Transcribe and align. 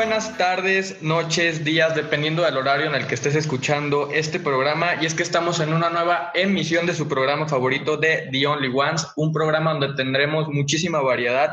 buenas 0.00 0.38
tardes, 0.38 1.02
noches, 1.02 1.62
días, 1.62 1.94
dependiendo 1.94 2.42
del 2.42 2.56
horario 2.56 2.86
en 2.86 2.94
el 2.94 3.06
que 3.06 3.14
estés 3.14 3.34
escuchando 3.34 4.08
este 4.10 4.40
programa. 4.40 4.94
Y 4.98 5.04
es 5.04 5.12
que 5.12 5.22
estamos 5.22 5.60
en 5.60 5.74
una 5.74 5.90
nueva 5.90 6.30
emisión 6.32 6.86
de 6.86 6.94
su 6.94 7.06
programa 7.06 7.46
favorito 7.46 7.98
de 7.98 8.30
The 8.32 8.46
Only 8.46 8.72
Ones, 8.74 9.06
un 9.16 9.30
programa 9.30 9.72
donde 9.74 9.92
tendremos 10.02 10.48
muchísima 10.48 11.02
variedad, 11.02 11.52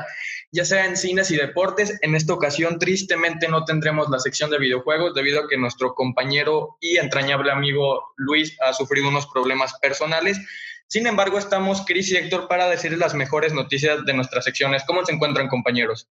ya 0.53 0.63
sea 0.63 0.85
en 0.85 0.95
cines 0.95 1.29
y 1.29 1.35
deportes. 1.35 1.99
En 2.01 2.15
esta 2.15 2.33
ocasión, 2.33 2.79
tristemente, 2.79 3.49
no 3.49 3.65
tendremos 3.65 4.09
la 4.09 4.17
sección 4.17 4.49
de 4.49 4.59
videojuegos 4.59 5.13
debido 5.13 5.41
a 5.41 5.49
que 5.49 5.57
nuestro 5.57 5.93
compañero 5.93 6.77
y 6.79 6.99
entrañable 6.99 7.51
amigo 7.51 8.13
Luis 8.15 8.55
ha 8.61 8.71
sufrido 8.71 9.09
unos 9.09 9.27
problemas 9.27 9.77
personales. 9.81 10.39
Sin 10.87 11.05
embargo, 11.05 11.37
estamos 11.37 11.83
Chris 11.85 12.13
y 12.13 12.15
Héctor 12.15 12.47
para 12.47 12.69
decirles 12.69 12.99
las 12.99 13.13
mejores 13.13 13.51
noticias 13.51 14.05
de 14.05 14.13
nuestras 14.13 14.45
secciones. 14.45 14.83
¿Cómo 14.87 15.05
se 15.05 15.11
encuentran, 15.11 15.49
compañeros? 15.49 16.07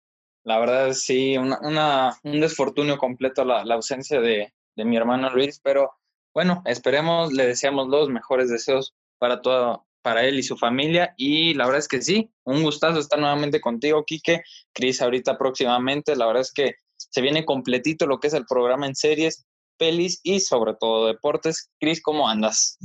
La 0.46 0.60
verdad, 0.60 0.92
sí, 0.92 1.36
una, 1.36 2.16
un 2.22 2.40
desfortunio 2.40 2.98
completo 2.98 3.44
la, 3.44 3.64
la 3.64 3.74
ausencia 3.74 4.20
de, 4.20 4.54
de, 4.76 4.84
mi 4.84 4.96
hermano 4.96 5.28
Luis, 5.28 5.60
pero 5.60 5.90
bueno, 6.32 6.62
esperemos, 6.66 7.32
le 7.32 7.46
deseamos 7.46 7.88
los 7.88 8.08
mejores 8.10 8.48
deseos 8.48 8.94
para 9.18 9.42
todo, 9.42 9.86
para 10.02 10.24
él 10.24 10.38
y 10.38 10.44
su 10.44 10.56
familia. 10.56 11.12
Y 11.16 11.54
la 11.54 11.64
verdad 11.64 11.80
es 11.80 11.88
que 11.88 12.00
sí, 12.00 12.30
un 12.44 12.62
gustazo 12.62 13.00
estar 13.00 13.18
nuevamente 13.18 13.60
contigo, 13.60 14.04
Quique. 14.04 14.42
Cris, 14.72 15.02
ahorita 15.02 15.36
próximamente, 15.36 16.14
la 16.14 16.26
verdad 16.26 16.42
es 16.42 16.52
que 16.52 16.76
se 16.96 17.20
viene 17.22 17.44
completito 17.44 18.06
lo 18.06 18.20
que 18.20 18.28
es 18.28 18.34
el 18.34 18.46
programa 18.46 18.86
en 18.86 18.94
series, 18.94 19.44
pelis 19.76 20.20
y 20.22 20.38
sobre 20.38 20.74
todo 20.74 21.08
deportes. 21.08 21.72
Cris, 21.80 22.00
¿cómo 22.00 22.28
andas? 22.28 22.78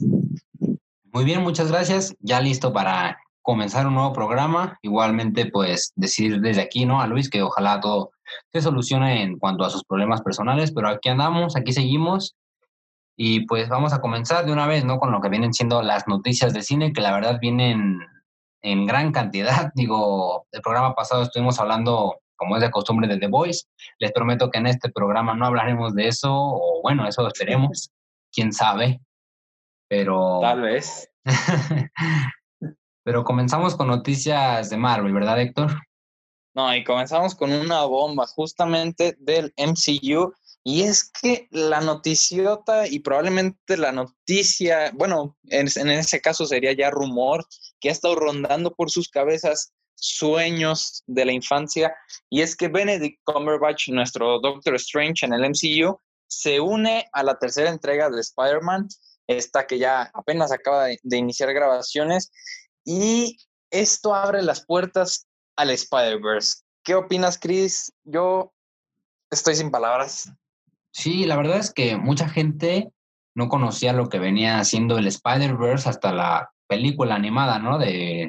Muy 1.14 1.26
bien, 1.26 1.44
muchas 1.44 1.72
gracias. 1.72 2.16
Ya 2.22 2.42
listo 2.42 2.74
para 2.74 3.20
comenzar 3.42 3.88
un 3.88 3.96
nuevo 3.96 4.14
programa. 4.14 4.78
Igualmente, 4.82 5.46
pues 5.48 5.94
decir 5.96 6.40
desde 6.42 6.62
aquí, 6.62 6.86
¿no? 6.86 7.02
A 7.02 7.08
Luis 7.08 7.30
que 7.30 7.42
ojalá 7.42 7.80
todo 7.80 8.12
se 8.52 8.62
solucione 8.62 9.24
en 9.24 9.38
cuanto 9.38 9.64
a 9.64 9.70
sus 9.70 9.84
problemas 9.84 10.22
personales, 10.22 10.72
pero 10.72 10.90
aquí 10.90 11.10
andamos, 11.10 11.56
aquí 11.56 11.74
seguimos. 11.74 12.36
Y 13.18 13.46
pues 13.46 13.70
vamos 13.70 13.94
a 13.94 14.02
comenzar 14.02 14.46
de 14.46 14.54
una 14.54 14.68
vez, 14.68 14.86
¿no? 14.86 14.98
Con 14.98 15.12
lo 15.12 15.22
que 15.22 15.30
vienen 15.30 15.54
siendo 15.54 15.82
las 15.82 16.08
noticias 16.08 16.54
de 16.54 16.64
cine, 16.64 16.94
que 16.94 17.02
la 17.02 17.14
verdad 17.14 17.40
vienen 17.40 18.00
en 18.62 18.86
gran 18.86 19.12
cantidad. 19.12 19.72
Digo, 19.76 20.48
el 20.52 20.62
programa 20.62 20.96
pasado 20.96 21.24
estuvimos 21.24 21.60
hablando, 21.60 22.20
como 22.36 22.56
es 22.56 22.62
de 22.62 22.72
costumbre, 22.72 23.08
de 23.08 23.18
The 23.18 23.28
Voice. 23.28 23.66
Les 24.00 24.12
prometo 24.12 24.50
que 24.50 24.60
en 24.60 24.68
este 24.68 24.90
programa 24.90 25.36
no 25.36 25.46
hablaremos 25.46 25.94
de 25.94 26.08
eso, 26.08 26.32
o 26.34 26.82
bueno, 26.82 27.08
eso 27.08 27.28
esperemos. 27.28 27.92
Quién 28.32 28.54
sabe. 28.54 29.02
Pero. 29.90 30.40
Tal 30.42 30.62
vez. 30.62 31.10
Pero 33.04 33.24
comenzamos 33.24 33.76
con 33.76 33.88
noticias 33.88 34.70
de 34.70 34.78
Marvel, 34.78 35.14
¿verdad, 35.14 35.40
Héctor? 35.40 35.72
No, 36.54 36.76
y 36.76 36.84
comenzamos 36.84 37.34
con 37.34 37.52
una 37.52 37.84
bomba 37.86 38.28
justamente 38.28 39.16
del 39.20 39.54
MCU. 39.58 40.34
Y 40.64 40.84
es 40.84 41.10
que 41.10 41.48
la 41.50 41.82
noticiota 41.82 42.88
y 42.88 43.00
probablemente 43.00 43.78
la 43.78 43.92
noticia, 43.92 44.92
bueno, 44.94 45.36
en, 45.46 45.68
ese 45.90 46.22
caso 46.22 46.46
sería 46.46 46.74
ya 46.74 46.92
rumor, 46.92 47.46
que 47.80 47.90
ha 47.90 47.92
estado 47.92 48.16
rondando 48.16 48.72
por 48.76 48.92
sus 48.92 49.10
cabezas 49.10 49.74
sueños 49.96 51.04
de 51.08 51.26
la 51.26 51.32
infancia. 51.32 51.96
Y 52.30 52.42
es 52.42 52.56
que 52.56 52.68
Benedict 52.68 53.22
Cumberbatch, 53.24 53.90
nuestro 53.90 54.40
Doctor 54.40 54.76
Strange 54.76 55.26
en 55.26 55.34
el 55.34 55.50
MCU, 55.50 56.00
se 56.28 56.60
une 56.60 57.08
a 57.12 57.24
la 57.24 57.40
tercera 57.40 57.70
entrega 57.70 58.10
de 58.10 58.22
Spider-Man, 58.22 58.88
esta 59.28 59.66
que 59.66 59.80
ya 59.80 60.12
apenas 60.14 60.52
acaba 60.52 60.88
de 61.02 61.18
iniciar 61.18 61.52
grabaciones. 61.54 62.32
Y 62.86 63.38
esto 63.70 64.14
abre 64.14 64.42
las 64.42 64.66
puertas 64.66 65.28
al 65.56 65.70
Spider-Verse. 65.70 66.64
¿Qué 66.84 66.96
opinas, 66.96 67.38
Chris? 67.40 67.94
Yo 68.04 68.54
estoy 69.30 69.56
sin 69.56 69.72
palabras. 69.72 70.32
Sí, 70.92 71.26
la 71.26 71.38
verdad 71.38 71.58
es 71.58 71.74
que 71.74 71.96
mucha 71.96 72.28
gente 72.28 72.92
no 73.34 73.48
conocía 73.48 73.94
lo 73.94 74.10
que 74.10 74.20
venía 74.20 74.60
haciendo 74.60 74.98
el 74.98 75.08
Spider-Verse 75.08 75.90
hasta 75.90 76.12
la 76.12 76.52
película 76.68 77.16
animada, 77.16 77.60
¿no? 77.60 77.78
De 77.78 78.28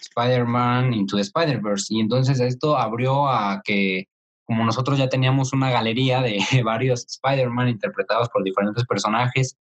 Spider-Man 0.00 0.92
Into 0.92 1.16
the 1.16 1.22
Spider-Verse. 1.22 1.86
Y 1.90 2.00
entonces 2.00 2.40
esto 2.40 2.76
abrió 2.76 3.28
a 3.28 3.62
que, 3.64 4.08
como 4.44 4.64
nosotros 4.64 4.98
ya 4.98 5.08
teníamos 5.08 5.52
una 5.52 5.70
galería 5.70 6.20
de 6.20 6.38
varios 6.64 7.04
Spider-Man 7.06 7.68
interpretados 7.68 8.28
por 8.28 8.44
diferentes 8.44 8.84
personajes, 8.84 9.56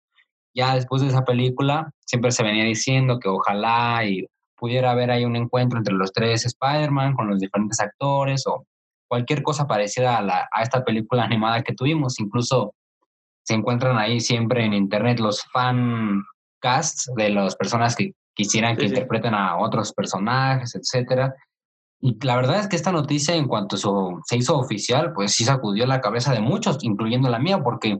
ya 0.53 0.75
después 0.75 1.01
de 1.01 1.09
esa 1.09 1.23
película 1.23 1.91
siempre 2.05 2.31
se 2.31 2.43
venía 2.43 2.65
diciendo 2.65 3.19
que 3.19 3.29
ojalá 3.29 4.05
y 4.05 4.25
pudiera 4.61 4.91
haber 4.91 5.09
ahí 5.09 5.25
un 5.25 5.35
encuentro 5.35 5.79
entre 5.79 5.95
los 5.95 6.13
tres 6.13 6.45
Spider-Man 6.45 7.15
con 7.15 7.27
los 7.27 7.39
diferentes 7.39 7.79
actores 7.79 8.45
o 8.45 8.67
cualquier 9.07 9.41
cosa 9.41 9.65
parecida 9.65 10.17
a, 10.17 10.21
la, 10.21 10.47
a 10.51 10.61
esta 10.61 10.85
película 10.85 11.23
animada 11.23 11.63
que 11.63 11.73
tuvimos. 11.73 12.19
Incluso 12.19 12.75
se 13.43 13.55
encuentran 13.55 13.97
ahí 13.97 14.19
siempre 14.19 14.63
en 14.63 14.75
internet 14.75 15.19
los 15.19 15.41
fan 15.51 16.21
casts 16.59 17.11
de 17.15 17.31
las 17.31 17.55
personas 17.55 17.95
que 17.95 18.11
quisieran 18.35 18.77
que 18.77 18.85
interpreten 18.85 19.33
a 19.33 19.57
otros 19.57 19.93
personajes, 19.93 20.75
etcétera. 20.75 21.33
Y 21.99 22.23
la 22.23 22.35
verdad 22.35 22.59
es 22.59 22.67
que 22.67 22.75
esta 22.75 22.91
noticia, 22.91 23.33
en 23.33 23.47
cuanto 23.47 23.77
se 23.77 24.37
hizo 24.37 24.59
oficial, 24.59 25.11
pues 25.13 25.31
sí 25.31 25.43
sacudió 25.43 25.87
la 25.87 26.01
cabeza 26.01 26.33
de 26.33 26.39
muchos, 26.39 26.77
incluyendo 26.83 27.29
la 27.29 27.39
mía, 27.39 27.63
porque 27.63 27.97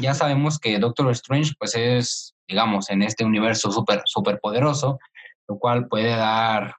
ya 0.00 0.12
sabemos 0.12 0.58
que 0.58 0.76
Doctor 0.80 1.08
Strange 1.12 1.52
pues 1.56 1.76
es, 1.76 2.34
digamos, 2.48 2.90
en 2.90 3.02
este 3.02 3.24
universo 3.24 3.70
súper 3.70 4.02
super 4.06 4.40
poderoso, 4.40 4.98
lo 5.48 5.58
cual 5.58 5.88
puede 5.88 6.10
dar 6.10 6.76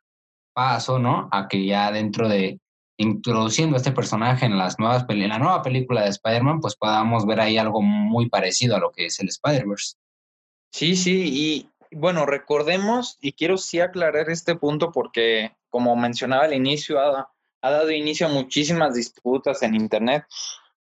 paso, 0.54 1.00
¿no? 1.00 1.28
A 1.32 1.48
que 1.48 1.66
ya 1.66 1.92
dentro 1.92 2.30
de 2.30 2.60
introduciendo 2.98 3.78
este 3.78 3.94
personaje 3.94 4.46
en 4.46 4.58
las 4.58 4.78
nuevas 4.78 5.06
en 5.08 5.30
la 5.30 5.40
nueva 5.40 5.62
película 5.62 6.02
de 6.02 6.10
Spider-Man, 6.10 6.60
pues 6.60 6.76
podamos 6.76 7.26
ver 7.26 7.40
ahí 7.40 7.58
algo 7.58 7.82
muy 7.82 8.30
parecido 8.30 8.76
a 8.76 8.80
lo 8.80 8.92
que 8.92 9.06
es 9.06 9.20
el 9.20 9.30
Spider-Verse. 9.30 9.96
Sí, 10.72 10.96
sí, 10.98 11.32
y 11.34 11.70
bueno, 11.92 12.26
recordemos, 12.26 13.18
y 13.22 13.32
quiero 13.32 13.58
sí 13.58 13.80
aclarar 13.80 14.30
este 14.30 14.56
punto 14.56 14.92
porque, 14.92 15.56
como 15.70 15.96
mencionaba 15.96 16.44
al 16.44 16.54
inicio, 16.54 17.00
ha 17.00 17.30
dado 17.62 17.92
inicio 17.92 18.28
a 18.28 18.32
muchísimas 18.32 18.94
disputas 18.94 19.64
en 19.64 19.76
Internet 19.76 20.26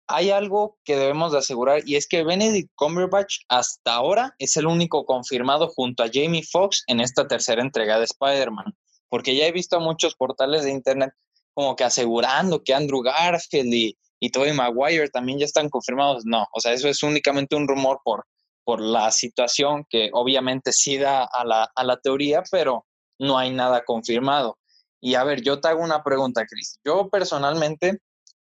hay 0.07 0.31
algo 0.31 0.79
que 0.85 0.97
debemos 0.97 1.33
de 1.33 1.39
asegurar 1.39 1.83
y 1.87 1.97
es 1.97 2.07
que 2.07 2.25
Benedict 2.25 2.71
Cumberbatch 2.77 3.39
hasta 3.49 3.95
ahora 3.95 4.35
es 4.39 4.57
el 4.57 4.67
único 4.67 5.05
confirmado 5.05 5.69
junto 5.69 6.03
a 6.03 6.11
Jamie 6.13 6.43
Foxx 6.43 6.85
en 6.87 7.01
esta 7.01 7.27
tercera 7.27 7.63
entrega 7.63 7.99
de 7.99 8.05
Spider-Man, 8.05 8.75
porque 9.09 9.35
ya 9.37 9.47
he 9.47 9.53
visto 9.53 9.81
muchos 9.81 10.15
portales 10.15 10.65
de 10.65 10.71
internet 10.71 11.13
como 11.55 11.77
que 11.77 11.85
asegurando 11.85 12.63
que 12.63 12.75
Andrew 12.75 13.03
Garfield 13.03 13.73
y, 13.73 13.97
y 14.21 14.31
Tobey 14.31 14.53
Maguire 14.53 15.09
también 15.09 15.39
ya 15.39 15.45
están 15.45 15.69
confirmados. 15.69 16.25
No, 16.27 16.47
o 16.53 16.61
sea, 16.61 16.73
eso 16.73 16.89
es 16.89 17.03
únicamente 17.03 17.55
un 17.57 17.69
rumor 17.69 18.01
por, 18.05 18.27
por 18.65 18.81
la 18.81 19.11
situación 19.11 19.87
que 19.89 20.11
obviamente 20.13 20.73
sí 20.73 20.99
da 20.99 21.25
a 21.25 21.45
la, 21.45 21.71
a 21.75 21.85
la 21.85 21.97
teoría, 21.99 22.43
pero 22.51 22.87
no 23.19 23.39
hay 23.39 23.51
nada 23.51 23.85
confirmado. 23.85 24.59
Y 25.01 25.15
a 25.15 25.25
ver, 25.25 25.43
yo 25.43 25.61
te 25.61 25.69
hago 25.69 25.83
una 25.83 26.03
pregunta, 26.03 26.45
Chris. 26.47 26.81
Yo 26.85 27.09
personalmente 27.09 28.01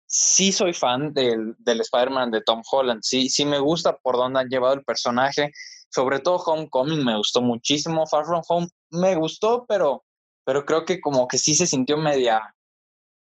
sí 0.07 0.51
soy 0.51 0.73
fan 0.73 1.13
del, 1.13 1.55
del 1.59 1.81
Spider-Man 1.81 2.31
de 2.31 2.41
Tom 2.41 2.61
Holland, 2.69 3.01
sí, 3.03 3.29
sí 3.29 3.45
me 3.45 3.59
gusta 3.59 3.97
por 3.97 4.17
dónde 4.17 4.39
han 4.39 4.49
llevado 4.49 4.73
el 4.73 4.83
personaje, 4.83 5.51
sobre 5.89 6.19
todo 6.19 6.37
Homecoming 6.37 7.03
me 7.03 7.17
gustó 7.17 7.41
muchísimo, 7.41 8.05
Far 8.07 8.25
From 8.25 8.41
Home 8.47 8.67
me 8.91 9.15
gustó, 9.15 9.65
pero, 9.67 10.03
pero 10.43 10.65
creo 10.65 10.85
que 10.85 10.99
como 10.99 11.27
que 11.27 11.37
sí 11.37 11.55
se 11.55 11.67
sintió 11.67 11.97
media, 11.97 12.55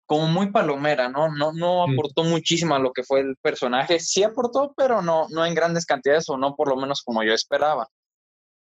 como 0.06 0.28
muy 0.28 0.50
palomera, 0.50 1.08
¿no? 1.08 1.28
No, 1.28 1.52
no 1.52 1.82
aportó 1.82 2.22
muchísimo 2.22 2.74
a 2.74 2.78
lo 2.78 2.92
que 2.92 3.02
fue 3.02 3.20
el 3.20 3.36
personaje, 3.42 3.98
sí 3.98 4.22
aportó, 4.22 4.72
pero 4.76 5.02
no, 5.02 5.26
no 5.30 5.44
en 5.44 5.54
grandes 5.54 5.84
cantidades 5.84 6.28
o 6.28 6.36
no 6.36 6.54
por 6.54 6.68
lo 6.68 6.76
menos 6.76 7.02
como 7.02 7.24
yo 7.24 7.32
esperaba. 7.32 7.88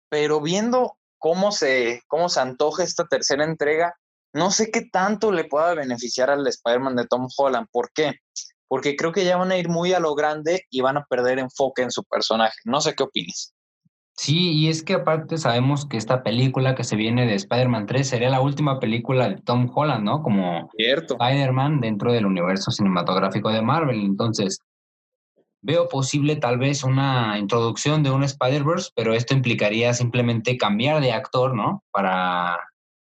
Pero 0.10 0.40
viendo 0.42 0.98
cómo 1.18 1.52
se, 1.52 2.02
cómo 2.08 2.30
se 2.30 2.42
antoja 2.42 2.84
esta 2.84 3.06
tercera 3.06 3.44
entrega, 3.44 3.96
no 4.34 4.52
sé 4.52 4.72
qué 4.72 4.81
tanto 4.92 5.31
le 5.31 5.46
pueda 5.46 5.74
beneficiar 5.74 6.30
al 6.30 6.48
Spider-Man 6.48 6.95
de 6.95 7.07
Tom 7.07 7.28
Holland. 7.36 7.68
¿Por 7.72 7.92
qué? 7.94 8.13
Porque 8.68 8.95
creo 8.95 9.12
que 9.12 9.25
ya 9.25 9.38
van 9.38 9.51
a 9.51 9.57
ir 9.57 9.69
muy 9.69 9.94
a 9.94 10.00
lo 10.00 10.16
grande 10.16 10.63
y 10.69 10.81
van 10.81 10.98
a 10.98 11.06
perder 11.06 11.39
enfoque 11.39 11.81
en 11.81 11.92
su 11.92 12.04
personaje. 12.04 12.56
No 12.66 12.80
sé 12.81 12.94
qué 12.95 13.04
opinas. 13.04 13.54
Sí, 14.16 14.51
y 14.51 14.69
es 14.69 14.83
que 14.83 14.94
aparte 14.94 15.38
sabemos 15.38 15.86
que 15.86 15.98
esta 15.98 16.22
película 16.22 16.75
que 16.75 16.83
se 16.83 16.95
viene 16.95 17.25
de 17.25 17.36
Spider-Man 17.36 17.88
3 17.88 18.07
sería 18.07 18.30
la 18.30 18.42
última 18.42 18.80
película 18.80 19.30
de 19.30 19.42
Tom 19.42 19.72
Holland, 19.74 20.04
¿no? 20.04 20.22
Como 20.22 20.69
Spider-Man 20.78 21.80
dentro 21.80 22.13
del 22.13 22.25
universo 22.25 22.72
cinematográfico 22.72 23.50
de 23.50 23.62
Marvel. 23.62 24.00
Entonces, 24.01 24.60
veo 25.62 25.88
posible 25.89 26.36
tal 26.36 26.57
vez 26.57 26.83
una 26.83 27.38
introducción 27.39 28.04
de 28.04 28.12
un 28.12 28.24
Spider-Verse, 28.24 28.92
pero 28.95 29.13
esto 29.13 29.33
implicaría 29.33 29.94
simplemente 29.94 30.57
cambiar 30.57 31.01
de 31.01 31.13
actor, 31.13 31.56
¿no? 31.56 31.83
Para 31.92 32.60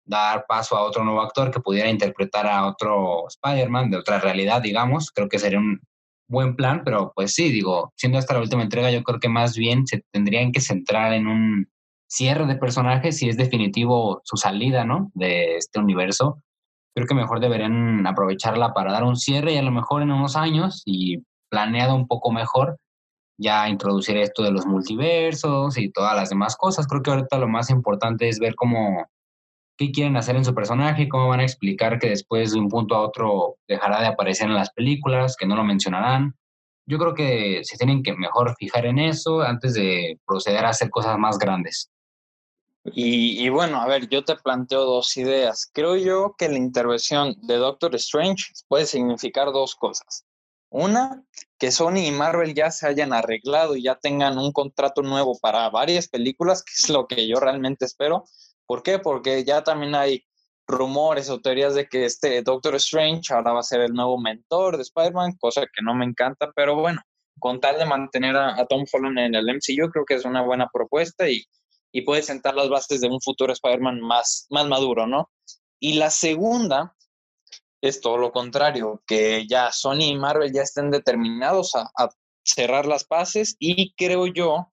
dar 0.10 0.46
paso 0.48 0.76
a 0.76 0.82
otro 0.82 1.04
nuevo 1.04 1.22
actor 1.22 1.52
que 1.52 1.60
pudiera 1.60 1.90
interpretar 1.90 2.48
a 2.48 2.66
otro 2.66 3.28
Spider-Man 3.28 3.92
de 3.92 3.98
otra 3.98 4.20
realidad, 4.20 4.62
digamos. 4.62 5.12
Creo 5.12 5.30
que 5.30 5.38
sería 5.38 5.60
un 5.60 5.80
buen 6.28 6.56
plan, 6.56 6.82
pero 6.84 7.12
pues 7.16 7.34
sí, 7.34 7.52
digo, 7.52 7.94
siendo 7.96 8.18
esta 8.18 8.34
la 8.34 8.42
última 8.42 8.64
entrega, 8.64 8.92
yo 8.92 9.04
creo 9.04 9.20
que 9.20 9.30
más 9.30 9.56
bien 9.56 9.86
se 9.86 10.04
tendrían 10.12 10.52
que 10.52 10.62
centrar 10.62 11.14
en 11.14 11.28
un 11.28 11.70
cierre 12.08 12.48
de 12.48 12.56
personajes 12.56 13.18
si 13.18 13.30
es 13.30 13.38
definitivo 13.38 14.22
su 14.24 14.36
salida, 14.38 14.84
¿no? 14.84 15.12
De 15.14 15.58
este 15.58 15.80
universo. 15.80 16.42
creo 16.96 17.08
que 17.08 17.16
mejor 17.16 17.40
deberían 17.40 18.06
aprovecharla 18.08 18.74
para 18.74 18.92
dar 18.92 19.04
un 19.04 19.16
cierre 19.16 19.54
y 19.54 19.58
a 19.58 19.62
lo 19.62 19.72
mejor 19.72 20.02
en 20.02 20.12
unos 20.12 20.36
años 20.36 20.82
y 20.86 21.24
planeado 21.50 21.96
un 21.96 22.08
poco 22.08 22.32
mejor 22.32 22.78
ya 23.38 23.70
introducir 23.70 24.18
esto 24.18 24.44
de 24.44 24.52
los 24.52 24.66
multiversos 24.66 25.78
y 25.78 25.92
todas 25.92 26.16
las 26.16 26.30
demás 26.30 26.56
cosas. 26.58 26.88
Creo 26.88 27.02
que 27.02 27.12
ahorita 27.12 27.38
lo 27.38 27.48
más 27.48 27.70
importante 27.70 28.28
es 28.28 28.40
ver 28.40 28.56
cómo, 28.56 29.08
qué 29.80 29.92
quieren 29.92 30.18
hacer 30.18 30.36
en 30.36 30.44
su 30.44 30.54
personaje, 30.54 31.08
cómo 31.08 31.30
van 31.30 31.40
a 31.40 31.44
explicar 31.44 32.00
que 32.00 32.10
después 32.10 32.52
de 32.52 32.60
un 32.60 32.68
punto 32.68 32.96
a 32.96 33.02
otro 33.02 33.56
dejará 33.66 34.02
de 34.02 34.08
aparecer 34.08 34.48
en 34.48 34.56
las 34.56 34.72
películas, 34.72 35.38
que 35.38 35.48
no 35.48 35.56
lo 35.56 35.64
mencionarán. 35.64 36.36
Yo 36.86 36.98
creo 36.98 37.14
que 37.14 37.62
se 37.64 37.78
tienen 37.78 38.04
que 38.04 38.14
mejor 38.14 38.54
fijar 38.60 38.86
en 38.86 39.00
eso 39.00 39.40
antes 39.42 39.76
de 39.76 40.20
proceder 40.28 40.66
a 40.66 40.72
hacer 40.72 40.90
cosas 40.90 41.18
más 41.18 41.40
grandes. 41.40 41.90
Y, 42.84 43.42
y, 43.42 43.48
bueno, 43.48 43.80
a 43.80 43.88
ver, 43.88 44.10
yo 44.10 44.26
te 44.26 44.36
planteo 44.36 44.84
dos 44.84 45.16
ideas. 45.16 45.70
Creo 45.72 45.96
yo 45.96 46.36
que 46.38 46.50
la 46.50 46.58
intervención 46.58 47.38
de 47.44 47.56
Doctor 47.56 47.96
Strange 47.96 48.48
puede 48.68 48.86
significar 48.86 49.54
dos 49.54 49.76
cosas. 49.76 50.26
Una, 50.70 51.24
que 51.58 51.72
Sony 51.72 52.08
y 52.08 52.12
Marvel 52.12 52.54
ya 52.54 52.70
se 52.70 52.86
hayan 52.86 53.14
arreglado 53.14 53.78
y 53.78 53.84
ya 53.84 53.96
tengan 53.96 54.38
un 54.38 54.52
contrato 54.52 55.02
nuevo 55.04 55.38
para 55.40 55.70
varias 55.70 56.10
películas, 56.10 56.64
que 56.64 56.74
es 56.76 56.90
lo 56.90 57.08
que 57.08 57.28
yo 57.30 57.40
realmente 57.40 57.86
espero. 57.86 58.26
¿Por 58.70 58.84
qué? 58.84 59.00
Porque 59.00 59.44
ya 59.44 59.64
también 59.64 59.96
hay 59.96 60.24
rumores 60.68 61.28
o 61.32 61.42
teorías 61.42 61.74
de 61.74 61.88
que 61.88 62.06
este 62.06 62.44
Doctor 62.44 62.76
Strange 62.76 63.34
ahora 63.34 63.54
va 63.54 63.62
a 63.62 63.64
ser 63.64 63.82
el 63.82 63.94
nuevo 63.94 64.20
mentor 64.20 64.78
de 64.78 64.84
Spider-Man, 64.84 65.38
cosa 65.40 65.62
que 65.62 65.82
no 65.82 65.96
me 65.96 66.06
encanta, 66.06 66.52
pero 66.56 66.76
bueno, 66.76 67.02
con 67.40 67.60
tal 67.60 67.80
de 67.80 67.86
mantener 67.86 68.38
a, 68.38 68.64
Tom 68.68 68.86
Holland 68.94 69.18
en 69.18 69.34
el 69.34 69.50
MCU, 69.50 69.90
creo 69.90 70.06
que 70.06 70.14
es 70.14 70.24
una 70.24 70.44
buena 70.44 70.70
propuesta 70.72 71.28
y, 71.28 71.44
y 71.92 72.04
puede 72.04 72.22
sentar 72.22 72.54
las 72.54 72.70
bases 72.70 73.02
de 73.02 73.08
un 73.08 73.20
futuro 73.20 73.54
Spider-Man 73.54 74.02
más, 74.02 74.46
más 74.52 74.68
maduro, 74.68 75.08
¿no? 75.08 75.32
Y 75.80 75.94
la 75.94 76.12
segunda 76.12 76.96
es 77.82 78.02
todo 78.02 78.18
lo 78.18 78.32
contrario, 78.32 79.02
que 79.08 79.48
ya 79.48 79.72
Sony 79.72 80.12
y 80.12 80.16
Marvel 80.16 80.54
ya 80.54 80.62
estén 80.62 80.92
determinados 80.92 81.74
a, 81.74 81.90
cerrar 82.44 82.86
las 82.86 83.04
paces 83.04 83.56
y 83.58 83.94
creo 83.94 84.28
yo 84.28 84.70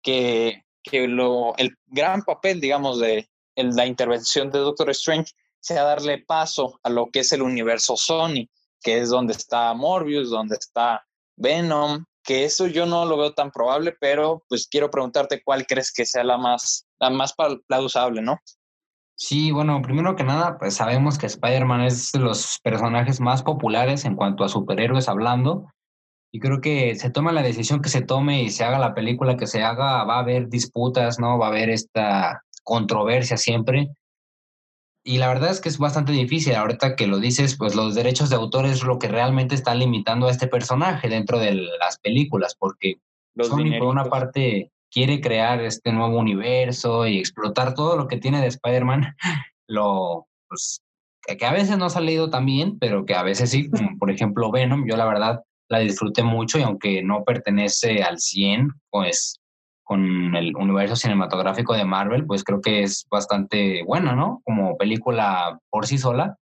que, 0.00 0.62
lo, 0.92 1.56
el 1.56 1.76
gran 1.86 2.22
papel, 2.22 2.60
digamos, 2.60 3.00
de 3.00 3.28
la 3.56 3.86
intervención 3.86 4.50
de 4.50 4.58
Doctor 4.58 4.90
Strange 4.90 5.32
sea 5.60 5.84
darle 5.84 6.18
paso 6.18 6.80
a 6.82 6.90
lo 6.90 7.08
que 7.12 7.20
es 7.20 7.32
el 7.32 7.42
universo 7.42 7.96
Sony, 7.96 8.48
que 8.82 8.98
es 8.98 9.10
donde 9.10 9.32
está 9.32 9.72
Morbius, 9.74 10.30
donde 10.30 10.56
está 10.56 11.04
Venom, 11.36 12.04
que 12.24 12.44
eso 12.44 12.66
yo 12.66 12.86
no 12.86 13.04
lo 13.04 13.16
veo 13.16 13.32
tan 13.32 13.50
probable, 13.50 13.94
pero 14.00 14.44
pues 14.48 14.66
quiero 14.68 14.90
preguntarte 14.90 15.42
cuál 15.42 15.66
crees 15.66 15.92
que 15.92 16.06
sea 16.06 16.24
la 16.24 16.38
más, 16.38 16.86
la 17.00 17.10
más 17.10 17.34
plausible, 17.66 18.22
¿no? 18.22 18.38
Sí, 19.14 19.52
bueno, 19.52 19.80
primero 19.82 20.16
que 20.16 20.24
nada, 20.24 20.58
pues 20.58 20.74
sabemos 20.74 21.18
que 21.18 21.26
Spider-Man 21.26 21.82
es 21.82 22.10
de 22.12 22.18
los 22.18 22.58
personajes 22.62 23.20
más 23.20 23.42
populares 23.42 24.04
en 24.04 24.16
cuanto 24.16 24.42
a 24.42 24.48
superhéroes 24.48 25.08
hablando. 25.08 25.70
Y 26.32 26.40
creo 26.40 26.60
que 26.60 26.94
se 26.94 27.10
toma 27.10 27.30
la 27.30 27.42
decisión 27.42 27.82
que 27.82 27.90
se 27.90 28.00
tome 28.00 28.42
y 28.42 28.50
se 28.50 28.64
haga 28.64 28.78
la 28.78 28.94
película 28.94 29.36
que 29.36 29.46
se 29.46 29.62
haga, 29.62 30.02
va 30.04 30.16
a 30.16 30.20
haber 30.20 30.48
disputas, 30.48 31.20
¿no? 31.20 31.38
Va 31.38 31.46
a 31.46 31.50
haber 31.50 31.68
esta 31.70 32.42
controversia 32.62 33.36
siempre. 33.36 33.88
Y 35.04 35.18
la 35.18 35.28
verdad 35.28 35.50
es 35.50 35.60
que 35.60 35.68
es 35.68 35.78
bastante 35.78 36.12
difícil. 36.12 36.54
Ahorita 36.54 36.94
que 36.94 37.06
lo 37.06 37.18
dices, 37.18 37.56
pues 37.56 37.74
los 37.74 37.94
derechos 37.94 38.30
de 38.30 38.36
autor 38.36 38.66
es 38.66 38.84
lo 38.84 38.98
que 38.98 39.08
realmente 39.08 39.54
está 39.54 39.74
limitando 39.74 40.28
a 40.28 40.30
este 40.30 40.46
personaje 40.46 41.08
dentro 41.08 41.38
de 41.38 41.52
las 41.54 41.98
películas, 41.98 42.54
porque 42.58 42.96
Sony, 43.40 43.78
por 43.78 43.88
una 43.88 44.04
parte, 44.04 44.70
quiere 44.90 45.20
crear 45.20 45.60
este 45.62 45.92
nuevo 45.92 46.18
universo 46.18 47.06
y 47.06 47.18
explotar 47.18 47.74
todo 47.74 47.96
lo 47.96 48.06
que 48.06 48.18
tiene 48.18 48.40
de 48.40 48.48
Spider-Man, 48.48 49.16
lo, 49.66 50.28
pues, 50.48 50.82
que 51.26 51.46
a 51.46 51.52
veces 51.52 51.78
no 51.78 51.86
ha 51.86 51.90
salido 51.90 52.30
tan 52.30 52.46
bien, 52.46 52.78
pero 52.78 53.04
que 53.04 53.14
a 53.14 53.22
veces 53.22 53.50
sí, 53.50 53.70
por 53.98 54.10
ejemplo 54.10 54.50
Venom, 54.50 54.86
yo 54.88 54.96
la 54.96 55.06
verdad 55.06 55.42
la 55.68 55.78
disfruté 55.78 56.22
mucho 56.22 56.58
y 56.58 56.62
aunque 56.62 57.02
no 57.02 57.24
pertenece 57.24 58.02
al 58.02 58.18
100, 58.18 58.68
pues 58.90 59.40
con 59.82 60.34
el 60.36 60.54
universo 60.56 60.96
cinematográfico 60.96 61.74
de 61.74 61.84
Marvel, 61.84 62.26
pues 62.26 62.44
creo 62.44 62.60
que 62.60 62.82
es 62.82 63.06
bastante 63.10 63.82
buena, 63.84 64.14
¿no? 64.14 64.40
Como 64.44 64.76
película 64.76 65.58
por 65.70 65.86
sí 65.86 65.98
sola. 65.98 66.36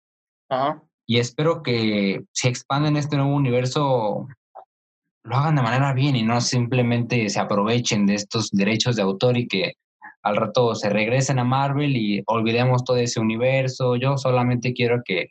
Y 1.06 1.18
espero 1.18 1.62
que 1.62 2.24
si 2.32 2.48
expanden 2.48 2.96
este 2.96 3.16
nuevo 3.16 3.34
universo 3.34 4.26
lo 5.26 5.36
hagan 5.36 5.56
de 5.56 5.62
manera 5.62 5.92
bien 5.92 6.14
y 6.16 6.22
no 6.22 6.40
simplemente 6.40 7.28
se 7.28 7.40
aprovechen 7.40 8.06
de 8.06 8.14
estos 8.14 8.50
derechos 8.50 8.96
de 8.96 9.02
autor 9.02 9.36
y 9.36 9.48
que 9.48 9.74
al 10.22 10.36
rato 10.36 10.74
se 10.74 10.88
regresen 10.88 11.38
a 11.38 11.44
Marvel 11.44 11.96
y 11.96 12.22
olvidemos 12.26 12.84
todo 12.84 12.96
ese 12.96 13.20
universo. 13.20 13.96
Yo 13.96 14.18
solamente 14.18 14.72
quiero 14.72 15.02
que, 15.04 15.28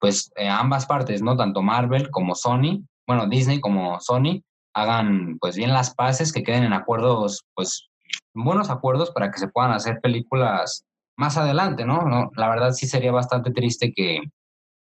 pues, 0.00 0.30
eh, 0.36 0.48
ambas 0.48 0.86
partes, 0.86 1.22
¿no? 1.22 1.36
Tanto 1.36 1.62
Marvel 1.62 2.10
como 2.10 2.34
Sony, 2.34 2.84
bueno, 3.06 3.28
Disney 3.28 3.60
como 3.60 4.00
Sony, 4.00 4.42
hagan, 4.74 5.38
pues, 5.40 5.56
bien 5.56 5.72
las 5.72 5.94
paces, 5.94 6.32
que 6.32 6.42
queden 6.42 6.64
en 6.64 6.72
acuerdos, 6.72 7.44
pues, 7.54 7.88
buenos 8.34 8.70
acuerdos 8.70 9.10
para 9.10 9.30
que 9.30 9.38
se 9.38 9.48
puedan 9.48 9.72
hacer 9.72 10.00
películas 10.00 10.84
más 11.16 11.36
adelante, 11.36 11.84
¿no? 11.84 12.02
¿no? 12.02 12.30
La 12.36 12.48
verdad 12.48 12.72
sí 12.72 12.86
sería 12.86 13.12
bastante 13.12 13.50
triste 13.50 13.92
que 13.94 14.20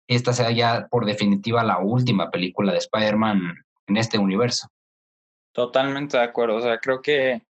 esta 0.09 0.33
sea 0.33 0.51
ya 0.51 0.87
por 0.91 1.05
definitiva 1.05 1.63
la 1.65 1.79
última 1.79 2.31
película 2.31 2.73
de 2.73 2.79
Spider-Man 2.79 3.55
en 3.89 3.97
este 3.97 4.19
universo. 4.19 4.69
Totalmente 5.53 6.17
de 6.17 6.25
acuerdo. 6.25 6.57
O 6.57 6.61
sea, 6.61 6.79
creo 6.79 7.03
que, 7.03 7.43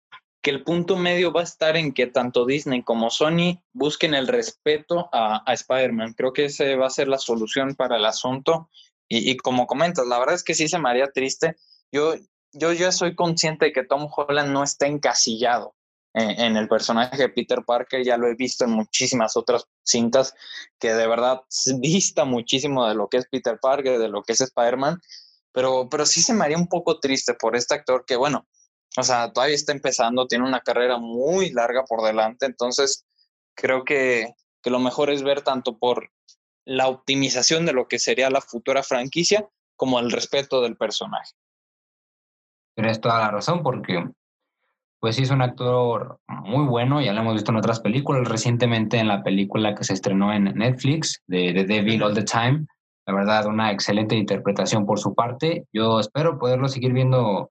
que 0.41 0.51
el 0.51 0.63
punto 0.63 0.95
medio 0.95 1.33
va 1.33 1.41
a 1.41 1.45
estar 1.45 1.75
en 1.75 1.91
que 1.91 2.07
tanto 2.07 2.45
Disney 2.45 2.83
como 2.83 3.09
Sony 3.09 3.59
busquen 3.73 4.13
el 4.13 4.27
respeto 4.27 5.09
a, 5.11 5.43
Spider-Man. 5.51 6.13
Creo 6.13 6.33
que 6.33 6.45
ese 6.45 6.75
va 6.75 6.87
a 6.87 6.91
ser 6.91 7.07
la 7.07 7.17
solución 7.17 7.75
para 7.75 7.97
el 7.97 8.05
asunto. 8.05 8.69
Y, 9.07 9.29
y, 9.31 9.37
como 9.37 9.67
comentas, 9.67 10.07
la 10.07 10.19
verdad 10.19 10.35
es 10.35 10.43
que 10.43 10.55
sí 10.55 10.67
se 10.67 10.79
me 10.79 10.89
haría 10.89 11.11
triste. 11.11 11.55
Yo, 11.91 12.15
yo 12.53 12.73
ya 12.73 12.91
soy 12.91 13.15
consciente 13.15 13.65
de 13.65 13.73
que 13.73 13.85
Tom 13.85 14.09
Holland 14.13 14.51
no 14.51 14.63
está 14.63 14.87
encasillado 14.87 15.75
en, 16.13 16.55
el 16.55 16.67
personaje 16.67 17.17
de 17.17 17.29
Peter 17.29 17.63
Parker. 17.65 18.03
Ya 18.03 18.17
lo 18.17 18.27
he 18.27 18.35
visto 18.35 18.65
en 18.65 18.71
muchísimas 18.71 19.35
otras 19.37 19.65
cintas 19.83 20.33
que 20.79 20.93
de 20.93 21.07
verdad 21.07 21.41
vista 21.79 22.25
muchísimo 22.25 22.87
de 22.87 22.95
lo 22.95 23.07
que 23.07 23.17
es 23.17 23.27
Peter 23.29 23.59
Parker, 23.61 23.99
de 23.99 24.09
lo 24.09 24.23
que 24.23 24.33
es 24.33 24.41
Spider-Man 24.41 24.99
pero, 25.55 25.87
pero 25.89 26.05
sí 26.05 26.21
se 26.21 26.33
me 26.33 26.43
haría 26.43 26.57
un 26.57 26.67
poco 26.67 26.99
triste 26.99 27.33
por 27.33 27.55
este 27.55 27.73
actor 27.73 28.03
que, 28.05 28.17
bueno, 28.17 28.45
o 28.97 29.03
sea, 29.03 29.31
todavía 29.31 29.55
está 29.55 29.71
empezando, 29.71 30.27
tiene 30.27 30.43
una 30.43 30.59
carrera 30.59 30.97
muy 30.97 31.49
larga 31.51 31.85
por 31.85 32.03
delante, 32.03 32.45
entonces 32.45 33.05
creo 33.55 33.85
que, 33.85 34.33
que 34.61 34.69
lo 34.69 34.79
mejor 34.79 35.09
es 35.09 35.23
ver 35.23 35.43
tanto 35.43 35.77
por 35.77 36.11
la 36.65 36.89
optimización 36.89 37.65
de 37.65 37.71
lo 37.71 37.87
que 37.87 37.99
sería 37.99 38.29
la 38.29 38.41
futura 38.41 38.83
franquicia 38.83 39.47
como 39.77 39.99
el 39.99 40.11
respeto 40.11 40.61
del 40.61 40.75
personaje. 40.75 41.31
Tienes 42.75 42.99
toda 43.01 43.19
la 43.19 43.31
razón 43.31 43.63
porque 43.63 44.07
pues 44.99 45.15
sí 45.15 45.23
es 45.23 45.31
un 45.31 45.41
actor 45.41 46.19
muy 46.27 46.65
bueno, 46.65 47.01
ya 47.01 47.13
lo 47.13 47.21
hemos 47.21 47.33
visto 47.33 47.51
en 47.51 47.57
otras 47.57 47.79
películas, 47.79 48.27
recientemente 48.27 48.97
en 48.97 49.07
la 49.07 49.23
película 49.23 49.75
que 49.75 49.83
se 49.83 49.93
estrenó 49.93 50.33
en 50.33 50.45
Netflix 50.45 51.21
de 51.27 51.53
The 51.53 51.65
Devil 51.65 52.03
All 52.03 52.15
the 52.15 52.23
Time, 52.23 52.65
la 53.07 53.13
verdad, 53.13 53.45
una 53.45 53.71
excelente 53.71 54.15
interpretación 54.15 54.85
por 54.85 54.99
su 54.99 55.13
parte. 55.13 55.65
Yo 55.71 55.99
espero 55.99 56.39
poderlo 56.39 56.67
seguir 56.67 56.91
viendo 56.91 57.49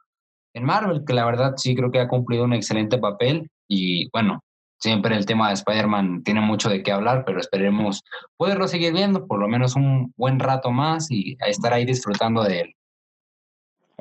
en 0.53 0.65
Marvel, 0.65 1.05
que 1.07 1.13
la 1.13 1.25
verdad 1.25 1.55
sí 1.57 1.77
creo 1.77 1.93
que 1.93 2.01
ha 2.01 2.09
cumplido 2.09 2.45
un 2.45 2.55
excelente 2.55 2.99
papel. 2.99 3.49
Y 3.69 4.09
bueno, 4.11 4.43
siempre 4.81 5.17
el 5.17 5.27
tema 5.27 5.49
de 5.49 5.55
Spider-Man 5.55 6.25
tiene 6.25 6.41
mucho 6.41 6.69
de 6.69 6.83
qué 6.83 6.91
hablar, 6.91 7.25
pero 7.25 7.39
esperemos 7.39 8.03
poderlo 8.37 8.67
seguir 8.67 8.93
viendo 8.93 9.27
por 9.27 9.39
lo 9.39 9.49
menos 9.49 9.77
un 9.77 10.13
buen 10.17 10.41
rato 10.41 10.73
más 10.73 11.09
y 11.11 11.37
estar 11.47 11.73
ahí 11.73 11.85
disfrutando 11.85 12.43
de 12.43 12.61
él. 12.61 12.75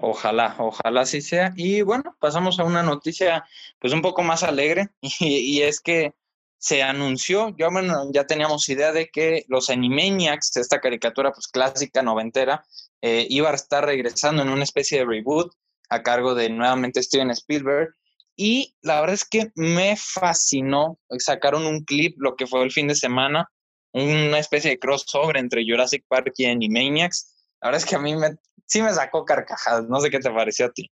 Ojalá, 0.06 0.58
ojalá 0.60 1.02
así 1.02 1.22
sea. 1.22 1.54
Y 1.56 1.82
bueno, 1.82 2.18
pasamos 2.20 2.60
a 2.60 2.66
una 2.66 2.84
noticia 2.84 3.46
pues 3.80 3.94
un 3.94 4.02
poco 4.02 4.22
más 4.22 4.44
alegre 4.44 4.90
y, 5.02 5.62
es 5.62 5.80
que 5.80 6.14
se 6.58 6.84
anunció, 6.84 7.56
ya, 7.58 7.70
ya 8.12 8.28
teníamos 8.28 8.68
idea 8.68 8.92
de 8.92 9.08
que 9.08 9.46
los 9.48 9.70
Animaniacs, 9.70 10.58
esta 10.58 10.82
caricatura 10.82 11.32
pues 11.32 11.48
clásica 11.48 12.02
noventera, 12.02 12.66
eh, 13.02 13.28
iba 13.30 13.50
a 13.50 13.56
estar 13.56 13.86
regresando 13.86 14.42
en 14.42 14.50
una 14.50 14.66
especie 14.66 15.00
de 15.00 15.06
reboot 15.06 15.54
a 15.88 16.04
cargo 16.04 16.36
de 16.36 16.50
nuevamente 16.50 17.02
Steven 17.02 17.32
Spielberg. 17.32 17.96
Y 18.36 18.76
la 18.82 19.00
verdad 19.00 19.14
es 19.14 19.24
que 19.24 19.54
me 19.56 19.96
fascinó, 19.96 21.00
sacaron 21.18 21.66
un 21.66 21.86
clip, 21.86 22.18
lo 22.20 22.36
que 22.36 22.46
fue 22.46 22.62
el 22.64 22.74
fin 22.74 22.90
de 22.90 22.96
semana, 22.96 23.50
una 23.94 24.40
especie 24.40 24.72
de 24.72 24.80
crossover 24.80 25.38
entre 25.38 25.64
Jurassic 25.66 26.04
Park 26.10 26.34
y 26.36 26.46
Animaniacs. 26.48 27.30
La 27.62 27.70
verdad 27.70 27.82
es 27.82 27.90
que 27.90 27.96
a 27.96 28.00
mí 28.00 28.18
me, 28.18 28.36
sí 28.66 28.82
me 28.82 28.94
sacó 28.94 29.26
carcajadas, 29.26 29.86
no 29.88 30.00
sé 30.00 30.10
qué 30.10 30.20
te 30.20 30.32
pareció 30.32 30.68
a 30.68 30.72
ti 30.72 30.90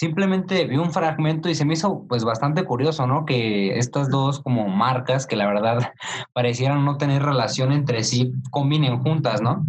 simplemente 0.00 0.64
vi 0.64 0.78
un 0.78 0.92
fragmento 0.92 1.50
y 1.50 1.54
se 1.54 1.66
me 1.66 1.74
hizo 1.74 2.06
pues 2.08 2.24
bastante 2.24 2.64
curioso, 2.64 3.06
¿no? 3.06 3.26
Que 3.26 3.78
estas 3.78 4.08
dos 4.08 4.40
como 4.40 4.66
marcas 4.66 5.26
que 5.26 5.36
la 5.36 5.46
verdad 5.46 5.92
parecieran 6.32 6.86
no 6.86 6.96
tener 6.96 7.22
relación 7.22 7.70
entre 7.70 8.02
sí 8.02 8.32
combinen 8.50 9.02
juntas, 9.02 9.42
¿no? 9.42 9.62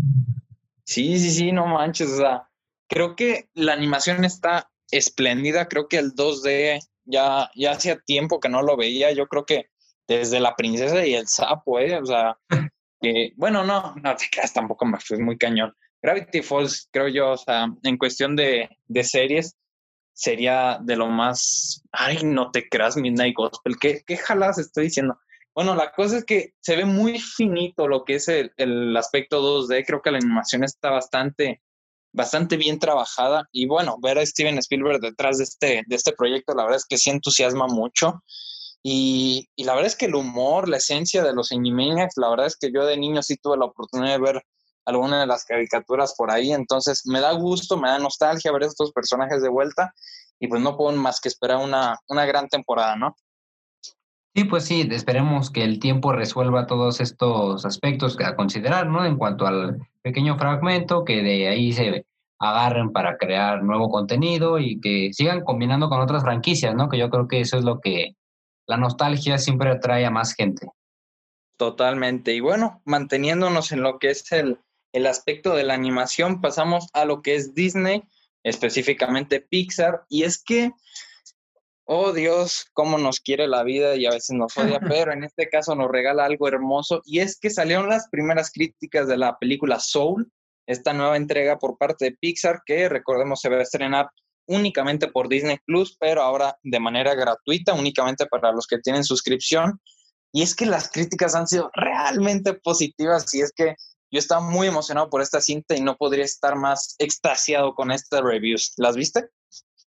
Sí, 0.86 1.20
sí, 1.20 1.32
sí, 1.32 1.52
no 1.52 1.68
manches, 1.68 2.12
o 2.12 2.18
sea, 2.18 2.48
creo 2.88 3.18
que 3.18 3.50
la 3.54 3.74
animación 3.74 4.24
está 4.24 4.70
espléndida, 4.90 5.68
creo 5.68 5.90
que 5.90 5.98
el 5.98 6.14
2D 6.14 6.80
ya, 7.04 7.50
ya 7.54 7.72
hacía 7.72 8.00
tiempo 8.00 8.40
que 8.40 8.48
no 8.48 8.62
lo 8.62 8.78
veía, 8.78 9.12
yo 9.12 9.28
creo 9.28 9.46
que 9.46 9.66
desde 10.08 10.40
la 10.40 10.56
princesa 10.56 11.06
y 11.06 11.14
el 11.14 11.28
sapo, 11.28 11.80
¿eh? 11.80 11.98
O 11.98 12.06
sea, 12.06 12.38
que, 13.02 13.34
bueno, 13.36 13.66
no, 13.66 13.96
no 13.96 14.16
te 14.16 14.28
quedas 14.32 14.54
tampoco 14.54 14.86
es 14.98 15.20
muy 15.20 15.38
cañón. 15.38 15.74
Gravity 16.02 16.42
Falls, 16.42 16.90
creo 16.92 17.08
yo, 17.08 17.32
o 17.32 17.38
sea, 17.38 17.68
en 17.84 17.98
cuestión 17.98 18.36
de, 18.36 18.70
series, 19.04 19.56
sería 20.14 20.80
de 20.82 20.96
lo 20.96 21.08
más, 21.08 21.84
ay, 21.92 22.20
no 22.24 22.52
te 22.52 22.68
creas 22.68 22.98
Midnight 22.98 23.36
Gospel, 23.36 23.78
¿qué, 23.80 24.04
qué 24.06 24.18
jalas 24.18 24.58
estoy 24.58 24.86
diciendo? 24.86 25.18
Bueno, 25.54 25.76
la 25.76 25.92
cosa 25.92 26.18
es 26.18 26.26
que 26.26 26.54
se 26.62 26.76
ve 26.76 26.86
muy 26.86 27.20
finito 27.20 27.88
lo 27.88 28.06
que 28.06 28.16
es 28.16 28.28
el, 28.30 28.52
el 28.58 28.96
aspecto 28.96 29.42
2D, 29.42 29.84
creo 29.86 30.02
que 30.02 30.12
la 30.12 30.18
animación 30.18 30.64
está 30.64 30.90
bastante, 30.90 31.62
bastante 32.14 32.58
bien 32.58 32.80
trabajada 32.80 33.48
y 33.52 33.68
bueno, 33.68 33.98
ver 34.02 34.18
a 34.18 34.26
Steven 34.26 34.58
Spielberg 34.60 35.02
detrás 35.02 35.38
de 35.38 35.44
este, 35.44 35.84
de 35.86 35.96
este 35.96 36.14
proyecto, 36.14 36.54
la 36.56 36.64
verdad 36.64 36.78
es 36.78 36.86
que 36.86 36.98
sí 36.98 37.10
entusiasma 37.10 37.68
mucho. 37.68 38.24
Y, 38.84 39.48
y, 39.56 39.66
la 39.66 39.74
verdad 39.74 39.92
es 39.92 39.96
que 39.96 40.08
el 40.08 40.16
humor, 40.16 40.68
la 40.68 40.78
esencia 40.78 41.24
de 41.24 41.34
los 41.34 41.52
Animaniacs, 41.52 42.18
la 42.18 42.30
verdad 42.32 42.48
es 42.48 42.58
que 42.58 42.72
yo 42.74 42.84
de 42.84 42.98
niño 42.98 43.22
sí 43.22 43.38
tuve 43.38 43.56
la 43.56 43.66
oportunidad 43.66 44.14
de 44.14 44.24
ver 44.24 44.44
alguna 44.86 45.20
de 45.20 45.28
las 45.28 45.46
caricaturas 45.46 46.16
por 46.18 46.32
ahí, 46.32 46.52
entonces 46.54 47.04
me 47.06 47.20
da 47.20 47.32
gusto, 47.34 47.78
me 47.78 47.90
da 47.90 48.00
nostalgia 48.00 48.52
ver 48.52 48.64
estos 48.64 48.92
personajes 48.92 49.42
de 49.42 49.50
vuelta 49.50 49.94
y 50.40 50.48
pues 50.48 50.62
no 50.62 50.76
puedo 50.76 50.96
más 50.98 51.22
que 51.22 51.30
esperar 51.30 51.58
una, 51.58 51.98
una 52.08 52.26
gran 52.26 52.48
temporada, 52.48 52.96
¿no? 52.96 53.16
Sí, 54.34 54.46
pues 54.46 54.64
sí, 54.64 54.88
esperemos 54.90 55.52
que 55.52 55.64
el 55.64 55.80
tiempo 55.80 56.14
resuelva 56.14 56.66
todos 56.66 57.02
estos 57.02 57.66
aspectos 57.66 58.18
a 58.24 58.36
considerar, 58.36 58.88
¿no? 58.88 59.06
En 59.06 59.18
cuanto 59.18 59.46
al 59.46 59.78
pequeño 60.02 60.38
fragmento, 60.38 61.04
que 61.04 61.22
de 61.22 61.50
ahí 61.50 61.74
se 61.74 62.06
agarren 62.40 62.92
para 62.92 63.18
crear 63.18 63.62
nuevo 63.62 63.90
contenido 63.90 64.58
y 64.58 64.80
que 64.80 65.10
sigan 65.12 65.44
combinando 65.44 65.90
con 65.90 66.00
otras 66.00 66.24
franquicias, 66.24 66.74
¿no? 66.74 66.88
Que 66.88 66.98
yo 66.98 67.10
creo 67.10 67.28
que 67.28 67.42
eso 67.42 67.58
es 67.58 67.66
lo 67.66 67.82
que 67.82 68.16
la 68.68 68.78
nostalgia 68.78 69.38
siempre 69.38 69.70
atrae 69.70 70.06
a 70.06 70.12
más 70.12 70.34
gente. 70.34 70.68
Totalmente. 71.58 72.34
Y 72.34 72.40
bueno, 72.40 72.82
manteniéndonos 72.86 73.72
en 73.74 73.84
lo 73.84 74.00
que 74.00 74.10
es 74.10 74.32
el, 74.32 74.60
el 74.94 75.08
aspecto 75.08 75.56
de 75.56 75.64
la 75.64 75.74
animación, 75.74 76.42
pasamos 76.42 76.88
a 76.94 77.06
lo 77.06 77.22
que 77.22 77.36
es 77.36 77.54
Disney, 77.54 78.04
específicamente 78.44 79.42
Pixar, 79.42 80.04
y 80.10 80.24
es 80.24 80.42
que, 80.44 80.72
oh 81.86 82.12
Dios, 82.14 82.68
cómo 82.74 82.98
nos 82.98 83.20
quiere 83.20 83.48
la 83.48 83.64
vida 83.64 83.96
y 83.96 84.06
a 84.06 84.12
veces 84.12 84.36
nos 84.36 84.58
odia, 84.58 84.80
pero 84.90 85.14
en 85.14 85.24
este 85.24 85.50
caso 85.50 85.76
nos 85.76 85.92
regala 85.92 86.26
algo 86.26 86.48
hermoso, 86.48 87.02
y 87.06 87.20
es 87.20 87.40
que 87.40 87.50
salieron 87.50 87.90
las 87.90 88.10
primeras 88.10 88.52
críticas 88.52 89.08
de 89.08 89.18
la 89.18 89.38
película 89.38 89.80
Soul, 89.80 90.32
esta 90.68 90.94
nueva 90.94 91.18
entrega 91.18 91.60
por 91.60 91.78
parte 91.78 92.06
de 92.06 92.18
Pixar, 92.20 92.62
que 92.66 92.88
recordemos 92.90 93.42
se 93.42 93.50
va 93.50 93.58
a 93.58 93.62
estrenar 93.62 94.10
únicamente 94.48 95.08
por 95.08 95.30
Disney 95.30 95.58
Plus, 95.66 95.98
pero 96.00 96.22
ahora 96.22 96.58
de 96.64 96.80
manera 96.80 97.16
gratuita, 97.16 97.74
únicamente 97.74 98.26
para 98.26 98.52
los 98.52 98.68
que 98.68 98.80
tienen 98.80 99.04
suscripción. 99.04 99.80
Y 100.34 100.44
es 100.44 100.56
que 100.56 100.66
las 100.66 100.90
críticas 100.90 101.36
han 101.36 101.48
sido 101.48 101.70
realmente 101.74 102.54
positivas 102.54 103.34
y 103.34 103.42
es 103.42 103.52
que 103.54 103.76
yo 104.12 104.20
estaba 104.20 104.42
muy 104.42 104.68
emocionado 104.68 105.10
por 105.10 105.22
esta 105.22 105.40
cinta 105.40 105.76
y 105.76 105.82
no 105.82 105.96
podría 105.96 106.26
estar 106.26 106.56
más 106.56 106.96
extasiado 107.00 107.74
con 107.74 107.92
estas 107.92 108.22
reviews. 108.22 108.74
¿Las 108.78 108.96
viste? 108.96 109.30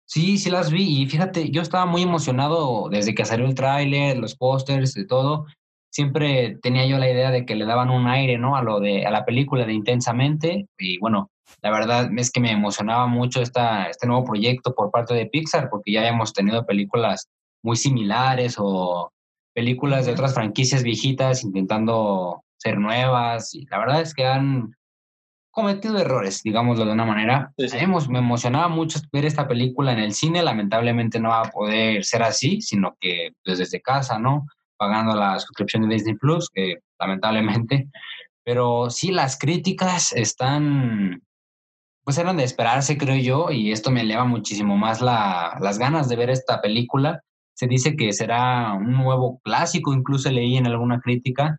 Sí, 0.05 0.39
sí 0.39 0.51
las 0.51 0.71
vi 0.71 1.03
y 1.03 1.07
fíjate, 1.07 1.51
yo 1.51 1.63
estaba 1.63 1.87
muy 1.87 2.03
emocionado 2.03 2.89
desde 2.91 3.15
que 3.15 3.25
salió 3.25 3.47
el 3.47 3.55
tráiler, 3.55 4.19
los 4.19 4.37
pósters, 4.37 4.93
de 4.95 5.07
todo. 5.07 5.47
Siempre 5.91 6.59
tenía 6.63 6.87
yo 6.87 6.99
la 6.99 7.11
idea 7.11 7.31
de 7.31 7.47
que 7.47 7.55
le 7.55 7.65
daban 7.65 7.91
un 7.91 8.07
aire, 8.07 8.37
¿no? 8.37 8.57
A 8.57 8.63
lo 8.63 8.81
de 8.81 9.07
a 9.07 9.11
la 9.11 9.25
película 9.25 9.65
de 9.65 9.73
Intensamente 9.73 10.67
y 10.79 10.99
bueno, 10.99 11.31
la 11.63 11.71
verdad 11.71 12.11
es 12.17 12.31
que 12.31 12.41
me 12.41 12.53
emocionaba 12.53 13.07
mucho 13.07 13.41
esta, 13.41 13.89
este 13.89 14.07
nuevo 14.07 14.25
proyecto 14.25 14.75
por 14.75 14.91
parte 14.91 15.15
de 15.15 15.27
Pixar 15.27 15.71
porque 15.71 15.93
ya 15.93 16.07
hemos 16.07 16.33
tenido 16.33 16.67
películas 16.67 17.29
muy 17.63 17.77
similares 17.77 18.57
o 18.59 19.13
películas 19.55 20.07
de 20.07 20.13
otras 20.13 20.35
franquicias 20.35 20.83
viejitas 20.83 21.43
intentando 21.45 22.43
ser 22.61 22.79
nuevas 22.79 23.55
y 23.55 23.67
la 23.67 23.79
verdad 23.79 24.03
es 24.03 24.15
que 24.15 24.27
han 24.27 24.75
cometido 25.51 25.99
errores, 25.99 26.43
digámoslo 26.43 26.85
de 26.85 26.93
una 26.93 27.05
manera. 27.05 27.53
Hemos, 27.57 28.09
me 28.09 28.19
emocionaba 28.19 28.69
mucho 28.69 29.01
ver 29.13 29.25
esta 29.25 29.49
película 29.49 29.93
en 29.93 29.99
el 29.99 30.13
cine, 30.13 30.43
lamentablemente 30.43 31.19
no 31.19 31.31
va 31.31 31.43
a 31.43 31.51
poder 31.51 32.05
ser 32.05 32.23
así, 32.23 32.61
sino 32.61 32.97
que 33.01 33.33
pues, 33.45 33.59
desde 33.59 33.81
casa, 33.81 34.19
¿no? 34.19 34.47
Pagando 34.77 35.15
la 35.15 35.39
suscripción 35.39 35.83
de 35.83 35.95
Disney 35.95 36.15
Plus, 36.15 36.49
que 36.55 36.77
lamentablemente, 36.99 37.89
pero 38.45 38.91
sí 38.91 39.11
las 39.11 39.39
críticas 39.39 40.13
están, 40.13 41.23
pues 42.05 42.19
eran 42.19 42.37
de 42.37 42.45
esperarse, 42.45 42.97
creo 42.97 43.17
yo, 43.17 43.51
y 43.51 43.73
esto 43.73 43.91
me 43.91 44.03
eleva 44.03 44.25
muchísimo 44.25 44.77
más 44.77 45.01
la, 45.01 45.59
las 45.61 45.79
ganas 45.79 46.09
de 46.09 46.17
ver 46.17 46.31
esta 46.31 46.61
película. 46.61 47.23
Se 47.55 47.67
dice 47.67 47.97
que 47.97 48.13
será 48.13 48.73
un 48.73 48.93
nuevo 48.93 49.41
clásico, 49.45 49.93
incluso 49.93 50.31
leí 50.31 50.57
en 50.57 50.67
alguna 50.67 51.01
crítica, 51.01 51.59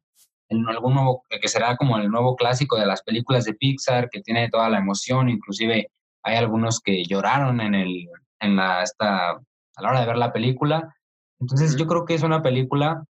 en 0.52 0.68
algún 0.68 0.96
nuevo, 0.96 1.24
que 1.30 1.48
será 1.48 1.78
como 1.78 1.98
el 1.98 2.10
nuevo 2.10 2.36
clásico 2.36 2.78
de 2.78 2.86
las 2.86 3.02
películas 3.02 3.46
de 3.46 3.54
Pixar, 3.54 4.10
que 4.10 4.22
tiene 4.22 4.50
toda 4.50 4.70
la 4.70 4.80
emoción, 4.80 5.30
inclusive 5.30 5.90
hay 6.24 6.36
algunos 6.36 6.82
que 6.82 7.04
lloraron 7.06 7.62
en, 7.62 7.74
el, 7.74 8.10
en 8.42 8.58
la, 8.58 8.84
esta, 8.84 9.30
a 9.32 9.82
la 9.82 9.90
hora 9.90 10.02
de 10.02 10.08
ver 10.08 10.18
la 10.18 10.34
película. 10.34 10.94
Entonces 11.40 11.78
yo 11.78 11.88
creo 11.88 12.06
que 12.06 12.16
es 12.16 12.24
una 12.24 12.42
película, 12.42 13.06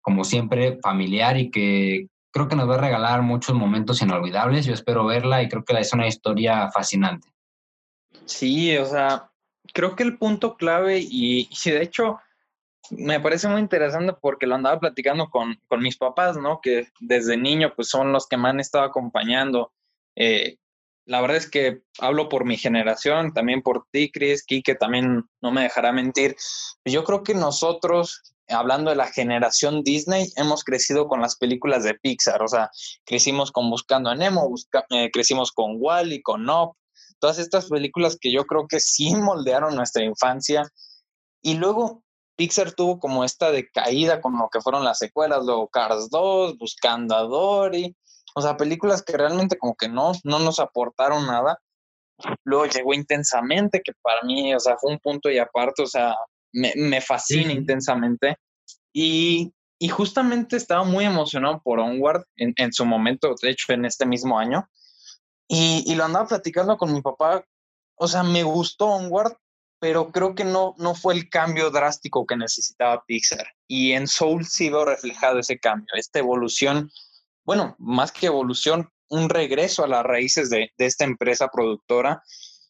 como 0.00 0.22
siempre, 0.22 0.78
familiar 0.80 1.36
y 1.36 1.50
que 1.50 2.06
creo 2.32 2.46
que 2.46 2.56
nos 2.56 2.70
va 2.70 2.76
a 2.76 2.80
regalar 2.80 3.20
muchos 3.22 3.56
momentos 3.56 4.00
inolvidables. 4.00 4.64
Yo 4.64 4.72
espero 4.72 5.04
verla 5.04 5.42
y 5.42 5.48
creo 5.48 5.64
que 5.64 5.78
es 5.78 5.92
una 5.92 6.06
historia 6.06 6.70
fascinante. 6.70 7.28
Sí, 8.26 8.76
o 8.78 8.86
sea, 8.86 9.28
creo 9.74 9.96
que 9.96 10.04
el 10.04 10.18
punto 10.18 10.56
clave 10.56 11.00
y, 11.00 11.48
y 11.50 11.70
de 11.70 11.82
hecho 11.82 12.20
me 12.90 13.20
parece 13.20 13.48
muy 13.48 13.60
interesante 13.60 14.14
porque 14.20 14.46
lo 14.46 14.54
andaba 14.54 14.80
platicando 14.80 15.28
con, 15.28 15.60
con, 15.68 15.80
mis 15.80 15.96
papás, 15.96 16.36
¿no? 16.36 16.60
Que 16.60 16.88
desde 17.00 17.36
niño 17.36 17.72
pues 17.74 17.88
son 17.88 18.12
los 18.12 18.26
que 18.26 18.36
me 18.36 18.48
han 18.48 18.60
estado 18.60 18.84
acompañando. 18.84 19.72
Eh, 20.16 20.58
la 21.06 21.20
verdad 21.20 21.36
es 21.36 21.48
que 21.48 21.82
hablo 22.00 22.28
por 22.28 22.44
mi 22.44 22.56
generación, 22.56 23.32
también 23.32 23.62
por 23.62 23.86
ti, 23.92 24.10
Chris, 24.10 24.44
que 24.44 24.74
también 24.74 25.24
no 25.40 25.52
me 25.52 25.62
dejará 25.62 25.92
mentir. 25.92 26.36
Yo 26.84 27.04
creo 27.04 27.22
que 27.22 27.34
nosotros, 27.34 28.34
hablando 28.48 28.90
de 28.90 28.96
la 28.96 29.06
generación 29.06 29.84
Disney, 29.84 30.32
hemos 30.36 30.64
crecido 30.64 31.06
con 31.06 31.20
las 31.20 31.36
películas 31.36 31.84
de 31.84 31.94
Pixar, 31.94 32.42
o 32.42 32.48
sea, 32.48 32.70
crecimos 33.04 33.52
con 33.52 33.70
Buscando 33.70 34.10
a 34.10 34.16
Nemo, 34.16 34.52
eh, 34.90 35.10
crecimos 35.12 35.52
con 35.52 35.76
Wally, 35.78 36.22
con 36.22 36.50
Up, 36.50 36.76
todas 37.20 37.38
estas 37.38 37.68
películas 37.68 38.18
que 38.20 38.32
yo 38.32 38.44
creo 38.44 38.66
que 38.66 38.80
sí 38.80 39.14
moldearon 39.14 39.76
nuestra 39.76 40.02
infancia. 40.02 40.64
Y 41.40 41.54
luego 41.54 42.02
Pixar 42.36 42.72
tuvo 42.72 43.00
como 43.00 43.24
esta 43.24 43.50
decaída 43.50 44.20
con 44.20 44.38
lo 44.38 44.48
que 44.50 44.60
fueron 44.60 44.84
las 44.84 44.98
secuelas, 44.98 45.44
luego 45.44 45.68
Cars 45.68 46.10
2, 46.10 46.58
Buscando 46.58 47.16
a 47.16 47.22
Dory, 47.22 47.96
o 48.34 48.42
sea, 48.42 48.58
películas 48.58 49.02
que 49.02 49.16
realmente 49.16 49.56
como 49.56 49.74
que 49.74 49.88
no, 49.88 50.12
no 50.24 50.38
nos 50.38 50.60
aportaron 50.60 51.26
nada. 51.26 51.58
Luego 52.44 52.66
llegó 52.66 52.92
intensamente, 52.92 53.80
que 53.82 53.92
para 54.02 54.22
mí, 54.22 54.54
o 54.54 54.60
sea, 54.60 54.76
fue 54.78 54.92
un 54.92 54.98
punto 54.98 55.30
y 55.30 55.38
aparte, 55.38 55.82
o 55.82 55.86
sea, 55.86 56.14
me, 56.52 56.74
me 56.76 57.00
fascina 57.00 57.52
intensamente. 57.52 58.36
Y, 58.92 59.54
y, 59.78 59.88
justamente 59.88 60.56
estaba 60.56 60.84
muy 60.84 61.06
emocionado 61.06 61.62
por 61.62 61.78
Onward 61.80 62.24
en, 62.36 62.52
en, 62.56 62.74
su 62.74 62.84
momento, 62.84 63.34
de 63.40 63.50
hecho, 63.50 63.72
en 63.72 63.86
este 63.86 64.04
mismo 64.04 64.38
año. 64.38 64.68
Y, 65.48 65.84
y 65.86 65.94
lo 65.94 66.04
andaba 66.04 66.26
platicando 66.26 66.76
con 66.76 66.92
mi 66.92 67.00
papá. 67.00 67.42
O 67.94 68.06
sea, 68.06 68.22
me 68.22 68.42
gustó 68.42 68.88
Onward, 68.88 69.34
pero 69.78 70.10
creo 70.10 70.34
que 70.34 70.44
no, 70.44 70.74
no 70.78 70.94
fue 70.94 71.14
el 71.14 71.28
cambio 71.28 71.70
drástico 71.70 72.26
que 72.26 72.36
necesitaba 72.36 73.04
Pixar. 73.06 73.46
Y 73.66 73.92
en 73.92 74.08
Soul 74.08 74.46
sí 74.46 74.70
veo 74.70 74.84
reflejado 74.84 75.38
ese 75.38 75.58
cambio, 75.58 75.88
esta 75.94 76.18
evolución, 76.18 76.90
bueno, 77.44 77.76
más 77.78 78.10
que 78.12 78.26
evolución, 78.26 78.88
un 79.08 79.28
regreso 79.28 79.84
a 79.84 79.88
las 79.88 80.04
raíces 80.04 80.50
de, 80.50 80.72
de 80.76 80.86
esta 80.86 81.04
empresa 81.04 81.48
productora. 81.48 82.22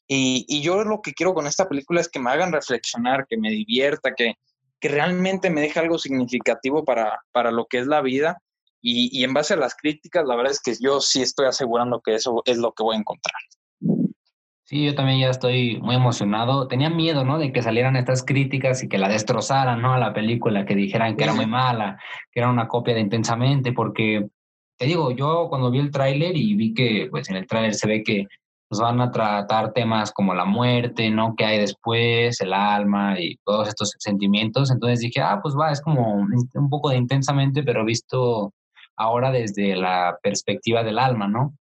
Y, 0.08 0.44
y, 0.48 0.62
yo 0.62 0.84
lo 0.84 1.00
que 1.00 1.14
quiero 1.14 1.34
con 1.34 1.46
esta 1.46 1.68
película 1.68 2.00
es 2.00 2.08
que 2.08 2.20
me 2.20 2.30
hagan 2.30 2.52
reflexionar, 2.52 3.26
que 3.28 3.36
me 3.36 3.50
divierta, 3.50 4.14
que, 4.14 4.34
que 4.78 4.88
realmente 4.88 5.50
me 5.50 5.62
deje 5.62 5.80
algo 5.80 5.98
significativo 5.98 6.84
para, 6.84 7.20
para 7.32 7.50
lo 7.50 7.66
que 7.66 7.78
es 7.78 7.86
la 7.86 8.02
vida. 8.02 8.40
Y, 8.82 9.08
y 9.18 9.25
en 9.25 9.34
base 9.34 9.54
a 9.54 9.56
las 9.56 9.75
críticas, 9.75 10.25
la 10.26 10.36
verdad 10.36 10.52
es 10.52 10.60
que 10.60 10.75
yo 10.80 11.00
sí 11.00 11.22
estoy 11.22 11.46
asegurando 11.46 12.00
que 12.00 12.14
eso 12.14 12.42
es 12.44 12.58
lo 12.58 12.72
que 12.72 12.84
voy 12.84 12.96
a 12.96 13.00
encontrar. 13.00 13.34
Sí, 14.68 14.85
yo 14.85 14.96
también 14.96 15.20
ya 15.20 15.30
estoy 15.30 15.78
muy 15.80 15.94
emocionado. 15.94 16.66
Tenía 16.66 16.90
miedo, 16.90 17.25
¿no? 17.25 17.38
De 17.38 17.52
que 17.52 17.62
salieran 17.62 17.94
estas 17.94 18.25
críticas 18.25 18.82
y 18.82 18.88
que 18.88 18.99
la 18.99 19.08
destrozaran, 19.08 19.80
¿no? 19.80 19.92
A 19.94 19.99
la 19.99 20.12
película, 20.12 20.66
que 20.66 20.75
dijeran 20.75 21.16
que 21.16 21.23
era 21.23 21.35
muy 21.35 21.46
mala, 21.46 22.00
que 22.32 22.40
era 22.40 22.50
una 22.50 22.66
copia 22.66 22.92
de 22.92 23.00
Intensamente, 23.00 23.73
porque 23.73 24.26
te 24.76 24.87
digo, 24.87 25.12
yo 25.12 25.46
cuando 25.49 25.70
vi 25.70 25.78
el 25.78 25.92
tráiler 25.92 26.37
y 26.37 26.54
vi 26.54 26.75
que, 26.75 27.06
pues 27.12 27.30
en 27.30 27.37
el 27.37 27.46
tráiler 27.46 27.75
se 27.75 27.87
ve 27.87 28.02
que 28.02 28.26
nos 28.68 28.80
van 28.80 29.00
a 29.00 29.12
tratar 29.12 29.73
temas 29.73 30.11
como 30.11 30.35
la 30.35 30.44
muerte, 30.44 31.11
¿no? 31.11 31.37
Que 31.37 31.44
hay 31.44 31.58
después, 31.61 32.40
el 32.40 32.52
alma 32.52 33.20
y 33.20 33.37
todos 33.44 33.68
estos 33.68 33.94
sentimientos. 34.00 34.73
Entonces 34.73 34.99
dije, 34.99 35.20
ah, 35.20 35.38
pues 35.40 35.54
va, 35.56 35.70
es 35.70 35.80
como 35.80 36.12
un 36.12 36.70
poco 36.70 36.90
de 36.90 36.96
Intensamente, 36.96 37.62
pero 37.62 37.85
visto 37.85 38.52
ahora 38.96 39.30
desde 39.30 39.76
la 39.76 40.18
perspectiva 40.20 40.82
del 40.82 40.99
alma, 40.99 41.28
¿no? 41.28 41.54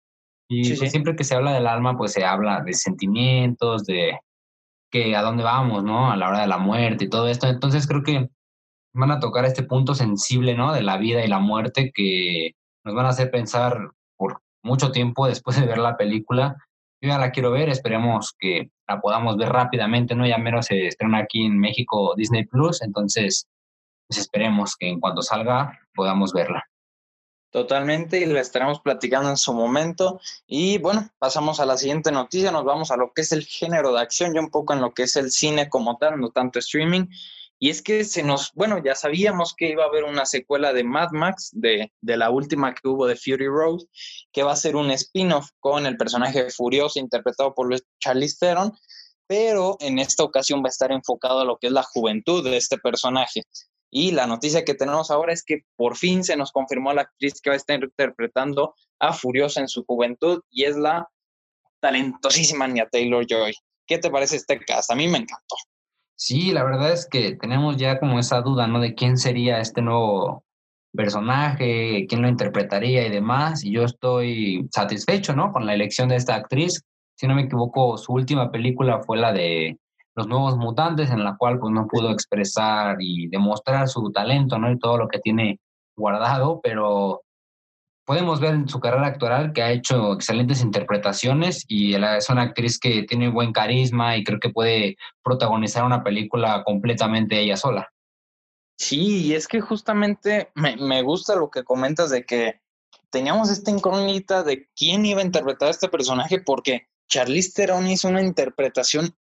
Y 0.54 0.76
pues, 0.76 0.90
siempre 0.90 1.16
que 1.16 1.24
se 1.24 1.34
habla 1.34 1.52
del 1.52 1.66
alma, 1.66 1.96
pues 1.96 2.12
se 2.12 2.24
habla 2.26 2.60
de 2.60 2.74
sentimientos, 2.74 3.84
de 3.84 4.18
que 4.90 5.16
a 5.16 5.22
dónde 5.22 5.42
vamos, 5.42 5.82
¿no? 5.82 6.12
A 6.12 6.16
la 6.16 6.28
hora 6.28 6.40
de 6.40 6.46
la 6.46 6.58
muerte 6.58 7.04
y 7.04 7.08
todo 7.08 7.26
esto. 7.28 7.46
Entonces 7.46 7.86
creo 7.86 8.02
que 8.02 8.28
van 8.94 9.10
a 9.10 9.20
tocar 9.20 9.46
este 9.46 9.62
punto 9.62 9.94
sensible, 9.94 10.54
¿no? 10.54 10.72
De 10.72 10.82
la 10.82 10.98
vida 10.98 11.24
y 11.24 11.28
la 11.28 11.38
muerte 11.38 11.90
que 11.94 12.52
nos 12.84 12.94
van 12.94 13.06
a 13.06 13.10
hacer 13.10 13.30
pensar 13.30 13.92
por 14.18 14.42
mucho 14.62 14.92
tiempo 14.92 15.26
después 15.26 15.58
de 15.58 15.66
ver 15.66 15.78
la 15.78 15.96
película. 15.96 16.56
Yo 17.00 17.08
ya 17.08 17.18
la 17.18 17.30
quiero 17.30 17.50
ver, 17.50 17.70
esperemos 17.70 18.34
que 18.38 18.70
la 18.86 19.00
podamos 19.00 19.38
ver 19.38 19.48
rápidamente, 19.48 20.14
¿no? 20.14 20.26
Ya 20.26 20.36
menos 20.36 20.66
se 20.66 20.86
estrena 20.86 21.18
aquí 21.18 21.46
en 21.46 21.58
México 21.58 22.14
Disney 22.14 22.44
Plus, 22.44 22.82
entonces 22.82 23.48
pues 24.06 24.20
esperemos 24.20 24.76
que 24.76 24.90
en 24.90 25.00
cuanto 25.00 25.22
salga 25.22 25.78
podamos 25.94 26.34
verla. 26.34 26.62
Totalmente, 27.52 28.18
y 28.18 28.24
la 28.24 28.40
estaremos 28.40 28.80
platicando 28.80 29.28
en 29.28 29.36
su 29.36 29.52
momento. 29.52 30.18
Y 30.46 30.78
bueno, 30.78 31.10
pasamos 31.18 31.60
a 31.60 31.66
la 31.66 31.76
siguiente 31.76 32.10
noticia, 32.10 32.50
nos 32.50 32.64
vamos 32.64 32.90
a 32.90 32.96
lo 32.96 33.12
que 33.12 33.20
es 33.20 33.30
el 33.32 33.44
género 33.44 33.92
de 33.92 34.00
acción, 34.00 34.32
ya 34.32 34.40
un 34.40 34.48
poco 34.48 34.72
en 34.72 34.80
lo 34.80 34.94
que 34.94 35.02
es 35.02 35.16
el 35.16 35.30
cine 35.30 35.68
como 35.68 35.98
tal, 35.98 36.18
no 36.18 36.30
tanto 36.30 36.58
streaming. 36.58 37.08
Y 37.58 37.68
es 37.68 37.82
que 37.82 38.04
se 38.04 38.22
nos, 38.22 38.52
bueno, 38.54 38.82
ya 38.82 38.94
sabíamos 38.94 39.54
que 39.54 39.68
iba 39.68 39.84
a 39.84 39.88
haber 39.88 40.04
una 40.04 40.24
secuela 40.24 40.72
de 40.72 40.82
Mad 40.82 41.10
Max, 41.12 41.50
de, 41.52 41.92
de 42.00 42.16
la 42.16 42.30
última 42.30 42.74
que 42.74 42.88
hubo 42.88 43.06
de 43.06 43.16
Fury 43.16 43.48
Road, 43.48 43.80
que 44.32 44.42
va 44.42 44.52
a 44.52 44.56
ser 44.56 44.74
un 44.74 44.90
spin-off 44.90 45.50
con 45.60 45.84
el 45.84 45.98
personaje 45.98 46.50
Furioso 46.50 47.00
interpretado 47.00 47.54
por 47.54 47.68
Charlize 48.00 48.38
Theron, 48.40 48.72
pero 49.26 49.76
en 49.80 49.98
esta 49.98 50.24
ocasión 50.24 50.62
va 50.62 50.68
a 50.68 50.70
estar 50.70 50.90
enfocado 50.90 51.40
a 51.40 51.44
lo 51.44 51.58
que 51.58 51.66
es 51.66 51.72
la 51.72 51.82
juventud 51.82 52.42
de 52.42 52.56
este 52.56 52.78
personaje. 52.78 53.42
Y 53.94 54.12
la 54.12 54.26
noticia 54.26 54.64
que 54.64 54.72
tenemos 54.72 55.10
ahora 55.10 55.34
es 55.34 55.44
que 55.44 55.66
por 55.76 55.98
fin 55.98 56.24
se 56.24 56.34
nos 56.34 56.50
confirmó 56.50 56.94
la 56.94 57.02
actriz 57.02 57.42
que 57.42 57.50
va 57.50 57.54
a 57.54 57.58
estar 57.58 57.78
interpretando 57.78 58.74
a 58.98 59.12
Furiosa 59.12 59.60
en 59.60 59.68
su 59.68 59.84
juventud 59.84 60.40
y 60.50 60.64
es 60.64 60.76
la 60.76 61.10
talentosísima 61.80 62.64
Anya 62.64 62.88
Taylor 62.90 63.26
Joy. 63.28 63.52
¿Qué 63.86 63.98
te 63.98 64.10
parece 64.10 64.36
este 64.36 64.58
cast? 64.60 64.90
A 64.90 64.94
mí 64.94 65.08
me 65.08 65.18
encantó. 65.18 65.56
Sí, 66.14 66.52
la 66.52 66.64
verdad 66.64 66.90
es 66.92 67.06
que 67.06 67.36
tenemos 67.36 67.76
ya 67.76 68.00
como 68.00 68.18
esa 68.18 68.40
duda, 68.40 68.66
¿no? 68.66 68.80
De 68.80 68.94
quién 68.94 69.18
sería 69.18 69.60
este 69.60 69.82
nuevo 69.82 70.42
personaje, 70.94 72.06
quién 72.08 72.22
lo 72.22 72.28
interpretaría 72.28 73.06
y 73.06 73.10
demás. 73.10 73.62
Y 73.62 73.72
yo 73.72 73.84
estoy 73.84 74.68
satisfecho, 74.72 75.34
¿no? 75.34 75.52
Con 75.52 75.66
la 75.66 75.74
elección 75.74 76.08
de 76.08 76.16
esta 76.16 76.34
actriz. 76.36 76.82
Si 77.18 77.26
no 77.26 77.34
me 77.34 77.42
equivoco, 77.42 77.98
su 77.98 78.14
última 78.14 78.50
película 78.50 79.02
fue 79.02 79.18
la 79.18 79.34
de 79.34 79.78
los 80.14 80.26
nuevos 80.26 80.56
mutantes, 80.56 81.10
en 81.10 81.24
la 81.24 81.36
cual 81.36 81.58
pues 81.58 81.72
no 81.72 81.86
pudo 81.86 82.10
expresar 82.10 82.96
y 83.00 83.28
demostrar 83.28 83.88
su 83.88 84.10
talento, 84.10 84.58
¿no? 84.58 84.70
Y 84.70 84.78
todo 84.78 84.98
lo 84.98 85.08
que 85.08 85.18
tiene 85.18 85.58
guardado, 85.96 86.60
pero 86.62 87.22
podemos 88.04 88.40
ver 88.40 88.54
en 88.54 88.68
su 88.68 88.80
carrera 88.80 89.06
actoral 89.06 89.52
que 89.52 89.62
ha 89.62 89.72
hecho 89.72 90.12
excelentes 90.12 90.60
interpretaciones 90.62 91.64
y 91.68 91.94
es 91.94 92.28
una 92.28 92.42
actriz 92.42 92.78
que 92.78 93.04
tiene 93.04 93.30
buen 93.30 93.52
carisma 93.52 94.16
y 94.16 94.24
creo 94.24 94.40
que 94.40 94.50
puede 94.50 94.96
protagonizar 95.22 95.84
una 95.84 96.02
película 96.02 96.62
completamente 96.64 97.40
ella 97.40 97.56
sola. 97.56 97.88
Sí, 98.78 99.26
y 99.26 99.34
es 99.34 99.46
que 99.46 99.60
justamente 99.60 100.50
me, 100.54 100.76
me 100.76 101.02
gusta 101.02 101.36
lo 101.36 101.50
que 101.50 101.62
comentas 101.62 102.10
de 102.10 102.24
que 102.24 102.60
teníamos 103.10 103.50
esta 103.50 103.70
incógnita 103.70 104.42
de 104.42 104.68
quién 104.74 105.06
iba 105.06 105.20
a 105.20 105.24
interpretar 105.24 105.68
a 105.68 105.70
este 105.70 105.88
personaje 105.88 106.40
porque 106.40 106.88
Charlize 107.08 107.52
Theron 107.54 107.86
hizo 107.86 108.08
una 108.08 108.22
interpretación 108.22 109.14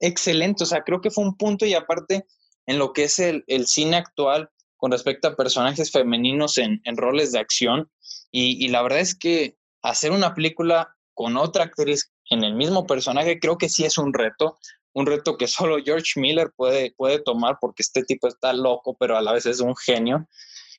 excelente, 0.00 0.64
o 0.64 0.66
sea, 0.66 0.82
creo 0.82 1.00
que 1.00 1.10
fue 1.10 1.24
un 1.24 1.36
punto 1.36 1.66
y 1.66 1.74
aparte 1.74 2.26
en 2.66 2.78
lo 2.78 2.92
que 2.92 3.04
es 3.04 3.18
el, 3.18 3.44
cine 3.66 3.96
actual 3.96 4.50
con 4.76 4.90
respecto 4.90 5.28
a 5.28 5.36
personajes 5.36 5.90
femeninos 5.90 6.58
en, 6.58 6.80
roles 6.96 7.32
de 7.32 7.38
acción 7.38 7.90
y, 8.30 8.68
la 8.68 8.82
verdad 8.82 9.00
es 9.00 9.14
que 9.14 9.56
hacer 9.82 10.12
una 10.12 10.34
película 10.34 10.94
con 11.14 11.36
otra 11.36 11.64
actriz 11.64 12.12
en 12.28 12.44
el 12.44 12.54
mismo 12.54 12.86
personaje 12.86 13.38
creo 13.38 13.56
que 13.56 13.68
sí 13.68 13.84
es 13.84 13.96
un 13.96 14.12
reto, 14.12 14.58
un 14.92 15.06
reto 15.06 15.36
que 15.36 15.46
solo 15.46 15.78
George 15.82 16.20
Miller 16.20 16.52
puede, 16.56 16.92
puede 16.96 17.22
tomar 17.22 17.56
porque 17.60 17.82
este 17.82 18.02
tipo 18.02 18.28
está 18.28 18.52
loco, 18.52 18.96
pero 18.98 19.16
a 19.16 19.22
la 19.22 19.32
vez 19.32 19.46
es 19.46 19.60
un 19.60 19.74
genio. 19.76 20.26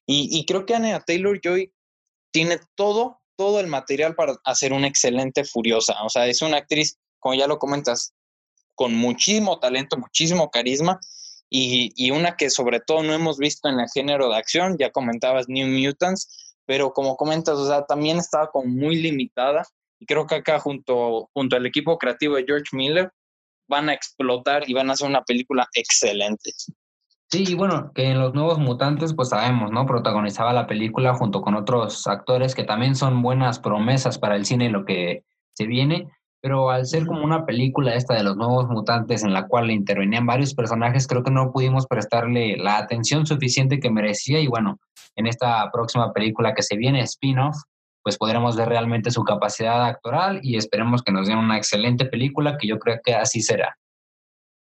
Y, 0.06 0.30
y 0.32 0.46
creo 0.46 0.66
que 0.66 0.76
Anya 0.76 1.02
Taylor 1.02 1.40
Joy 1.44 1.72
tiene 2.32 2.60
todo, 2.76 3.22
todo 3.36 3.60
el 3.60 3.68
material 3.68 4.16
para 4.16 4.36
hacer 4.44 4.74
una 4.74 4.88
excelente 4.88 5.44
Furiosa. 5.44 5.96
O 6.04 6.10
sea, 6.10 6.28
es 6.28 6.42
una 6.42 6.58
actriz, 6.58 6.98
como 7.20 7.36
ya 7.36 7.48
lo 7.48 7.60
comentas, 7.60 8.14
con 8.78 8.96
muchísimo 8.96 9.60
talento, 9.60 9.98
muchísimo 9.98 10.52
carisma 10.52 11.00
y, 11.50 12.12
una 12.12 12.36
que 12.38 12.50
sobre 12.50 12.80
todo 12.80 13.04
no 13.04 13.14
hemos 13.14 13.38
visto 13.38 13.68
en 13.68 13.80
el 13.80 13.88
género 13.94 14.30
de 14.30 14.38
acción, 14.38 14.78
ya 14.78 14.92
comentabas 14.92 15.50
New 15.50 15.68
Mutants, 15.68 16.56
pero 16.66 16.94
como 16.94 17.18
comentas, 17.18 17.56
o 17.56 17.68
sea, 17.68 17.86
también 17.86 18.18
estaba 18.18 18.52
como 18.52 18.68
muy 18.68 18.98
limitada 18.98 19.64
y 20.00 20.06
creo 20.06 20.28
que 20.28 20.36
acá 20.36 20.60
junto, 20.60 21.30
junto 21.34 21.56
al 21.56 21.66
equipo 21.66 21.98
creativo 21.98 22.36
de 22.36 22.46
George 22.46 22.70
Miller 22.72 23.12
van 23.68 23.90
a 23.90 23.94
explotar 23.94 24.70
y 24.70 24.74
van 24.74 24.90
a 24.90 24.94
hacer 24.94 25.10
una 25.10 25.24
película 25.24 25.68
excelente. 25.74 26.52
Sí, 27.30 27.44
y 27.48 27.56
bueno, 27.56 27.92
que 27.96 28.04
en 28.04 28.20
Los 28.20 28.36
Nuevos 28.36 28.60
Mutantes, 28.60 29.14
pues 29.14 29.30
sabemos, 29.30 29.72
¿no? 29.72 29.86
Protagonizaba 29.86 30.54
la 30.54 30.68
película 30.68 31.16
junto 31.16 31.42
con 31.42 31.56
otros 31.56 32.06
actores 32.06 32.54
que 32.54 32.64
también 32.64 32.96
son 32.96 33.22
buenas 33.24 33.60
promesas 33.60 34.20
para 34.20 34.36
el 34.36 34.46
cine 34.46 34.70
lo 34.70 34.86
que 34.86 35.24
se 35.54 35.66
viene 35.66 36.10
pero 36.48 36.70
al 36.70 36.86
ser 36.86 37.06
como 37.06 37.26
una 37.26 37.46
película 37.46 37.94
esta 37.94 38.14
de 38.14 38.24
los 38.24 38.38
nuevos 38.38 38.70
mutantes 38.70 39.22
en 39.22 39.34
la 39.34 39.48
cual 39.48 39.70
intervenían 39.70 40.26
varios 40.26 40.54
personajes, 40.54 41.06
creo 41.06 41.22
que 41.22 41.30
no 41.30 41.52
pudimos 41.52 41.86
prestarle 41.88 42.56
la 42.56 42.78
atención 42.78 43.26
suficiente 43.26 43.82
que 43.82 43.92
merecía 43.92 44.40
y 44.40 44.48
bueno, 44.48 44.80
en 45.18 45.28
esta 45.28 45.70
próxima 45.74 46.14
película 46.14 46.54
que 46.54 46.64
se 46.64 46.78
viene, 46.78 47.02
spin-off, 47.02 47.58
pues 48.02 48.18
podremos 48.18 48.56
ver 48.56 48.70
realmente 48.70 49.12
su 49.12 49.26
capacidad 49.26 49.84
actoral 49.88 50.40
y 50.42 50.56
esperemos 50.56 51.04
que 51.04 51.12
nos 51.12 51.28
den 51.28 51.38
una 51.38 51.58
excelente 51.58 52.06
película, 52.06 52.58
que 52.58 52.70
yo 52.70 52.80
creo 52.80 52.98
que 53.04 53.14
así 53.14 53.42
será. 53.42 53.78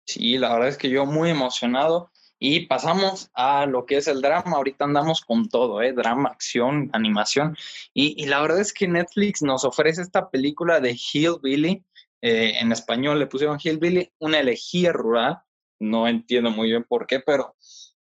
Sí, 0.08 0.38
la 0.38 0.54
verdad 0.54 0.70
es 0.70 0.78
que 0.78 0.90
yo 0.90 1.06
muy 1.06 1.32
emocionado. 1.32 2.12
Y 2.46 2.66
pasamos 2.66 3.32
a 3.36 3.66
lo 3.66 3.86
que 3.86 3.96
es 3.96 4.10
el 4.10 4.22
drama. 4.22 4.58
Ahorita 4.58 4.84
andamos 4.84 5.22
con 5.22 5.48
todo, 5.48 5.82
¿eh? 5.82 5.94
Drama, 5.94 6.28
acción, 6.28 6.90
animación. 6.92 7.56
Y, 7.94 8.26
la 8.26 8.42
verdad 8.42 8.60
es 8.60 8.74
que 8.74 8.86
Netflix 8.86 9.42
nos 9.42 9.64
ofrece 9.64 10.02
esta 10.02 10.30
película 10.30 10.82
de 10.82 10.92
Hillbilly. 10.92 11.86
Eh, 12.22 12.58
en 12.60 12.74
español 12.74 13.20
le 13.20 13.28
pusieron 13.28 13.60
Hillbilly, 13.64 14.12
una 14.20 14.42
elegía 14.42 14.92
rural. 14.92 15.40
No 15.80 16.06
entiendo 16.06 16.52
muy 16.52 16.68
bien 16.68 16.84
por 16.84 17.08
qué, 17.08 17.22
pero 17.22 17.56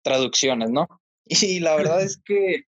traducciones, 0.04 0.70
¿no? 0.70 0.88
Y 1.26 1.60
la 1.60 1.76
verdad 1.76 2.04
es 2.04 2.22
que 2.24 2.66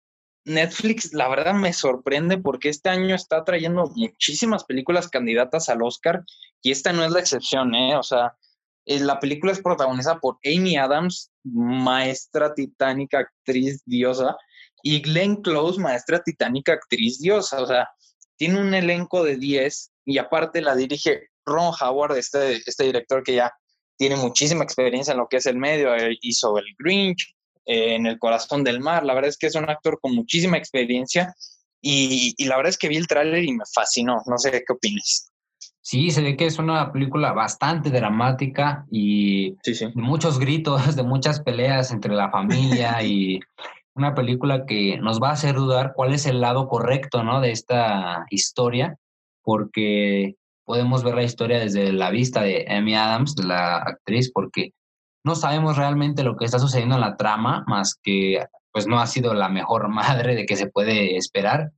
Netflix, 0.44 1.14
la 1.14 1.28
verdad 1.28 1.54
me 1.54 1.72
sorprende 1.72 2.38
porque 2.38 2.68
este 2.68 2.90
año 2.90 3.16
está 3.16 3.42
trayendo 3.42 3.90
muchísimas 3.96 4.62
películas 4.62 5.08
candidatas 5.08 5.68
al 5.68 5.82
Oscar 5.82 6.24
y 6.62 6.70
esta 6.70 6.92
no 6.92 7.04
es 7.04 7.10
la 7.10 7.18
excepción, 7.18 7.74
¿eh? 7.74 7.96
O 7.96 8.04
sea, 8.04 8.36
la 8.86 9.18
película 9.18 9.52
es 9.52 9.60
protagonizada 9.60 10.20
por 10.20 10.38
Amy 10.44 10.76
Adams, 10.76 11.30
maestra 11.44 12.54
titánica, 12.54 13.18
actriz 13.18 13.82
diosa, 13.84 14.36
y 14.82 15.02
Glenn 15.02 15.42
Close, 15.42 15.80
maestra 15.80 16.22
titánica, 16.22 16.74
actriz 16.74 17.18
diosa. 17.20 17.60
O 17.60 17.66
sea, 17.66 17.88
tiene 18.36 18.60
un 18.60 18.72
elenco 18.72 19.24
de 19.24 19.36
10 19.36 19.92
y 20.04 20.18
aparte 20.18 20.60
la 20.60 20.76
dirige 20.76 21.28
Ron 21.44 21.72
Howard, 21.80 22.16
este, 22.16 22.62
este 22.64 22.84
director 22.84 23.22
que 23.22 23.34
ya 23.34 23.52
tiene 23.96 24.16
muchísima 24.16 24.62
experiencia 24.62 25.12
en 25.12 25.18
lo 25.18 25.28
que 25.28 25.38
es 25.38 25.46
el 25.46 25.56
medio, 25.56 25.94
eh, 25.94 26.16
hizo 26.20 26.58
el 26.58 26.66
Grinch, 26.78 27.34
eh, 27.64 27.94
en 27.94 28.06
el 28.06 28.18
corazón 28.18 28.62
del 28.62 28.80
mar. 28.80 29.04
La 29.04 29.14
verdad 29.14 29.30
es 29.30 29.38
que 29.38 29.48
es 29.48 29.54
un 29.56 29.68
actor 29.68 29.98
con 30.00 30.14
muchísima 30.14 30.56
experiencia 30.56 31.34
y, 31.80 32.34
y 32.36 32.44
la 32.44 32.56
verdad 32.56 32.70
es 32.70 32.78
que 32.78 32.88
vi 32.88 32.96
el 32.96 33.08
tráiler 33.08 33.42
y 33.42 33.52
me 33.52 33.64
fascinó. 33.74 34.22
No 34.26 34.38
sé 34.38 34.50
qué 34.52 34.72
opinas. 34.72 35.32
Sí, 35.88 36.10
se 36.10 36.20
ve 36.20 36.36
que 36.36 36.46
es 36.46 36.58
una 36.58 36.90
película 36.90 37.30
bastante 37.30 37.90
dramática 37.90 38.84
y 38.90 39.54
muchos 39.94 40.40
gritos, 40.40 40.96
de 40.96 41.04
muchas 41.04 41.40
peleas 41.40 41.92
entre 41.92 42.12
la 42.12 42.28
familia 42.28 43.00
y 43.04 43.38
una 43.94 44.12
película 44.12 44.66
que 44.66 44.98
nos 44.98 45.22
va 45.22 45.28
a 45.28 45.34
hacer 45.34 45.54
dudar 45.54 45.92
cuál 45.94 46.12
es 46.12 46.26
el 46.26 46.40
lado 46.40 46.66
correcto, 46.66 47.22
¿no? 47.22 47.40
De 47.40 47.52
esta 47.52 48.26
historia, 48.30 48.96
porque 49.44 50.34
podemos 50.64 51.04
ver 51.04 51.14
la 51.14 51.22
historia 51.22 51.60
desde 51.60 51.92
la 51.92 52.10
vista 52.10 52.42
de 52.42 52.66
Amy 52.68 52.96
Adams, 52.96 53.36
la 53.44 53.76
actriz, 53.76 54.32
porque 54.32 54.72
no 55.22 55.36
sabemos 55.36 55.76
realmente 55.76 56.24
lo 56.24 56.36
que 56.36 56.46
está 56.46 56.58
sucediendo 56.58 56.96
en 56.96 57.02
la 57.02 57.16
trama, 57.16 57.62
más 57.68 57.94
que 58.02 58.44
pues 58.72 58.88
no 58.88 58.98
ha 58.98 59.06
sido 59.06 59.34
la 59.34 59.48
mejor 59.48 59.86
madre 59.88 60.34
de 60.34 60.46
que 60.46 60.56
se 60.56 60.66
puede 60.66 61.16
esperar. 61.16 61.70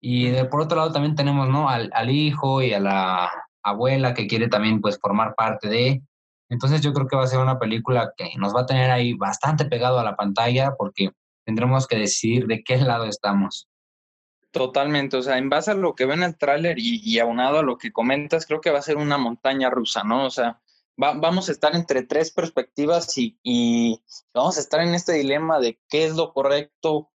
Y 0.00 0.32
por 0.50 0.62
otro 0.62 0.78
lado 0.78 0.90
también 0.90 1.14
tenemos, 1.14 1.48
¿no? 1.48 1.68
Al, 1.68 1.92
al 1.94 2.10
hijo 2.10 2.60
y 2.60 2.72
a 2.72 2.80
la 2.80 3.30
abuela 3.62 4.14
que 4.14 4.26
quiere 4.26 4.48
también 4.48 4.80
pues 4.80 4.98
formar 4.98 5.34
parte 5.34 5.68
de. 5.68 6.02
Entonces 6.48 6.80
yo 6.80 6.92
creo 6.92 7.06
que 7.06 7.16
va 7.16 7.24
a 7.24 7.28
ser 7.28 7.40
una 7.40 7.58
película 7.58 8.12
que 8.16 8.30
nos 8.36 8.54
va 8.54 8.62
a 8.62 8.66
tener 8.66 8.90
ahí 8.90 9.14
bastante 9.14 9.64
pegado 9.64 9.98
a 9.98 10.04
la 10.04 10.16
pantalla 10.16 10.74
porque 10.76 11.10
tendremos 11.44 11.86
que 11.86 11.96
decidir 11.96 12.46
de 12.46 12.62
qué 12.62 12.76
lado 12.76 13.06
estamos. 13.06 13.68
Totalmente, 14.50 15.16
o 15.16 15.22
sea, 15.22 15.38
en 15.38 15.48
base 15.48 15.70
a 15.70 15.74
lo 15.74 15.94
que 15.94 16.04
ven 16.04 16.18
en 16.18 16.30
el 16.30 16.36
tráiler 16.36 16.76
y, 16.78 17.18
aunado 17.18 17.60
a 17.60 17.62
lo 17.62 17.78
que 17.78 17.90
comentas, 17.90 18.44
creo 18.44 18.60
que 18.60 18.70
va 18.70 18.80
a 18.80 18.82
ser 18.82 18.98
una 18.98 19.16
montaña 19.16 19.70
rusa, 19.70 20.04
¿no? 20.04 20.26
O 20.26 20.30
sea, 20.30 20.60
vamos 20.96 21.48
a 21.48 21.52
estar 21.52 21.74
entre 21.74 22.02
tres 22.02 22.32
perspectivas 22.32 23.16
y, 23.16 23.38
y, 23.42 24.02
vamos 24.34 24.58
a 24.58 24.60
estar 24.60 24.82
en 24.82 24.94
este 24.94 25.14
dilema 25.14 25.58
de 25.58 25.80
qué 25.88 26.04
es 26.04 26.16
lo 26.16 26.34
correcto. 26.34 27.10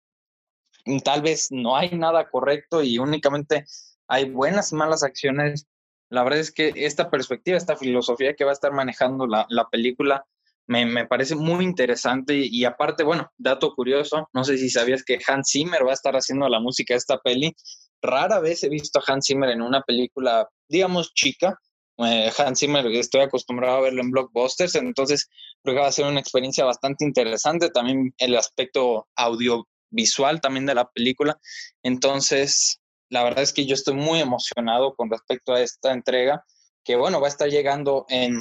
Tal 1.05 1.23
vez 1.23 1.49
no 1.51 1.75
hay 1.75 1.93
nada 1.93 2.29
correcto 2.29 2.83
y 2.83 2.99
únicamente 2.99 3.65
hay 4.09 4.29
buenas 4.29 4.73
y 4.73 4.75
malas 4.75 5.03
acciones 5.03 5.67
la 6.13 6.23
verdad 6.25 6.41
es 6.41 6.53
que 6.53 6.73
esta 6.77 7.11
perspectiva, 7.11 7.57
esta 7.57 7.75
filosofía 7.75 8.35
que 8.35 8.45
va 8.45 8.51
a 8.51 8.53
estar 8.53 8.71
manejando 8.71 9.27
la, 9.27 9.69
película 9.71 10.27
me, 10.67 10.85
me, 10.85 11.07
parece 11.07 11.35
muy 11.35 11.65
interesante 11.65 12.35
y 12.37 12.65
aparte, 12.67 13.03
bueno, 13.03 13.33
dato 13.39 13.75
curioso, 13.75 14.29
no 14.35 14.45
sé 14.45 14.59
si 14.59 14.69
sabías 14.69 15.05
que 15.05 15.19
Hans 15.27 15.51
Zimmer 15.51 15.87
va 15.87 15.93
a 15.93 15.95
estar 15.95 16.15
haciendo 16.15 16.51
la 16.51 16.61
música 16.61 16.93
de 16.93 16.99
esta 16.99 17.19
peli. 17.19 17.57
Rara 18.03 18.41
vez 18.41 18.63
he 18.63 18.69
visto 18.69 18.99
a 18.99 19.03
Hans 19.07 19.27
Zimmer 19.27 19.49
en 19.49 19.63
una 19.63 19.81
película, 19.81 20.47
digamos, 20.69 21.15
chica. 21.15 21.59
Eh, 21.97 22.31
Hans 22.37 22.61
Zimmer 22.61 22.87
estoy 22.89 23.23
acostumbrado 23.23 23.79
a 23.79 23.81
verlo 23.81 24.03
en 24.03 24.11
blockbusters, 24.11 24.75
entonces 24.75 25.31
creo 25.63 25.77
que 25.77 25.81
va 25.81 25.89
a 25.89 25.93
ser 25.93 26.05
una 26.05 26.21
experiencia 26.21 26.67
bastante 26.67 27.07
interesante. 27.07 27.71
También 27.71 28.13
el 28.19 28.37
aspecto 28.37 29.09
audiovisual 29.17 30.43
también 30.43 30.67
de 30.67 30.75
la 30.75 30.91
película. 30.91 31.41
Entonces, 31.83 32.82
la 33.13 33.23
verdad 33.23 33.43
es 33.43 33.53
que 33.53 33.67
yo 33.67 33.75
estoy 33.75 33.95
muy 33.95 34.21
emocionado 34.21 34.95
con 34.95 35.11
respecto 35.11 35.53
a 35.53 35.61
esta 35.61 35.93
entrega, 35.93 36.47
que 36.83 36.97
bueno, 36.97 37.21
va 37.21 37.27
a 37.27 37.31
estar 37.31 37.51
llegando 37.51 38.07
en 38.09 38.41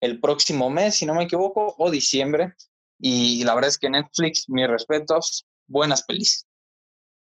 el 0.00 0.20
próximo 0.20 0.70
mes, 0.70 0.94
si 0.94 1.04
no 1.04 1.14
me 1.14 1.24
equivoco, 1.24 1.74
o 1.76 1.90
diciembre. 1.90 2.54
Y 2.98 3.44
la 3.44 3.54
verdad 3.54 3.68
es 3.68 3.76
que 3.76 3.90
Netflix, 3.90 4.48
mis 4.48 4.68
respetos, 4.68 5.44
buenas 5.68 6.02
pelis. 6.04 6.46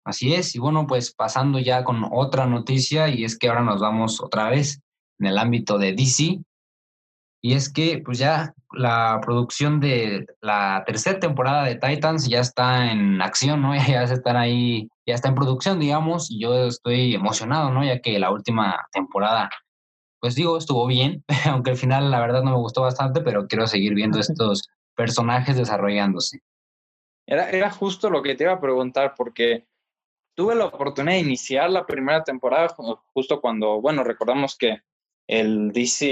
Así 0.06 0.36
es, 0.36 0.54
y 0.54 0.60
bueno, 0.60 0.86
pues 0.86 1.12
pasando 1.16 1.58
ya 1.58 1.84
con 1.84 2.04
otra 2.12 2.46
noticia, 2.46 3.08
y 3.08 3.24
es 3.24 3.40
que 3.40 3.48
ahora 3.48 3.64
nos 3.64 3.82
vamos 3.82 4.22
otra 4.22 4.52
vez 4.52 4.80
en 5.18 5.26
el 5.26 5.40
ámbito 5.40 5.80
de 5.80 5.94
DC, 5.94 6.42
y 7.44 7.54
es 7.54 7.72
que 7.72 8.02
pues 8.04 8.18
ya 8.18 8.54
la 8.72 9.20
producción 9.22 9.80
de 9.80 10.26
la 10.42 10.84
tercera 10.88 11.20
temporada 11.20 11.66
de 11.66 11.76
Titans 11.76 12.28
ya 12.30 12.40
está 12.40 12.90
en 12.90 13.22
acción, 13.22 13.62
¿no? 13.62 13.74
Ya 13.88 14.08
se 14.08 14.14
están 14.16 14.38
ahí, 14.38 14.88
ya 15.06 15.14
está 15.14 15.28
en 15.28 15.36
producción, 15.36 15.80
digamos, 15.80 16.32
y 16.32 16.40
yo 16.40 16.68
estoy 16.68 17.14
emocionado, 17.14 17.70
¿no? 17.70 17.84
Ya 17.84 18.00
que 18.00 18.18
la 18.18 18.32
última 18.32 18.88
temporada 18.92 19.50
pues 20.24 20.36
digo, 20.36 20.58
estuvo 20.58 20.88
bien, 20.88 21.22
aunque 21.52 21.72
al 21.72 21.78
final 21.78 22.10
la 22.10 22.22
verdad 22.22 22.44
no 22.44 22.52
me 22.52 22.58
gustó 22.58 22.82
bastante, 22.82 23.20
pero 23.20 23.46
quiero 23.46 23.68
seguir 23.68 23.94
viendo 23.94 24.20
estos 24.20 24.70
personajes 24.96 25.58
desarrollándose. 25.58 26.40
Era, 27.28 27.50
era 27.50 27.70
justo 27.70 28.10
lo 28.10 28.24
que 28.24 28.34
te 28.36 28.46
iba 28.46 28.54
a 28.54 28.62
preguntar, 28.62 29.16
porque 29.18 29.66
tuve 30.34 30.56
la 30.56 30.68
oportunidad 30.68 31.16
de 31.16 31.20
iniciar 31.20 31.70
la 31.70 31.86
primera 31.86 32.24
temporada 32.24 32.74
justo 33.14 33.42
cuando, 33.42 33.82
bueno, 33.82 34.06
recordamos 34.06 34.58
que 34.58 34.78
el 35.28 35.72
DC 35.72 36.06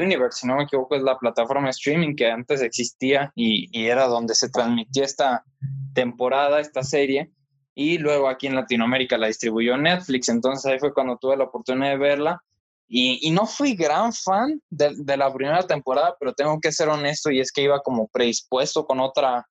Universe, 0.00 0.40
si 0.40 0.46
no 0.46 0.56
me 0.56 0.64
equivoco, 0.64 0.94
es 0.94 1.02
la 1.02 1.18
plataforma 1.18 1.66
de 1.66 1.70
streaming 1.70 2.14
que 2.14 2.30
antes 2.30 2.62
existía 2.62 3.32
y, 3.34 3.68
y, 3.72 3.86
era 3.86 4.06
donde 4.06 4.34
se 4.34 4.48
transmitía 4.48 5.04
esta 5.04 5.44
temporada, 5.92 6.60
esta 6.60 6.82
serie, 6.82 7.32
y 7.74 7.98
luego 7.98 8.28
aquí 8.28 8.46
en 8.46 8.54
Latinoamérica 8.54 9.18
la 9.18 9.26
distribuyó 9.26 9.76
Netflix, 9.76 10.28
entonces 10.28 10.70
ahí 10.70 10.78
fue 10.78 10.94
cuando 10.94 11.18
tuve 11.18 11.36
la 11.36 11.44
oportunidad 11.44 11.90
de 11.90 11.98
verla. 11.98 12.40
Y, 12.86 13.30
no 13.30 13.46
fui 13.46 13.74
gran 13.74 14.12
fan 14.12 14.60
de, 14.70 15.16
la 15.16 15.32
primera 15.32 15.66
temporada, 15.66 16.14
pero 16.20 16.34
tengo 16.34 16.60
que 16.60 16.70
ser 16.70 16.88
honesto 16.88 17.30
y 17.30 17.40
es 17.40 17.50
que 17.50 17.62
iba 17.62 17.80
como 17.80 18.08
predispuesto 18.08 18.86
con 18.86 19.00
otra, 19.00 19.48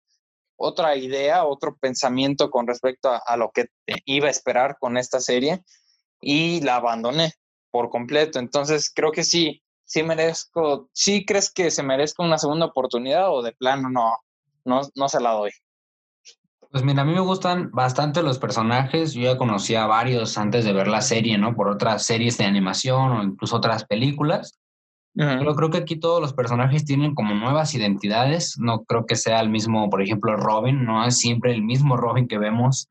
otra 0.56 0.96
idea, 0.96 1.44
otro 1.44 1.76
pensamiento 1.76 2.50
con 2.50 2.68
respecto 2.68 3.12
a, 3.12 3.36
lo 3.36 3.52
que 3.52 3.66
iba 4.06 4.28
a 4.28 4.32
esperar 4.32 4.78
con 4.80 4.98
esta 4.98 5.20
serie 5.20 5.62
y 6.22 6.62
la 6.62 6.76
abandoné 6.76 7.34
por 7.73 7.89
completo. 7.89 8.38
Entonces 8.38 8.91
creo 8.93 9.12
que 9.12 9.23
sí, 9.23 9.63
sí 9.83 10.03
merezco, 10.03 10.89
sí 10.93 11.25
crees 11.25 11.51
que 11.51 11.71
se 11.71 11.81
merezca 11.81 12.23
una 12.23 12.38
segunda 12.38 12.67
oportunidad 12.67 13.31
o 13.31 13.41
de 13.41 13.51
plano 13.51 13.89
no, 13.89 14.13
no, 14.63 14.81
no 14.95 15.09
se 15.09 15.19
la 15.19 15.31
doy. 15.31 15.49
Pues 16.69 16.83
mira, 16.83 17.01
a 17.01 17.05
mí 17.05 17.13
me 17.13 17.19
gustan 17.19 17.71
bastante 17.71 18.21
los 18.21 18.38
personajes. 18.38 19.13
Yo 19.13 19.23
ya 19.23 19.38
conocía 19.38 19.83
a 19.83 19.88
varios 19.88 20.38
antes 20.38 20.65
de 20.65 20.73
ver 20.73 20.88
la 20.88 21.01
serie, 21.01 21.38
¿no? 21.38 21.55
Por 21.55 21.67
otras 21.67 22.05
series 22.05 22.38
de 22.38 22.45
animación 22.45 23.12
o 23.12 23.23
incluso 23.23 23.57
otras 23.57 23.86
películas. 23.86 24.59
Pero 25.15 25.55
creo 25.55 25.69
que 25.69 25.77
aquí 25.77 25.95
todos 25.95 26.19
los 26.19 26.33
personajes 26.33 26.86
tienen 26.86 27.13
como 27.13 27.36
nuevas 27.36 27.75
identidades. 27.75 28.57
No 28.57 28.83
creo 28.83 29.05
que 29.05 29.15
sea 29.15 29.39
el 29.41 29.49
mismo, 29.49 29.88
por 29.89 30.01
ejemplo, 30.01 30.36
Robin, 30.36 30.83
no 30.83 31.05
es 31.05 31.19
siempre 31.19 31.53
el 31.53 31.62
mismo 31.62 31.97
Robin 31.97 32.27
que 32.27 32.39
vemos. 32.39 32.89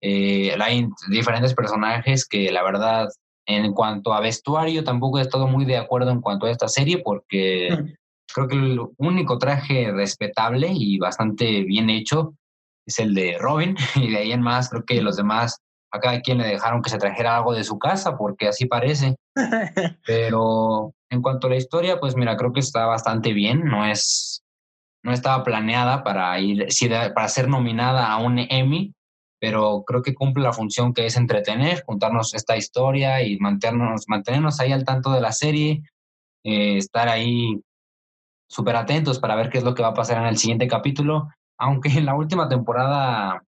Eh, 0.00 0.56
hay 0.60 0.88
diferentes 1.08 1.54
personajes 1.54 2.26
que 2.26 2.50
la 2.50 2.64
verdad, 2.64 3.08
en 3.46 3.72
cuanto 3.72 4.12
a 4.12 4.20
vestuario, 4.20 4.84
tampoco 4.84 5.18
he 5.18 5.22
estado 5.22 5.46
muy 5.46 5.64
de 5.64 5.76
acuerdo 5.76 6.10
en 6.10 6.20
cuanto 6.20 6.46
a 6.46 6.50
esta 6.50 6.68
serie 6.68 6.98
porque 6.98 7.96
creo 8.32 8.48
que 8.48 8.56
el 8.56 8.80
único 8.98 9.38
traje 9.38 9.90
respetable 9.92 10.68
y 10.72 10.98
bastante 10.98 11.62
bien 11.64 11.90
hecho 11.90 12.34
es 12.86 12.98
el 12.98 13.14
de 13.14 13.36
Robin, 13.38 13.76
y 13.96 14.10
de 14.10 14.18
ahí 14.18 14.32
en 14.32 14.42
más 14.42 14.68
creo 14.68 14.84
que 14.84 15.00
los 15.00 15.16
demás, 15.16 15.58
a 15.92 16.00
cada 16.00 16.20
quien 16.20 16.38
le 16.38 16.46
dejaron 16.46 16.82
que 16.82 16.90
se 16.90 16.98
trajera 16.98 17.36
algo 17.36 17.54
de 17.54 17.64
su 17.64 17.78
casa, 17.78 18.16
porque 18.16 18.48
así 18.48 18.66
parece. 18.66 19.16
Pero 20.06 20.94
en 21.10 21.22
cuanto 21.22 21.46
a 21.46 21.50
la 21.50 21.56
historia, 21.56 22.00
pues 22.00 22.16
mira, 22.16 22.36
creo 22.36 22.52
que 22.52 22.60
está 22.60 22.86
bastante 22.86 23.32
bien, 23.32 23.64
no 23.64 23.84
es, 23.84 24.42
no 25.04 25.12
estaba 25.12 25.44
planeada 25.44 26.02
para 26.02 26.38
ir, 26.40 26.66
para 27.14 27.28
ser 27.28 27.48
nominada 27.48 28.10
a 28.10 28.18
un 28.18 28.38
Emmy, 28.38 28.94
pero 29.42 29.82
creo 29.84 30.02
que 30.02 30.14
cumple 30.14 30.44
la 30.44 30.52
función 30.52 30.94
que 30.94 31.04
es 31.04 31.16
entretener, 31.16 31.82
contarnos 31.84 32.32
esta 32.32 32.56
historia 32.56 33.24
y 33.26 33.40
mantenernos, 33.40 34.04
mantenernos 34.06 34.60
ahí 34.60 34.70
al 34.70 34.84
tanto 34.84 35.10
de 35.10 35.20
la 35.20 35.32
serie, 35.32 35.82
eh, 36.44 36.76
estar 36.76 37.08
ahí 37.08 37.60
súper 38.48 38.76
atentos 38.76 39.18
para 39.18 39.34
ver 39.34 39.50
qué 39.50 39.58
es 39.58 39.64
lo 39.64 39.74
que 39.74 39.82
va 39.82 39.88
a 39.88 39.94
pasar 39.94 40.18
en 40.18 40.28
el 40.28 40.36
siguiente 40.36 40.68
capítulo 40.68 41.28
aunque 41.58 41.88
en 41.90 42.06
la 42.06 42.14
última 42.14 42.48
temporada 42.48 43.44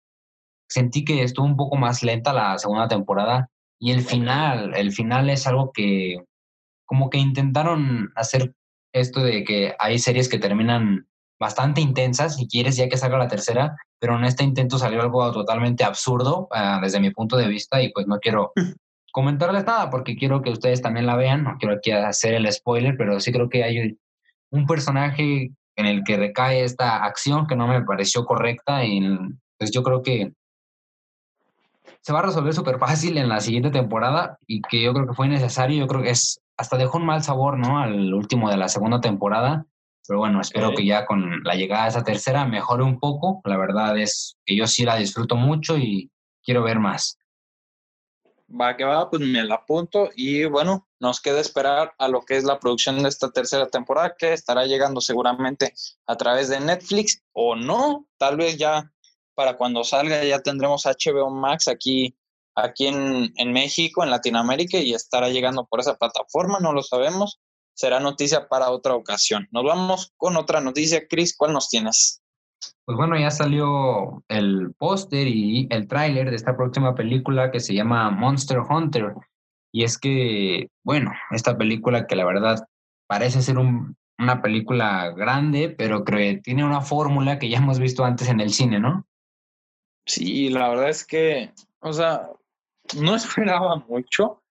sentí 0.70 1.06
que 1.06 1.24
estuvo 1.24 1.46
un 1.46 1.58
poco 1.58 1.78
más 1.78 2.04
lenta 2.04 2.34
la 2.34 2.58
segunda 2.58 2.88
temporada 2.88 3.50
y 3.80 3.92
el 3.92 4.02
final, 4.02 4.74
el 4.76 4.92
final 4.92 5.30
es 5.30 5.48
algo 5.48 5.72
que 5.74 6.18
como 6.86 7.10
que 7.10 7.18
intentaron 7.18 8.12
hacer 8.16 8.54
esto 8.94 9.24
de 9.24 9.44
que 9.44 9.76
hay 9.80 9.98
series 9.98 10.28
que 10.28 10.40
terminan 10.40 11.08
bastante 11.40 11.82
intensas 11.82 12.36
si 12.36 12.48
quieres 12.48 12.76
ya 12.76 12.90
que 12.90 12.98
salga 12.98 13.18
la 13.18 13.30
tercera, 13.30 13.78
pero 14.02 14.18
en 14.18 14.24
este 14.26 14.44
intento 14.44 14.80
salió 14.80 15.00
algo 15.00 15.32
totalmente 15.32 15.84
absurdo 15.84 16.48
ah, 16.50 16.80
desde 16.82 17.00
mi 17.00 17.12
punto 17.12 17.38
de 17.38 17.48
vista 17.48 17.84
y 17.84 17.92
pues 17.92 18.08
no 18.08 18.18
quiero 18.18 18.52
comentarles 19.14 19.64
nada 19.64 19.92
porque 19.92 20.16
quiero 20.16 20.42
que 20.42 20.50
ustedes 20.50 20.82
también 20.82 21.06
la 21.06 21.16
vean, 21.16 21.44
no 21.44 21.58
quiero 21.60 21.76
aquí 21.76 21.92
hacer 21.92 22.34
el 22.34 22.52
spoiler, 22.52 22.98
pero 22.98 23.20
sí 23.20 23.32
creo 23.32 23.48
que 23.48 23.64
hay 23.64 24.00
un 24.50 24.66
personaje 24.66 25.52
en 25.76 25.86
el 25.86 26.04
que 26.04 26.18
recae 26.18 26.64
esta 26.64 27.04
acción 27.06 27.46
que 27.46 27.56
no 27.56 27.68
me 27.68 27.84
pareció 27.84 28.26
correcta 28.26 28.84
y 28.84 29.08
pues 29.60 29.70
yo 29.70 29.84
creo 29.84 30.02
que 30.02 30.34
se 32.02 32.12
va 32.12 32.20
a 32.20 32.24
resolver 32.24 32.56
súper 32.56 32.80
fácil 32.80 33.20
en 33.20 33.30
la 33.30 33.40
siguiente 33.40 33.70
temporada 33.70 34.40
y 34.48 34.64
que 34.64 34.82
yo 34.82 34.94
creo 34.94 35.06
que 35.06 35.14
fue 35.14 35.28
necesario, 35.28 35.78
yo 35.78 35.88
creo 35.88 36.02
que 36.02 36.10
es, 36.10 36.42
hasta 36.58 36.76
dejó 36.78 36.98
un 36.98 37.06
mal 37.06 37.22
sabor, 37.22 37.60
¿no? 37.60 37.80
Al 37.80 38.12
último 38.16 38.50
de 38.50 38.58
la 38.58 38.68
segunda 38.68 39.00
temporada, 39.00 39.68
pero 40.08 40.20
bueno, 40.20 40.42
espero 40.42 40.74
que 40.74 40.86
ya 40.86 41.06
con 41.06 41.44
la 41.44 41.56
llegada 41.56 41.84
de 41.84 41.90
esa 41.90 42.04
tercera 42.04 42.46
mejore 42.46 42.84
un 42.84 43.00
poco, 43.00 43.42
la 43.46 43.58
verdad 43.58 43.98
es 43.98 44.38
que 44.46 44.56
yo 44.56 44.68
sí 44.68 44.84
la 44.84 44.96
disfruto 44.96 45.36
mucho 45.36 45.78
y 45.78 46.12
quiero 46.44 46.64
ver 46.64 46.80
más. 46.80 47.18
Va 48.50 48.76
que 48.76 48.84
va, 48.84 49.10
pues 49.10 49.22
me 49.22 49.44
la 49.44 49.56
apunto 49.56 50.10
y 50.14 50.44
bueno, 50.46 50.88
nos 51.00 51.22
queda 51.22 51.40
esperar 51.40 51.94
a 51.98 52.10
lo 52.10 52.22
que 52.22 52.36
es 52.36 52.44
la 52.44 52.60
producción 52.60 53.02
de 53.02 53.08
esta 53.08 53.30
tercera 53.32 53.68
temporada 53.68 54.16
que 54.18 54.34
estará 54.34 54.66
llegando 54.66 55.00
seguramente 55.00 55.74
a 56.06 56.18
través 56.18 56.50
de 56.50 56.60
Netflix 56.60 57.24
o 57.32 57.56
no, 57.56 58.08
tal 58.18 58.36
vez 58.36 58.58
ya 58.58 58.92
para 59.36 59.56
cuando 59.56 59.84
salga 59.84 60.24
ya 60.26 60.40
tendremos 60.40 60.86
HBO 60.86 61.30
Max 61.30 61.70
aquí, 61.70 62.18
aquí 62.56 62.88
en, 62.88 63.32
en 63.38 63.54
México, 63.54 64.04
en 64.04 64.10
Latinoamérica 64.10 64.78
y 64.80 64.94
estará 64.94 65.30
llegando 65.30 65.66
por 65.66 65.80
esa 65.80 65.96
plataforma, 65.96 66.60
no 66.60 66.74
lo 66.74 66.84
sabemos, 66.84 67.40
será 67.74 68.00
noticia 68.00 68.48
para 68.48 68.70
otra 68.70 68.96
ocasión. 68.96 69.48
Nos 69.52 69.64
vamos 69.64 70.14
con 70.18 70.38
otra 70.38 70.62
noticia, 70.62 71.08
Chris, 71.08 71.36
¿cuál 71.36 71.54
nos 71.54 71.70
tienes? 71.70 72.22
Pues 72.86 72.98
bueno, 72.98 73.18
ya 73.18 73.32
salió 73.32 74.24
el 74.28 74.74
póster 74.78 75.28
y 75.28 75.68
el 75.72 75.88
tráiler 75.88 76.30
de 76.30 76.36
esta 76.36 76.56
próxima 76.56 76.96
película 76.96 77.52
que 77.52 77.60
se 77.60 77.74
llama 77.74 78.10
Monster 78.12 78.60
Hunter. 78.60 79.14
Y 79.72 79.84
es 79.84 79.98
que, 79.98 80.70
bueno, 80.84 81.12
esta 81.32 81.58
película 81.58 82.08
que 82.08 82.16
la 82.16 82.26
verdad 82.26 82.68
parece 83.08 83.42
ser 83.42 83.58
una 83.58 84.42
película 84.42 85.12
grande, 85.12 85.70
pero 85.70 86.04
que 86.04 86.42
tiene 86.44 86.64
una 86.64 86.82
fórmula 86.82 87.40
que 87.40 87.50
ya 87.50 87.58
hemos 87.58 87.80
visto 87.80 88.04
antes 88.04 88.30
en 88.30 88.40
el 88.40 88.52
cine, 88.52 88.80
¿no? 88.80 89.06
Sí, 90.06 90.50
la 90.50 90.70
verdad 90.70 90.90
es 90.90 91.06
que, 91.06 91.54
o 91.80 91.94
sea, 91.94 92.30
no 93.00 93.16
esperaba 93.16 93.78
mucho, 93.88 94.42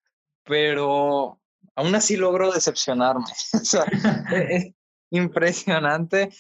pero 0.45 1.40
aún 1.81 1.95
así 1.95 2.17
logró 2.17 2.53
decepcionarme. 2.53 3.25
o 3.55 3.65
sea, 3.65 3.85
es 4.51 4.75
impresionante 5.11 6.31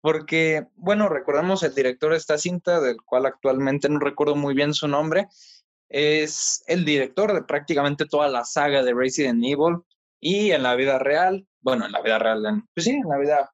porque, 0.00 0.66
bueno, 0.76 1.08
recordemos 1.08 1.62
el 1.62 1.74
director 1.74 2.12
de 2.12 2.18
esta 2.18 2.38
cinta, 2.38 2.80
del 2.80 2.96
cual 3.02 3.26
actualmente 3.26 3.88
no 3.88 3.98
recuerdo 3.98 4.36
muy 4.36 4.54
bien 4.54 4.72
su 4.72 4.88
nombre, 4.88 5.28
es 5.88 6.62
el 6.66 6.84
director 6.84 7.32
de 7.34 7.42
prácticamente 7.42 8.06
toda 8.06 8.28
la 8.28 8.44
saga 8.44 8.82
de 8.82 8.94
Resident 8.94 9.44
Evil 9.44 9.78
y 10.20 10.52
en 10.52 10.62
la 10.62 10.74
vida 10.74 10.98
real, 10.98 11.46
bueno, 11.60 11.86
en 11.86 11.92
la 11.92 12.02
vida 12.02 12.18
real, 12.18 12.64
pues 12.74 12.84
sí, 12.84 12.90
en 12.90 13.08
la 13.08 13.18
vida 13.18 13.52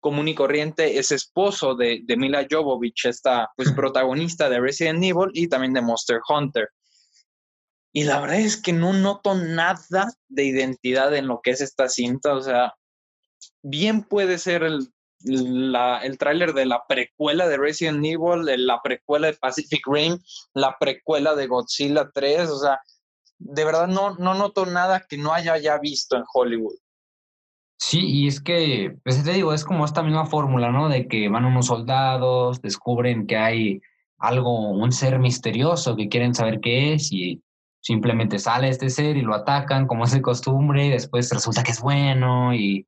común 0.00 0.28
y 0.28 0.34
corriente, 0.34 0.98
es 0.98 1.10
esposo 1.10 1.74
de, 1.74 2.00
de 2.04 2.16
Mila 2.16 2.46
Jovovich, 2.48 3.06
esta 3.06 3.50
pues 3.56 3.72
protagonista 3.76 4.48
de 4.48 4.60
Resident 4.60 5.02
Evil 5.02 5.30
y 5.32 5.48
también 5.48 5.72
de 5.72 5.82
Monster 5.82 6.20
Hunter. 6.28 6.68
Y 7.96 8.04
la 8.04 8.20
verdad 8.20 8.40
es 8.40 8.60
que 8.60 8.74
no 8.74 8.92
noto 8.92 9.34
nada 9.34 10.12
de 10.28 10.44
identidad 10.44 11.16
en 11.16 11.28
lo 11.28 11.40
que 11.40 11.52
es 11.52 11.62
esta 11.62 11.88
cinta, 11.88 12.34
o 12.34 12.42
sea, 12.42 12.74
bien 13.62 14.02
puede 14.02 14.36
ser 14.36 14.64
el 14.64 14.92
el 15.24 16.18
tráiler 16.18 16.52
de 16.52 16.66
la 16.66 16.84
precuela 16.86 17.48
de 17.48 17.56
Resident 17.56 18.04
Evil, 18.04 18.44
de 18.44 18.58
la 18.58 18.82
precuela 18.82 19.28
de 19.28 19.32
Pacific 19.32 19.80
Rim, 19.86 20.18
la 20.52 20.76
precuela 20.78 21.34
de 21.34 21.46
Godzilla 21.46 22.10
3, 22.12 22.50
o 22.50 22.58
sea, 22.58 22.80
de 23.38 23.64
verdad 23.64 23.88
no, 23.88 24.14
no 24.16 24.34
noto 24.34 24.66
nada 24.66 25.02
que 25.08 25.16
no 25.16 25.32
haya 25.32 25.56
ya 25.56 25.78
visto 25.78 26.16
en 26.16 26.24
Hollywood. 26.34 26.76
Sí, 27.78 28.00
y 28.04 28.28
es 28.28 28.42
que, 28.42 28.94
pues 29.04 29.24
te 29.24 29.32
digo, 29.32 29.54
es 29.54 29.64
como 29.64 29.86
esta 29.86 30.02
misma 30.02 30.26
fórmula, 30.26 30.70
¿no? 30.70 30.90
De 30.90 31.08
que 31.08 31.30
van 31.30 31.46
unos 31.46 31.66
soldados, 31.66 32.60
descubren 32.60 33.26
que 33.26 33.38
hay 33.38 33.80
algo, 34.18 34.70
un 34.70 34.92
ser 34.92 35.18
misterioso 35.18 35.96
que 35.96 36.10
quieren 36.10 36.34
saber 36.34 36.60
qué 36.60 36.92
es 36.92 37.10
y 37.10 37.42
simplemente 37.86 38.40
sale 38.40 38.68
este 38.68 38.90
ser 38.90 39.16
y 39.16 39.22
lo 39.22 39.32
atacan 39.32 39.86
como 39.86 40.04
es 40.04 40.10
de 40.10 40.20
costumbre 40.20 40.86
y 40.86 40.90
después 40.90 41.30
resulta 41.30 41.62
que 41.62 41.70
es 41.70 41.80
bueno 41.80 42.52
y 42.52 42.84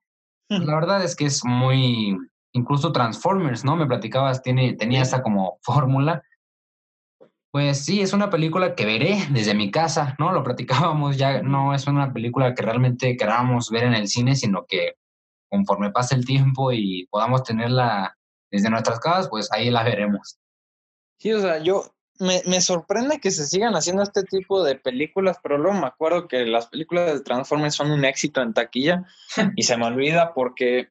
pues, 0.49 0.61
la 0.65 0.75
verdad 0.75 1.05
es 1.05 1.15
que 1.15 1.27
es 1.27 1.45
muy, 1.45 2.19
incluso 2.53 2.91
Transformers, 2.91 3.65
¿no? 3.65 3.77
Me 3.77 3.87
platicabas, 3.87 4.43
tiene, 4.43 4.73
tenía 4.75 5.03
esa 5.03 5.23
como 5.23 5.59
fórmula. 5.63 6.25
Pues 7.53 7.85
sí, 7.85 8.01
es 8.01 8.13
una 8.13 8.29
película 8.29 8.75
que 8.75 8.87
veré 8.87 9.19
desde 9.31 9.55
mi 9.55 9.71
casa, 9.71 10.17
¿no? 10.19 10.33
Lo 10.33 10.43
platicábamos, 10.43 11.17
ya 11.17 11.43
no 11.43 11.75
es 11.75 11.87
una 11.87 12.13
película 12.13 12.53
que 12.55 12.63
realmente 12.63 13.17
queramos 13.17 13.71
ver 13.71 13.85
en 13.85 13.95
el 13.95 14.09
cine, 14.09 14.35
sino 14.35 14.67
que 14.67 14.95
conforme 15.49 15.93
pase 15.93 16.17
el 16.17 16.27
tiempo 16.27 16.73
y 16.73 17.07
podamos 17.09 17.45
tenerla 17.45 18.17
desde 18.51 18.69
nuestras 18.69 18.99
casas, 18.99 19.29
pues 19.29 19.49
ahí 19.53 19.71
la 19.71 19.85
veremos. 19.85 20.41
Sí, 21.21 21.33
o 21.33 21.41
sea, 21.41 21.59
yo 21.59 21.85
me, 22.19 22.43
me, 22.47 22.61
sorprende 22.61 23.21
que 23.21 23.31
se 23.31 23.47
sigan 23.47 23.75
haciendo 23.75 24.03
este 24.03 24.23
tipo 24.25 24.63
de 24.63 24.75
películas, 24.75 25.39
pero 25.43 25.59
luego 25.59 25.79
me 25.79 25.87
acuerdo 25.87 26.29
que 26.29 26.45
las 26.47 26.67
películas 26.67 27.13
de 27.13 27.21
Transformers 27.21 27.75
son 27.75 27.91
un 27.91 28.05
éxito 28.05 28.43
en 28.43 28.55
taquilla 28.55 29.05
y 29.57 29.63
se 29.63 29.77
me 29.77 29.87
olvida 29.87 30.35
porque 30.35 30.89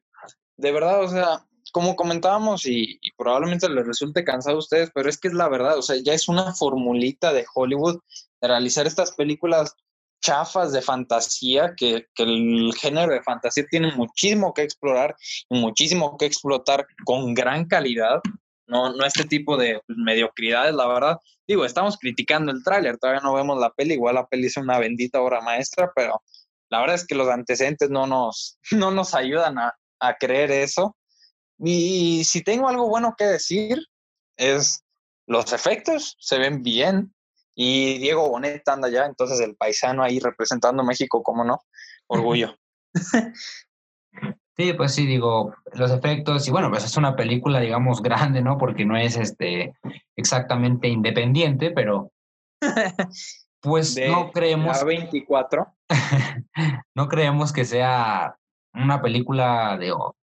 de 0.58 0.72
verdad, 0.72 1.02
o 1.02 1.08
sea, 1.08 1.46
como 1.72 1.96
comentábamos 1.96 2.66
y, 2.66 3.00
probablemente 3.16 3.68
les 3.68 3.86
resulte 3.86 4.24
cansado 4.24 4.56
a 4.56 4.60
ustedes, 4.60 4.90
pero 4.94 5.08
es 5.08 5.18
que 5.18 5.28
es 5.28 5.34
la 5.34 5.48
verdad, 5.48 5.78
o 5.78 5.82
sea, 5.82 5.96
ya 6.02 6.12
es 6.12 6.28
una 6.28 6.52
formulita 6.54 7.32
de 7.32 7.46
Hollywood 7.54 8.00
de 8.40 8.48
realizar 8.48 8.86
estas 8.86 9.12
películas 9.12 9.74
chafas 10.20 10.72
de 10.72 10.82
fantasía, 10.82 11.74
que, 11.76 12.06
que, 12.14 12.24
el 12.24 12.72
género 12.74 13.12
de 13.12 13.22
fantasía 13.22 13.64
tiene 13.70 13.92
muchísimo 13.92 14.52
que 14.52 14.62
explorar 14.62 15.16
y 15.48 15.60
muchísimo 15.60 16.16
que 16.16 16.26
explotar 16.26 16.86
con 17.04 17.34
gran 17.34 17.66
calidad 17.66 18.20
no, 18.68 18.92
no 18.92 19.04
este 19.04 19.24
tipo 19.24 19.56
de 19.56 19.82
mediocridades, 19.88 20.74
la 20.74 20.86
verdad. 20.86 21.18
Digo, 21.46 21.64
estamos 21.64 21.98
criticando 21.98 22.52
el 22.52 22.62
tráiler, 22.62 22.98
todavía 22.98 23.22
no 23.22 23.34
vemos 23.34 23.58
la 23.58 23.70
peli, 23.70 23.94
igual 23.94 24.14
la 24.14 24.26
peli 24.26 24.46
es 24.46 24.56
una 24.56 24.78
bendita 24.78 25.20
obra 25.20 25.40
maestra, 25.40 25.90
pero 25.96 26.22
la 26.70 26.80
verdad 26.80 26.96
es 26.96 27.06
que 27.06 27.14
los 27.14 27.28
antecedentes 27.28 27.90
no 27.90 28.06
nos, 28.06 28.58
no 28.70 28.90
nos 28.90 29.14
ayudan 29.14 29.58
a, 29.58 29.74
a 30.00 30.14
creer 30.14 30.50
eso. 30.50 30.96
Y 31.58 32.22
si 32.24 32.44
tengo 32.44 32.68
algo 32.68 32.88
bueno 32.88 33.14
que 33.18 33.24
decir, 33.24 33.78
es 34.36 34.84
los 35.26 35.52
efectos 35.52 36.16
se 36.20 36.38
ven 36.38 36.62
bien 36.62 37.12
y 37.54 37.98
Diego 37.98 38.28
Bonet 38.28 38.66
anda 38.68 38.88
ya, 38.88 39.04
entonces 39.04 39.40
el 39.40 39.56
paisano 39.56 40.02
ahí 40.04 40.20
representando 40.20 40.84
México, 40.84 41.22
¿cómo 41.22 41.44
no? 41.44 41.60
Orgullo. 42.06 42.56
Sí, 44.58 44.72
pues 44.72 44.92
sí, 44.92 45.06
digo, 45.06 45.54
los 45.74 45.92
efectos, 45.92 46.48
y 46.48 46.50
bueno, 46.50 46.68
pues 46.68 46.84
es 46.84 46.96
una 46.96 47.14
película, 47.14 47.60
digamos, 47.60 48.02
grande, 48.02 48.42
¿no? 48.42 48.58
Porque 48.58 48.84
no 48.84 48.96
es 48.96 49.16
este 49.16 49.72
exactamente 50.16 50.88
independiente, 50.88 51.70
pero 51.70 52.10
pues 53.62 53.96
no 54.08 54.32
creemos. 54.32 54.84
24. 54.84 55.66
no 56.96 57.08
creemos 57.08 57.52
que 57.52 57.64
sea 57.64 58.36
una 58.74 59.00
película 59.00 59.76
de, 59.78 59.94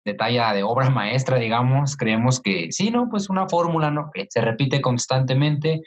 de 0.04 0.14
talla 0.14 0.52
de 0.52 0.64
obra 0.64 0.90
maestra, 0.90 1.36
digamos. 1.36 1.96
Creemos 1.96 2.40
que 2.40 2.72
sí, 2.72 2.90
¿no? 2.90 3.08
Pues 3.08 3.30
una 3.30 3.48
fórmula, 3.48 3.92
¿no? 3.92 4.10
Que 4.12 4.26
se 4.28 4.40
repite 4.40 4.80
constantemente 4.80 5.82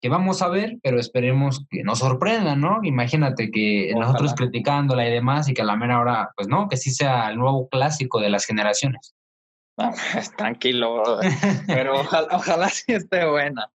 que 0.00 0.08
vamos 0.08 0.42
a 0.42 0.48
ver, 0.48 0.78
pero 0.82 0.98
esperemos 0.98 1.64
que 1.70 1.82
nos 1.82 1.98
sorprendan, 2.00 2.60
¿no? 2.60 2.80
Imagínate 2.82 3.50
que 3.50 3.92
nosotros 3.96 4.34
criticándola 4.34 5.06
y 5.08 5.12
demás 5.12 5.48
y 5.48 5.54
que 5.54 5.62
a 5.62 5.64
la 5.64 5.76
mera 5.76 6.00
hora, 6.00 6.30
pues 6.36 6.48
no, 6.48 6.68
que 6.68 6.76
sí 6.76 6.90
sea 6.90 7.30
el 7.30 7.38
nuevo 7.38 7.68
clásico 7.68 8.20
de 8.20 8.30
las 8.30 8.44
generaciones. 8.44 9.14
tranquilo, 10.36 11.20
pero 11.66 12.00
ojalá, 12.00 12.28
ojalá 12.32 12.68
sí 12.68 12.92
esté 12.92 13.24
buena. 13.26 13.70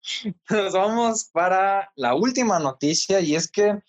Nos 0.49 0.73
vamos 0.73 1.29
para 1.31 1.91
la 1.95 2.13
última 2.13 2.59
noticia 2.59 3.19
y 3.21 3.35
es 3.35 3.49
que 3.49 3.79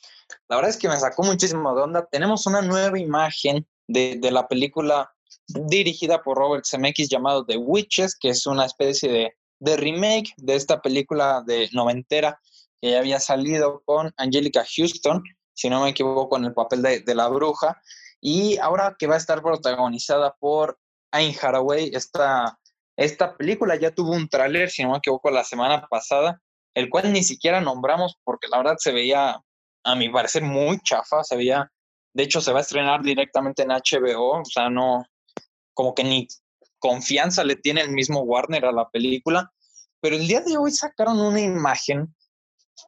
la 0.48 0.56
verdad 0.56 0.70
es 0.70 0.76
que 0.76 0.88
me 0.88 0.98
sacó 0.98 1.22
muchísimo 1.22 1.74
de 1.74 1.82
onda. 1.82 2.06
Tenemos 2.10 2.46
una 2.46 2.62
nueva 2.62 2.98
imagen 2.98 3.66
de, 3.88 4.16
de 4.20 4.30
la 4.30 4.46
película 4.48 5.12
dirigida 5.48 6.22
por 6.22 6.38
Robert 6.38 6.64
Zemeckis 6.66 7.08
llamado 7.08 7.44
The 7.44 7.56
Witches, 7.56 8.16
que 8.16 8.30
es 8.30 8.46
una 8.46 8.64
especie 8.64 9.10
de 9.10 9.36
de 9.64 9.76
remake 9.76 10.34
de 10.36 10.56
esta 10.56 10.80
película 10.80 11.42
de 11.46 11.68
noventera 11.72 12.38
que 12.80 12.90
ya 12.90 12.98
había 12.98 13.18
salido 13.18 13.82
con 13.86 14.12
Angelica 14.18 14.64
Houston, 14.76 15.22
si 15.54 15.70
no 15.70 15.82
me 15.82 15.90
equivoco, 15.90 16.36
en 16.36 16.44
el 16.44 16.52
papel 16.52 16.82
de, 16.82 17.14
la 17.14 17.28
bruja, 17.28 17.80
y 18.20 18.58
ahora 18.58 18.94
que 18.98 19.06
va 19.06 19.14
a 19.14 19.18
estar 19.18 19.42
protagonizada 19.42 20.34
por 20.38 20.78
Anne 21.10 21.36
Haraway, 21.40 21.90
esta, 21.94 22.58
esta 22.96 23.36
película 23.36 23.76
ya 23.76 23.90
tuvo 23.90 24.12
un 24.12 24.28
tráiler, 24.28 24.68
si 24.68 24.82
no 24.82 24.90
me 24.90 24.98
equivoco, 24.98 25.30
la 25.30 25.44
semana 25.44 25.86
pasada, 25.88 26.42
el 26.74 26.90
cual 26.90 27.10
ni 27.12 27.22
siquiera 27.22 27.60
nombramos 27.60 28.18
porque 28.22 28.48
la 28.48 28.58
verdad 28.58 28.76
se 28.78 28.92
veía, 28.92 29.40
a 29.84 29.94
mi 29.94 30.10
parecer, 30.10 30.42
muy 30.42 30.78
chafa, 30.80 31.24
se 31.24 31.36
veía, 31.36 31.70
de 32.12 32.22
hecho 32.22 32.42
se 32.42 32.52
va 32.52 32.58
a 32.58 32.62
estrenar 32.62 33.02
directamente 33.02 33.62
en 33.62 33.70
HBO, 33.70 34.40
o 34.40 34.44
sea, 34.44 34.68
no, 34.68 35.04
como 35.72 35.94
que 35.94 36.04
ni 36.04 36.28
confianza 36.78 37.44
le 37.44 37.56
tiene 37.56 37.80
el 37.80 37.92
mismo 37.92 38.20
Warner 38.20 38.66
a 38.66 38.72
la 38.72 38.90
película, 38.90 39.53
pero 40.04 40.16
el 40.16 40.28
día 40.28 40.42
de 40.42 40.58
hoy 40.58 40.70
sacaron 40.70 41.18
una 41.18 41.40
imagen 41.40 42.14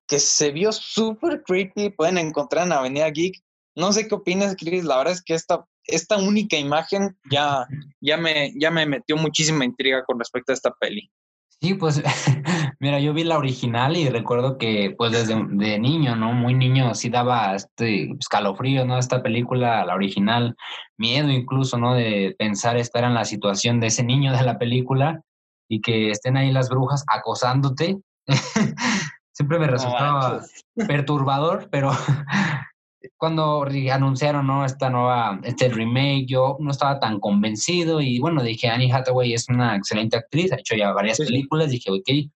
que 0.06 0.18
se 0.18 0.50
vio 0.50 0.70
súper 0.70 1.42
creepy, 1.44 1.88
pueden 1.88 2.18
encontrar 2.18 2.66
en 2.66 2.74
Avenida 2.74 3.08
Geek. 3.08 3.42
No 3.74 3.90
sé 3.94 4.06
qué 4.06 4.14
opinas, 4.14 4.54
Chris, 4.54 4.84
la 4.84 4.98
verdad 4.98 5.14
es 5.14 5.22
que 5.22 5.32
esta, 5.32 5.64
esta 5.84 6.18
única 6.18 6.58
imagen 6.58 7.16
ya, 7.30 7.66
ya, 8.02 8.18
me, 8.18 8.52
ya 8.60 8.70
me 8.70 8.84
metió 8.84 9.16
muchísima 9.16 9.64
intriga 9.64 10.04
con 10.04 10.18
respecto 10.18 10.52
a 10.52 10.56
esta 10.56 10.70
peli. 10.78 11.10
Sí, 11.58 11.72
pues 11.72 12.02
mira, 12.80 13.00
yo 13.00 13.14
vi 13.14 13.24
la 13.24 13.38
original 13.38 13.96
y 13.96 14.10
recuerdo 14.10 14.58
que 14.58 14.94
pues 14.98 15.12
desde 15.12 15.42
de 15.52 15.78
niño, 15.78 16.16
¿no? 16.16 16.34
Muy 16.34 16.52
niño 16.52 16.94
sí 16.94 17.08
daba 17.08 17.54
este 17.54 18.10
escalofrío, 18.20 18.84
¿no? 18.84 18.98
Esta 18.98 19.22
película, 19.22 19.86
la 19.86 19.94
original, 19.94 20.54
miedo 20.98 21.30
incluso, 21.30 21.78
¿no? 21.78 21.94
De 21.94 22.36
pensar 22.38 22.76
estar 22.76 23.04
en 23.04 23.14
la 23.14 23.24
situación 23.24 23.80
de 23.80 23.86
ese 23.86 24.04
niño 24.04 24.36
de 24.36 24.42
la 24.42 24.58
película 24.58 25.22
y 25.68 25.80
que 25.80 26.10
estén 26.10 26.36
ahí 26.36 26.52
las 26.52 26.68
brujas 26.68 27.04
acosándote. 27.08 27.98
Siempre 29.32 29.58
me 29.58 29.66
resultaba 29.66 30.40
perturbador, 30.86 31.68
pero 31.70 31.90
cuando 33.18 33.66
anunciaron 33.92 34.46
¿no? 34.46 34.64
esta 34.64 34.88
nueva, 34.90 35.40
este 35.42 35.68
remake, 35.68 36.26
yo 36.26 36.56
no 36.58 36.70
estaba 36.70 36.98
tan 36.98 37.20
convencido 37.20 38.00
y 38.00 38.18
bueno, 38.18 38.42
dije, 38.42 38.68
Annie 38.68 38.92
Hathaway 38.92 39.34
es 39.34 39.48
una 39.48 39.76
excelente 39.76 40.16
actriz, 40.16 40.52
ha 40.52 40.56
hecho 40.56 40.74
ya 40.74 40.92
varias 40.92 41.18
películas, 41.18 41.70
dije, 41.70 41.90
ok, 41.90 42.30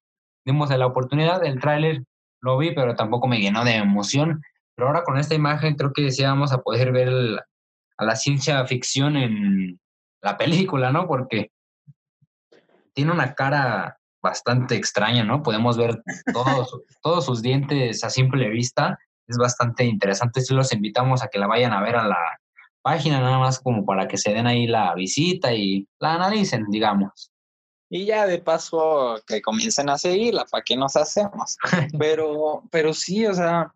dimos 0.44 0.70
la 0.70 0.86
oportunidad, 0.86 1.44
el 1.44 1.58
tráiler 1.58 2.04
lo 2.42 2.58
vi, 2.58 2.72
pero 2.74 2.94
tampoco 2.94 3.28
me 3.28 3.40
llenó 3.40 3.64
de 3.64 3.76
emoción, 3.76 4.42
pero 4.74 4.88
ahora 4.88 5.02
con 5.02 5.18
esta 5.18 5.34
imagen 5.34 5.74
creo 5.74 5.92
que 5.92 6.10
sí 6.10 6.22
vamos 6.22 6.52
a 6.52 6.62
poder 6.62 6.92
ver 6.92 7.10
a 7.98 8.04
la 8.04 8.16
ciencia 8.16 8.64
ficción 8.66 9.16
en 9.16 9.78
la 10.22 10.36
película, 10.36 10.92
¿no? 10.92 11.06
Porque 11.06 11.50
tiene 13.00 13.12
una 13.12 13.34
cara 13.34 13.98
bastante 14.22 14.76
extraña, 14.76 15.24
¿no? 15.24 15.42
Podemos 15.42 15.78
ver 15.78 16.02
todos, 16.34 16.82
todos 17.02 17.24
sus 17.24 17.40
dientes 17.40 18.04
a 18.04 18.10
simple 18.10 18.50
vista 18.50 18.98
es 19.26 19.38
bastante 19.38 19.84
interesante. 19.84 20.42
Si 20.42 20.52
los 20.52 20.70
invitamos 20.74 21.22
a 21.22 21.28
que 21.28 21.38
la 21.38 21.46
vayan 21.46 21.72
a 21.72 21.80
ver 21.80 21.96
a 21.96 22.06
la 22.06 22.18
página, 22.82 23.18
nada 23.18 23.38
más 23.38 23.58
como 23.58 23.86
para 23.86 24.06
que 24.06 24.18
se 24.18 24.34
den 24.34 24.46
ahí 24.46 24.66
la 24.66 24.94
visita 24.94 25.54
y 25.54 25.88
la 25.98 26.16
analicen, 26.16 26.66
digamos. 26.68 27.32
Y 27.88 28.04
ya 28.04 28.26
de 28.26 28.38
paso 28.38 29.18
que 29.26 29.40
comiencen 29.40 29.88
a 29.88 29.96
seguirla, 29.96 30.44
¿para 30.44 30.62
qué 30.62 30.76
nos 30.76 30.96
hacemos? 30.96 31.56
Pero, 31.98 32.64
pero 32.70 32.92
sí, 32.92 33.24
o 33.24 33.32
sea, 33.32 33.72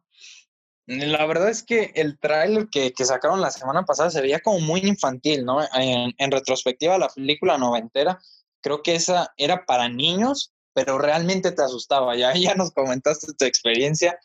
la 0.85 1.25
verdad 1.25 1.49
es 1.49 1.63
que 1.63 1.93
el 1.95 2.19
tráiler 2.19 2.69
que, 2.69 2.93
que, 2.93 3.07
sacaron 3.07 3.41
la 3.41 3.51
semana 3.51 3.87
pasada 3.87 4.11
se 4.11 4.21
veía 4.21 4.41
como 4.41 4.61
muy 4.61 4.81
infantil, 4.81 5.47
¿no? 5.47 5.63
En, 5.73 6.13
en 6.19 6.31
retrospectiva, 6.31 6.99
la 6.99 7.09
película 7.09 7.57
noventera, 7.57 8.21
creo 8.65 8.83
que 8.83 8.95
esa 8.95 9.33
era 9.37 9.67
para 9.67 9.89
niños, 9.89 10.53
pero 10.73 10.99
realmente 10.99 11.53
te 11.53 11.63
asustaba. 11.63 12.17
Ya, 12.17 12.33
ya 12.35 12.57
nos 12.57 12.73
comentaste 12.73 13.33
tu 13.39 13.45
experiencia 13.45 14.19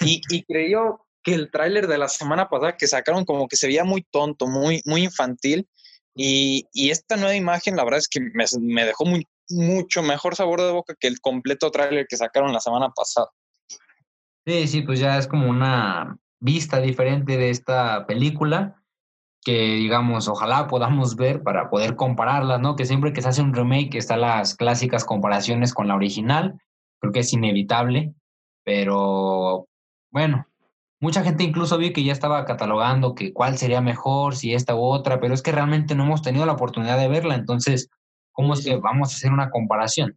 y, 0.00 0.42
creyó 0.44 1.06
que 1.22 1.34
el 1.34 1.50
tráiler 1.52 1.86
de 1.86 1.98
la 1.98 2.08
semana 2.08 2.48
pasada 2.48 2.76
que 2.76 2.88
sacaron 2.88 3.24
como 3.24 3.46
que 3.46 3.56
se 3.56 3.68
veía 3.68 3.84
muy 3.84 4.02
tonto, 4.10 4.48
muy, 4.48 4.80
muy 4.86 5.04
infantil. 5.04 5.68
Y, 6.16 6.66
esta 6.74 7.16
nueva 7.16 7.36
imagen, 7.36 7.76
la 7.76 7.84
verdad 7.84 8.00
es 8.00 8.08
que 8.08 8.20
me, 8.20 8.84
dejó 8.84 9.04
muy, 9.04 9.28
mucho 9.50 10.02
mejor 10.02 10.34
sabor 10.34 10.60
de 10.60 10.72
boca 10.72 10.96
que 10.98 11.06
el 11.06 11.20
completo 11.20 11.70
tráiler 11.70 12.06
que 12.08 12.16
sacaron 12.16 12.52
la 12.52 12.60
semana 12.60 12.90
pasada. 12.90 13.28
Sí, 14.46 14.66
sí, 14.66 14.82
pues 14.82 14.98
ya 14.98 15.18
es 15.18 15.28
como 15.28 15.48
una 15.48 16.18
vista 16.40 16.80
diferente 16.80 17.36
de 17.36 17.50
esta 17.50 18.06
película. 18.06 18.81
Que 19.44 19.74
digamos, 19.74 20.28
ojalá 20.28 20.68
podamos 20.68 21.16
ver 21.16 21.42
para 21.42 21.68
poder 21.68 21.96
compararlas, 21.96 22.60
¿no? 22.60 22.76
Que 22.76 22.84
siempre 22.84 23.12
que 23.12 23.22
se 23.22 23.28
hace 23.28 23.42
un 23.42 23.54
remake 23.54 23.98
están 23.98 24.20
las 24.20 24.54
clásicas 24.54 25.04
comparaciones 25.04 25.74
con 25.74 25.88
la 25.88 25.96
original, 25.96 26.60
creo 27.00 27.12
que 27.12 27.20
es 27.20 27.32
inevitable, 27.32 28.14
pero 28.64 29.66
bueno, 30.12 30.46
mucha 31.00 31.24
gente 31.24 31.42
incluso 31.42 31.76
vi 31.76 31.92
que 31.92 32.04
ya 32.04 32.12
estaba 32.12 32.44
catalogando 32.44 33.16
que 33.16 33.32
cuál 33.32 33.58
sería 33.58 33.80
mejor, 33.80 34.36
si 34.36 34.54
esta 34.54 34.76
u 34.76 34.84
otra, 34.84 35.18
pero 35.18 35.34
es 35.34 35.42
que 35.42 35.50
realmente 35.50 35.96
no 35.96 36.04
hemos 36.04 36.22
tenido 36.22 36.46
la 36.46 36.52
oportunidad 36.52 36.98
de 36.98 37.08
verla, 37.08 37.34
entonces, 37.34 37.90
¿cómo 38.30 38.54
es 38.54 38.64
que 38.64 38.76
vamos 38.76 39.12
a 39.12 39.16
hacer 39.16 39.32
una 39.32 39.50
comparación? 39.50 40.16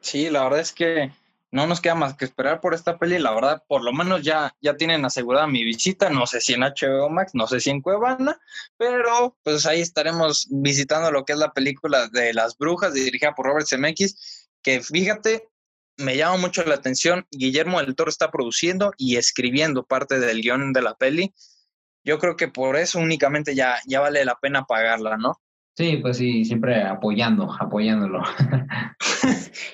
Sí, 0.00 0.30
la 0.30 0.44
verdad 0.44 0.60
es 0.60 0.72
que 0.72 1.10
no 1.52 1.66
nos 1.66 1.82
queda 1.82 1.94
más 1.94 2.16
que 2.16 2.24
esperar 2.24 2.60
por 2.60 2.74
esta 2.74 2.98
peli. 2.98 3.18
La 3.18 3.32
verdad, 3.34 3.62
por 3.68 3.84
lo 3.84 3.92
menos 3.92 4.22
ya, 4.22 4.56
ya 4.60 4.76
tienen 4.76 5.04
asegurada 5.04 5.46
mi 5.46 5.64
visita. 5.64 6.08
No 6.08 6.26
sé 6.26 6.40
si 6.40 6.54
en 6.54 6.62
HBO 6.62 7.10
Max, 7.10 7.32
no 7.34 7.46
sé 7.46 7.60
si 7.60 7.70
en 7.70 7.82
Cuevana, 7.82 8.40
pero 8.78 9.36
pues 9.44 9.66
ahí 9.66 9.82
estaremos 9.82 10.48
visitando 10.50 11.12
lo 11.12 11.24
que 11.24 11.34
es 11.34 11.38
la 11.38 11.52
película 11.52 12.08
de 12.08 12.32
Las 12.32 12.56
Brujas, 12.56 12.94
dirigida 12.94 13.34
por 13.34 13.46
Robert 13.46 13.66
Zemeckis, 13.68 14.48
que 14.62 14.80
fíjate, 14.80 15.50
me 15.98 16.16
llama 16.16 16.38
mucho 16.38 16.64
la 16.64 16.74
atención. 16.74 17.26
Guillermo 17.30 17.80
del 17.80 17.94
Toro 17.94 18.08
está 18.08 18.30
produciendo 18.30 18.92
y 18.96 19.16
escribiendo 19.16 19.84
parte 19.84 20.18
del 20.18 20.40
guion 20.40 20.72
de 20.72 20.82
la 20.82 20.96
peli. 20.96 21.34
Yo 22.02 22.18
creo 22.18 22.34
que 22.36 22.48
por 22.48 22.76
eso 22.76 22.98
únicamente 22.98 23.54
ya, 23.54 23.78
ya 23.86 24.00
vale 24.00 24.24
la 24.24 24.36
pena 24.36 24.64
pagarla, 24.64 25.18
¿no? 25.18 25.40
Sí, 25.74 25.96
pues 25.96 26.18
sí, 26.18 26.44
siempre 26.44 26.82
apoyando, 26.82 27.50
apoyándolo. 27.58 28.22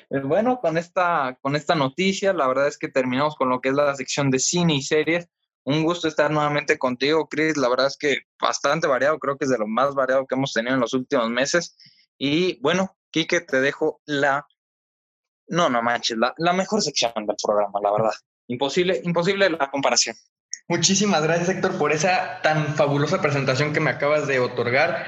Pues 0.08 0.22
bueno, 0.22 0.58
con 0.60 0.76
esta, 0.76 1.38
con 1.40 1.54
esta 1.54 1.74
noticia, 1.74 2.32
la 2.32 2.48
verdad 2.48 2.66
es 2.66 2.78
que 2.78 2.88
terminamos 2.88 3.36
con 3.36 3.48
lo 3.48 3.60
que 3.60 3.68
es 3.68 3.74
la 3.74 3.94
sección 3.94 4.30
de 4.30 4.38
cine 4.38 4.74
y 4.74 4.82
series. 4.82 5.28
Un 5.64 5.84
gusto 5.84 6.08
estar 6.08 6.30
nuevamente 6.30 6.78
contigo, 6.78 7.28
Chris. 7.28 7.56
La 7.56 7.68
verdad 7.68 7.86
es 7.86 7.96
que 7.96 8.22
bastante 8.40 8.86
variado, 8.86 9.18
creo 9.18 9.36
que 9.36 9.44
es 9.44 9.50
de 9.50 9.58
lo 9.58 9.66
más 9.66 9.94
variado 9.94 10.26
que 10.26 10.34
hemos 10.34 10.52
tenido 10.52 10.74
en 10.74 10.80
los 10.80 10.94
últimos 10.94 11.30
meses. 11.30 11.76
Y 12.18 12.60
bueno, 12.60 12.96
Kike, 13.10 13.42
te 13.42 13.60
dejo 13.60 14.00
la, 14.06 14.46
no, 15.46 15.68
no 15.68 15.82
manches, 15.82 16.16
la, 16.18 16.34
la 16.38 16.52
mejor 16.52 16.82
sección 16.82 17.12
del 17.14 17.36
programa, 17.42 17.80
la 17.82 17.92
verdad. 17.92 18.14
Imposible, 18.48 19.00
imposible 19.04 19.50
la 19.50 19.70
comparación. 19.70 20.16
Muchísimas 20.68 21.22
gracias, 21.22 21.50
Héctor, 21.50 21.78
por 21.78 21.92
esa 21.92 22.40
tan 22.42 22.74
fabulosa 22.74 23.20
presentación 23.20 23.72
que 23.72 23.80
me 23.80 23.90
acabas 23.90 24.26
de 24.26 24.40
otorgar. 24.40 25.06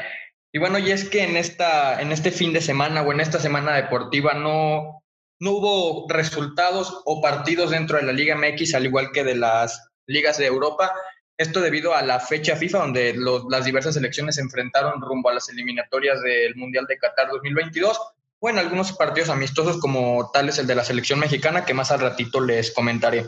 Y 0.52 0.58
bueno, 0.58 0.78
y 0.78 0.90
es 0.90 1.08
que 1.08 1.22
en, 1.22 1.36
esta, 1.36 2.00
en 2.00 2.10
este 2.10 2.32
fin 2.32 2.52
de 2.52 2.60
semana 2.60 3.02
o 3.02 3.12
en 3.12 3.20
esta 3.20 3.38
semana 3.38 3.76
deportiva 3.76 4.34
no, 4.34 5.02
no 5.38 5.50
hubo 5.52 6.06
resultados 6.08 7.02
o 7.04 7.20
partidos 7.20 7.70
dentro 7.70 7.98
de 7.98 8.04
la 8.04 8.12
Liga 8.12 8.36
MX, 8.36 8.74
al 8.74 8.86
igual 8.86 9.12
que 9.12 9.22
de 9.22 9.36
las 9.36 9.88
ligas 10.06 10.38
de 10.38 10.46
Europa. 10.46 10.92
Esto 11.36 11.60
debido 11.60 11.94
a 11.94 12.02
la 12.02 12.18
fecha 12.18 12.56
FIFA, 12.56 12.78
donde 12.78 13.14
las 13.48 13.64
diversas 13.64 13.94
selecciones 13.94 14.34
se 14.34 14.42
enfrentaron 14.42 15.00
rumbo 15.00 15.30
a 15.30 15.34
las 15.34 15.48
eliminatorias 15.48 16.20
del 16.20 16.54
Mundial 16.56 16.84
de 16.86 16.98
Qatar 16.98 17.28
2022, 17.28 17.98
o 18.40 18.50
en 18.50 18.58
algunos 18.58 18.92
partidos 18.92 19.30
amistosos 19.30 19.78
como 19.78 20.30
tal 20.32 20.48
es 20.48 20.58
el 20.58 20.66
de 20.66 20.74
la 20.74 20.84
selección 20.84 21.20
mexicana, 21.20 21.64
que 21.64 21.74
más 21.74 21.92
al 21.92 22.00
ratito 22.00 22.40
les 22.40 22.72
comentaré. 22.72 23.24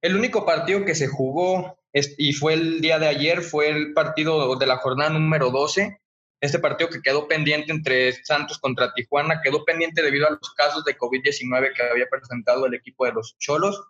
El 0.00 0.16
único 0.16 0.44
partido 0.46 0.84
que 0.84 0.94
se 0.94 1.08
jugó 1.08 1.78
y 1.92 2.32
fue 2.32 2.54
el 2.54 2.80
día 2.80 2.98
de 2.98 3.06
ayer 3.06 3.42
fue 3.42 3.68
el 3.68 3.92
partido 3.92 4.56
de 4.56 4.66
la 4.66 4.78
jornada 4.78 5.10
número 5.10 5.50
12 5.50 6.00
este 6.40 6.58
partido 6.58 6.90
que 6.90 7.00
quedó 7.00 7.26
pendiente 7.26 7.72
entre 7.72 8.12
Santos 8.24 8.58
contra 8.58 8.92
Tijuana 8.92 9.40
quedó 9.42 9.64
pendiente 9.64 10.02
debido 10.02 10.26
a 10.26 10.30
los 10.30 10.54
casos 10.54 10.84
de 10.84 10.96
COVID-19 10.96 11.74
que 11.74 11.82
había 11.82 12.06
presentado 12.10 12.66
el 12.66 12.74
equipo 12.74 13.06
de 13.06 13.12
los 13.12 13.36
Cholos. 13.38 13.82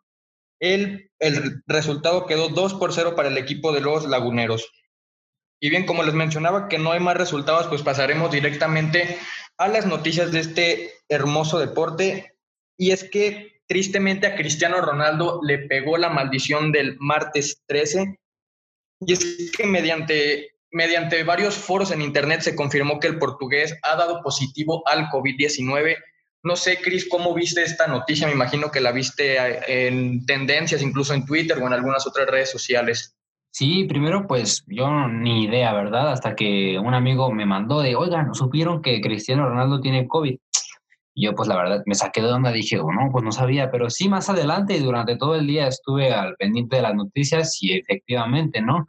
El, 0.60 1.10
el 1.18 1.62
resultado 1.66 2.26
quedó 2.26 2.48
2 2.48 2.74
por 2.74 2.92
0 2.92 3.14
para 3.16 3.28
el 3.28 3.38
equipo 3.38 3.72
de 3.72 3.80
los 3.80 4.06
Laguneros. 4.06 4.70
Y 5.60 5.70
bien, 5.70 5.86
como 5.86 6.02
les 6.02 6.14
mencionaba 6.14 6.68
que 6.68 6.78
no 6.78 6.92
hay 6.92 7.00
más 7.00 7.16
resultados, 7.16 7.66
pues 7.68 7.82
pasaremos 7.82 8.30
directamente 8.30 9.18
a 9.56 9.68
las 9.68 9.86
noticias 9.86 10.30
de 10.30 10.40
este 10.40 10.92
hermoso 11.08 11.58
deporte. 11.58 12.36
Y 12.76 12.90
es 12.90 13.04
que 13.04 13.62
tristemente 13.66 14.26
a 14.26 14.36
Cristiano 14.36 14.80
Ronaldo 14.80 15.40
le 15.42 15.58
pegó 15.58 15.96
la 15.96 16.10
maldición 16.10 16.70
del 16.70 16.96
martes 16.98 17.62
13. 17.66 18.18
Y 19.00 19.12
es 19.12 19.52
que 19.56 19.66
mediante 19.66 20.53
mediante 20.74 21.22
varios 21.22 21.54
foros 21.54 21.92
en 21.92 22.02
Internet 22.02 22.40
se 22.40 22.56
confirmó 22.56 22.98
que 22.98 23.06
el 23.06 23.18
portugués 23.18 23.78
ha 23.82 23.94
dado 23.94 24.20
positivo 24.22 24.82
al 24.86 25.06
COVID-19. 25.06 25.96
No 26.42 26.56
sé, 26.56 26.80
Cris, 26.82 27.08
¿cómo 27.08 27.32
viste 27.32 27.62
esta 27.62 27.86
noticia? 27.86 28.26
Me 28.26 28.32
imagino 28.32 28.72
que 28.72 28.80
la 28.80 28.90
viste 28.90 29.36
eh, 29.36 29.86
en 29.86 30.26
tendencias, 30.26 30.82
incluso 30.82 31.14
en 31.14 31.24
Twitter 31.24 31.56
o 31.58 31.66
en 31.68 31.72
algunas 31.72 32.06
otras 32.08 32.26
redes 32.26 32.50
sociales. 32.50 33.16
Sí, 33.52 33.84
primero 33.84 34.26
pues 34.26 34.64
yo 34.66 35.06
ni 35.06 35.44
idea, 35.44 35.72
¿verdad? 35.72 36.10
Hasta 36.10 36.34
que 36.34 36.76
un 36.76 36.92
amigo 36.92 37.32
me 37.32 37.46
mandó 37.46 37.80
de, 37.80 37.94
oigan, 37.94 38.34
supieron 38.34 38.82
que 38.82 39.00
Cristiano 39.00 39.48
Ronaldo 39.48 39.80
tiene 39.80 40.08
COVID. 40.08 40.36
Y 41.14 41.24
yo 41.24 41.36
pues 41.36 41.48
la 41.48 41.56
verdad 41.56 41.84
me 41.86 41.94
saqué 41.94 42.20
de 42.20 42.32
onda, 42.32 42.50
dije, 42.50 42.80
oh, 42.80 42.90
no, 42.90 43.12
pues 43.12 43.22
no 43.22 43.30
sabía, 43.30 43.70
pero 43.70 43.90
sí 43.90 44.08
más 44.08 44.28
adelante 44.28 44.76
y 44.76 44.80
durante 44.80 45.16
todo 45.16 45.36
el 45.36 45.46
día 45.46 45.68
estuve 45.68 46.12
al 46.12 46.34
pendiente 46.34 46.74
de 46.76 46.82
las 46.82 46.96
noticias 46.96 47.62
y 47.62 47.74
efectivamente, 47.74 48.60
¿no? 48.60 48.84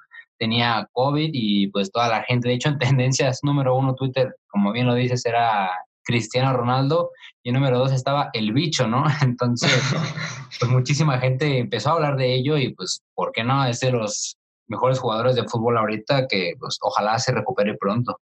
Tenía 0.46 0.88
COVID 0.92 1.32
y 1.34 1.68
pues 1.70 1.92
toda 1.92 2.08
la 2.08 2.22
gente, 2.22 2.48
de 2.48 2.54
hecho 2.54 2.70
en 2.70 2.78
tendencias 2.78 3.40
número 3.42 3.76
uno 3.76 3.96
Twitter, 3.96 4.36
como 4.48 4.72
bien 4.72 4.86
lo 4.86 4.94
dices, 4.94 5.26
era 5.26 5.72
Cristiano 6.04 6.56
Ronaldo 6.56 7.10
y 7.42 7.52
número 7.52 7.80
dos 7.80 7.92
estaba 7.92 8.30
el 8.32 8.54
bicho, 8.54 8.88
¿no? 8.88 9.06
Entonces, 9.24 9.72
pues 10.60 10.72
muchísima 10.72 11.18
gente 11.18 11.58
empezó 11.58 11.90
a 11.90 11.94
hablar 11.94 12.16
de 12.16 12.36
ello 12.36 12.60
y 12.60 12.76
pues, 12.76 13.02
¿por 13.16 13.32
qué 13.32 13.44
no? 13.44 13.66
Es 13.66 13.80
de 13.80 13.92
los 13.92 14.38
mejores 14.68 15.00
jugadores 15.00 15.36
de 15.36 15.48
fútbol 15.48 15.80
ahorita 15.80 16.28
que 16.28 16.54
pues 16.60 16.78
ojalá 16.82 17.18
se 17.18 17.32
recupere 17.32 17.76
pronto. 17.76 18.20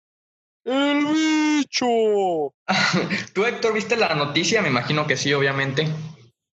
El 0.64 1.06
bicho. 1.08 1.88
¿Tú, 3.34 3.46
Héctor, 3.46 3.74
viste 3.74 3.98
la 3.98 4.14
noticia? 4.14 4.62
Me 4.62 4.70
imagino 4.70 5.08
que 5.08 5.18
sí, 5.18 5.34
obviamente. 5.34 5.88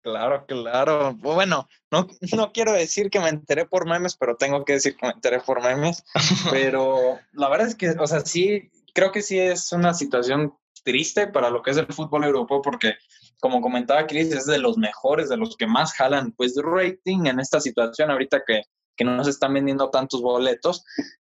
Claro, 0.05 0.45
claro. 0.45 1.15
Bueno, 1.15 1.67
no, 1.89 2.07
no 2.37 2.51
quiero 2.51 2.73
decir 2.73 3.09
que 3.09 3.19
me 3.19 3.29
enteré 3.29 3.65
por 3.65 3.87
memes, 3.87 4.15
pero 4.15 4.35
tengo 4.35 4.63
que 4.63 4.73
decir 4.73 4.95
que 4.95 5.07
me 5.07 5.13
enteré 5.13 5.39
por 5.39 5.63
memes. 5.63 6.03
Pero 6.51 7.17
la 7.33 7.49
verdad 7.49 7.69
es 7.69 7.73
que, 7.73 7.89
o 7.89 8.05
sea, 8.05 8.19
sí, 8.19 8.69
creo 8.93 9.11
que 9.11 9.23
sí 9.23 9.39
es 9.39 9.71
una 9.71 9.95
situación 9.95 10.53
triste 10.83 11.25
para 11.25 11.49
lo 11.49 11.63
que 11.63 11.71
es 11.71 11.77
el 11.77 11.87
fútbol 11.87 12.23
europeo, 12.23 12.61
porque 12.61 12.93
como 13.39 13.61
comentaba 13.61 14.05
Chris, 14.05 14.31
es 14.31 14.45
de 14.45 14.59
los 14.59 14.77
mejores, 14.77 15.27
de 15.27 15.37
los 15.37 15.57
que 15.57 15.65
más 15.65 15.93
jalan, 15.93 16.33
pues, 16.33 16.53
rating 16.63 17.25
en 17.25 17.39
esta 17.39 17.59
situación 17.59 18.11
ahorita 18.11 18.43
que, 18.45 18.61
que 18.95 19.05
no 19.05 19.23
se 19.23 19.31
están 19.31 19.55
vendiendo 19.55 19.89
tantos 19.89 20.21
boletos. 20.21 20.85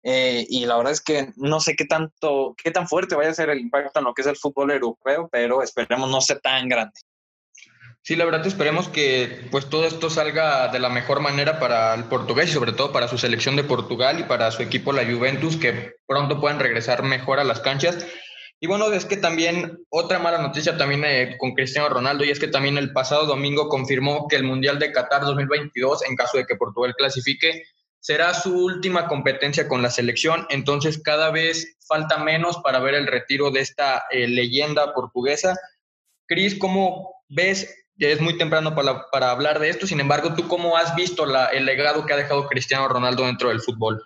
Eh, 0.03 0.47
y 0.49 0.65
la 0.65 0.79
verdad 0.79 0.95
es 0.95 1.03
que 1.03 1.31
no 1.37 1.61
sé 1.61 1.77
qué 1.77 1.85
tanto, 1.85 2.55
qué 2.57 2.71
tan 2.71 2.89
fuerte 2.89 3.17
vaya 3.17 3.31
a 3.31 3.35
ser 3.35 3.51
el 3.51 3.61
impacto 3.61 3.99
en 3.99 4.07
lo 4.07 4.15
que 4.15 4.23
es 4.23 4.29
el 4.29 4.37
fútbol 4.37 4.71
europeo, 4.71 5.29
pero 5.31 5.63
esperemos 5.63 6.11
no 6.11 6.23
sea 6.23 6.39
tan 6.39 6.71
grande. 6.71 6.99
Sí, 8.05 8.17
la 8.17 8.25
verdad 8.25 8.45
esperemos 8.45 8.89
que 8.89 9.47
pues 9.53 9.71
todo 9.71 9.87
esto 9.87 10.11
salga 10.11 10.67
de 10.69 10.81
la 10.81 10.89
mejor 10.89 11.21
manera 11.21 11.61
para 11.61 11.95
el 11.95 12.05
portugués 12.05 12.51
y 12.51 12.53
sobre 12.53 12.73
todo 12.73 12.91
para 12.91 13.07
su 13.07 13.17
selección 13.17 13.55
de 13.55 13.63
Portugal 13.63 14.19
y 14.19 14.25
para 14.25 14.51
su 14.51 14.61
equipo 14.61 14.93
la 14.93 15.05
Juventus 15.05 15.57
que 15.57 15.95
pronto 16.05 16.41
puedan 16.41 16.59
regresar 16.59 17.05
mejor 17.05 17.39
a 17.39 17.45
las 17.45 17.61
canchas. 17.61 18.05
Y 18.59 18.67
bueno, 18.67 18.93
es 18.93 19.05
que 19.05 19.17
también 19.17 19.85
otra 19.89 20.19
mala 20.19 20.39
noticia 20.39 20.77
también 20.77 21.05
eh, 21.05 21.37
con 21.39 21.53
Cristiano 21.55 21.89
Ronaldo 21.89 22.25
y 22.25 22.31
es 22.31 22.41
que 22.41 22.49
también 22.49 22.77
el 22.77 22.93
pasado 22.93 23.25
domingo 23.25 23.69
confirmó 23.69 24.27
que 24.27 24.35
el 24.35 24.43
Mundial 24.43 24.81
de 24.81 24.91
Qatar 24.91 25.23
2022, 25.23 26.05
en 26.09 26.17
caso 26.17 26.39
de 26.39 26.45
que 26.45 26.57
Portugal 26.57 26.95
clasifique, 26.97 27.65
será 28.01 28.35
su 28.35 28.65
última 28.65 29.07
competencia 29.07 29.69
con 29.69 29.81
la 29.81 29.91
selección. 29.91 30.45
Entonces 30.51 31.01
cada 31.01 31.31
vez 31.31 31.77
falta 31.87 32.19
menos 32.19 32.59
para 32.65 32.81
ver 32.81 32.95
el 32.95 33.07
retiro 33.07 33.53
de 33.53 33.61
esta 33.61 34.05
eh, 34.11 34.27
leyenda 34.27 34.93
portuguesa. 34.93 35.57
Cris, 36.27 36.59
¿cómo 36.59 37.15
ves 37.29 37.82
es 38.11 38.21
muy 38.21 38.37
temprano 38.37 38.75
para, 38.75 39.07
para, 39.11 39.31
hablar 39.31 39.59
de 39.59 39.69
esto. 39.69 39.87
Sin 39.87 40.01
embargo, 40.01 40.35
¿tú 40.35 40.49
cómo 40.49 40.77
has 40.77 40.95
visto 40.97 41.25
el 41.53 41.65
legado 41.65 42.05
que 42.05 42.13
ha 42.13 42.17
dejado 42.17 42.49
Cristiano 42.49 42.89
Ronaldo 42.89 43.25
dentro 43.25 43.51
del 43.51 43.61
fútbol? 43.61 44.03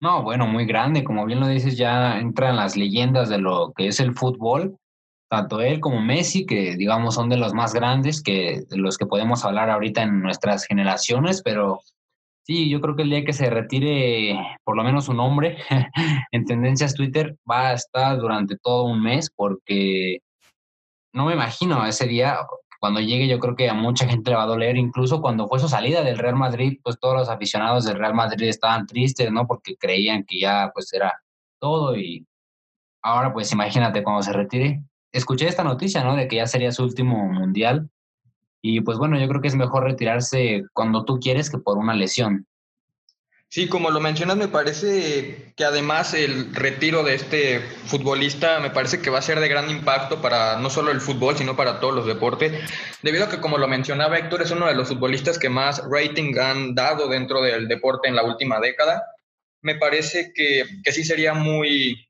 No, 0.00 0.22
bueno, 0.22 0.46
muy 0.46 0.66
grande. 0.66 1.04
Como 1.04 1.24
bien 1.26 1.40
lo 1.40 1.46
dices, 1.46 1.76
ya 1.76 2.18
entran 2.18 2.56
las 2.56 2.76
leyendas 2.76 3.28
de 3.28 3.38
lo 3.38 3.72
que 3.76 3.88
es 3.88 4.00
el 4.00 4.14
fútbol. 4.14 4.76
Tanto 5.30 5.60
él 5.60 5.80
como 5.80 6.00
Messi, 6.00 6.46
que 6.46 6.76
digamos 6.76 7.14
son 7.14 7.28
de 7.28 7.36
los 7.36 7.54
más 7.54 7.72
grandes, 7.72 8.22
que 8.22 8.62
de 8.68 8.76
los 8.76 8.98
que 8.98 9.06
podemos 9.06 9.44
hablar 9.44 9.70
ahorita 9.70 10.02
en 10.02 10.20
nuestras 10.20 10.66
generaciones, 10.66 11.42
pero 11.42 11.80
sí, 12.44 12.68
yo 12.68 12.80
creo 12.80 12.94
que 12.94 13.02
el 13.02 13.10
día 13.10 13.24
que 13.24 13.32
se 13.32 13.50
retire 13.50 14.38
por 14.64 14.76
lo 14.76 14.84
menos 14.84 15.08
un 15.08 15.16
nombre 15.16 15.56
en 16.32 16.44
tendencias 16.44 16.94
Twitter 16.94 17.36
va 17.50 17.68
a 17.70 17.72
estar 17.74 18.18
durante 18.18 18.56
todo 18.58 18.84
un 18.84 19.02
mes 19.02 19.30
porque 19.34 20.18
no 21.14 21.26
me 21.26 21.32
imagino 21.32 21.86
ese 21.86 22.06
día 22.06 22.36
cuando 22.84 23.00
llegue 23.00 23.26
yo 23.26 23.38
creo 23.38 23.56
que 23.56 23.70
a 23.70 23.72
mucha 23.72 24.06
gente 24.06 24.28
le 24.28 24.36
va 24.36 24.42
a 24.42 24.46
doler, 24.46 24.76
incluso 24.76 25.22
cuando 25.22 25.48
fue 25.48 25.58
su 25.58 25.70
salida 25.70 26.02
del 26.02 26.18
Real 26.18 26.36
Madrid, 26.36 26.80
pues 26.82 27.00
todos 27.00 27.16
los 27.16 27.30
aficionados 27.30 27.86
del 27.86 27.96
Real 27.96 28.12
Madrid 28.12 28.46
estaban 28.46 28.86
tristes, 28.86 29.32
¿no? 29.32 29.46
Porque 29.46 29.74
creían 29.78 30.24
que 30.24 30.38
ya 30.38 30.70
pues 30.74 30.92
era 30.92 31.14
todo 31.58 31.96
y 31.96 32.26
ahora 33.00 33.32
pues 33.32 33.50
imagínate 33.52 34.02
cuando 34.02 34.22
se 34.22 34.34
retire. 34.34 34.82
Escuché 35.12 35.48
esta 35.48 35.64
noticia, 35.64 36.04
¿no? 36.04 36.14
De 36.14 36.28
que 36.28 36.36
ya 36.36 36.46
sería 36.46 36.72
su 36.72 36.82
último 36.84 37.26
mundial 37.26 37.88
y 38.60 38.82
pues 38.82 38.98
bueno, 38.98 39.18
yo 39.18 39.28
creo 39.28 39.40
que 39.40 39.48
es 39.48 39.56
mejor 39.56 39.84
retirarse 39.84 40.64
cuando 40.74 41.06
tú 41.06 41.18
quieres 41.18 41.48
que 41.48 41.56
por 41.56 41.78
una 41.78 41.94
lesión. 41.94 42.46
Sí, 43.54 43.68
como 43.68 43.92
lo 43.92 44.00
mencionas, 44.00 44.36
me 44.36 44.48
parece 44.48 45.52
que 45.56 45.64
además 45.64 46.12
el 46.12 46.52
retiro 46.56 47.04
de 47.04 47.14
este 47.14 47.60
futbolista 47.60 48.58
me 48.58 48.70
parece 48.70 49.00
que 49.00 49.10
va 49.10 49.20
a 49.20 49.22
ser 49.22 49.38
de 49.38 49.46
gran 49.46 49.70
impacto 49.70 50.20
para 50.20 50.56
no 50.58 50.70
solo 50.70 50.90
el 50.90 51.00
fútbol, 51.00 51.38
sino 51.38 51.54
para 51.54 51.78
todos 51.78 51.94
los 51.94 52.04
deportes, 52.04 52.52
debido 53.02 53.26
a 53.26 53.28
que, 53.28 53.38
como 53.38 53.56
lo 53.56 53.68
mencionaba 53.68 54.18
Héctor, 54.18 54.42
es 54.42 54.50
uno 54.50 54.66
de 54.66 54.74
los 54.74 54.88
futbolistas 54.88 55.38
que 55.38 55.50
más 55.50 55.80
rating 55.88 56.36
han 56.36 56.74
dado 56.74 57.06
dentro 57.06 57.42
del 57.42 57.68
deporte 57.68 58.08
en 58.08 58.16
la 58.16 58.24
última 58.24 58.58
década. 58.58 59.04
Me 59.62 59.76
parece 59.76 60.32
que, 60.34 60.64
que 60.82 60.90
sí 60.90 61.04
sería 61.04 61.32
muy 61.32 62.08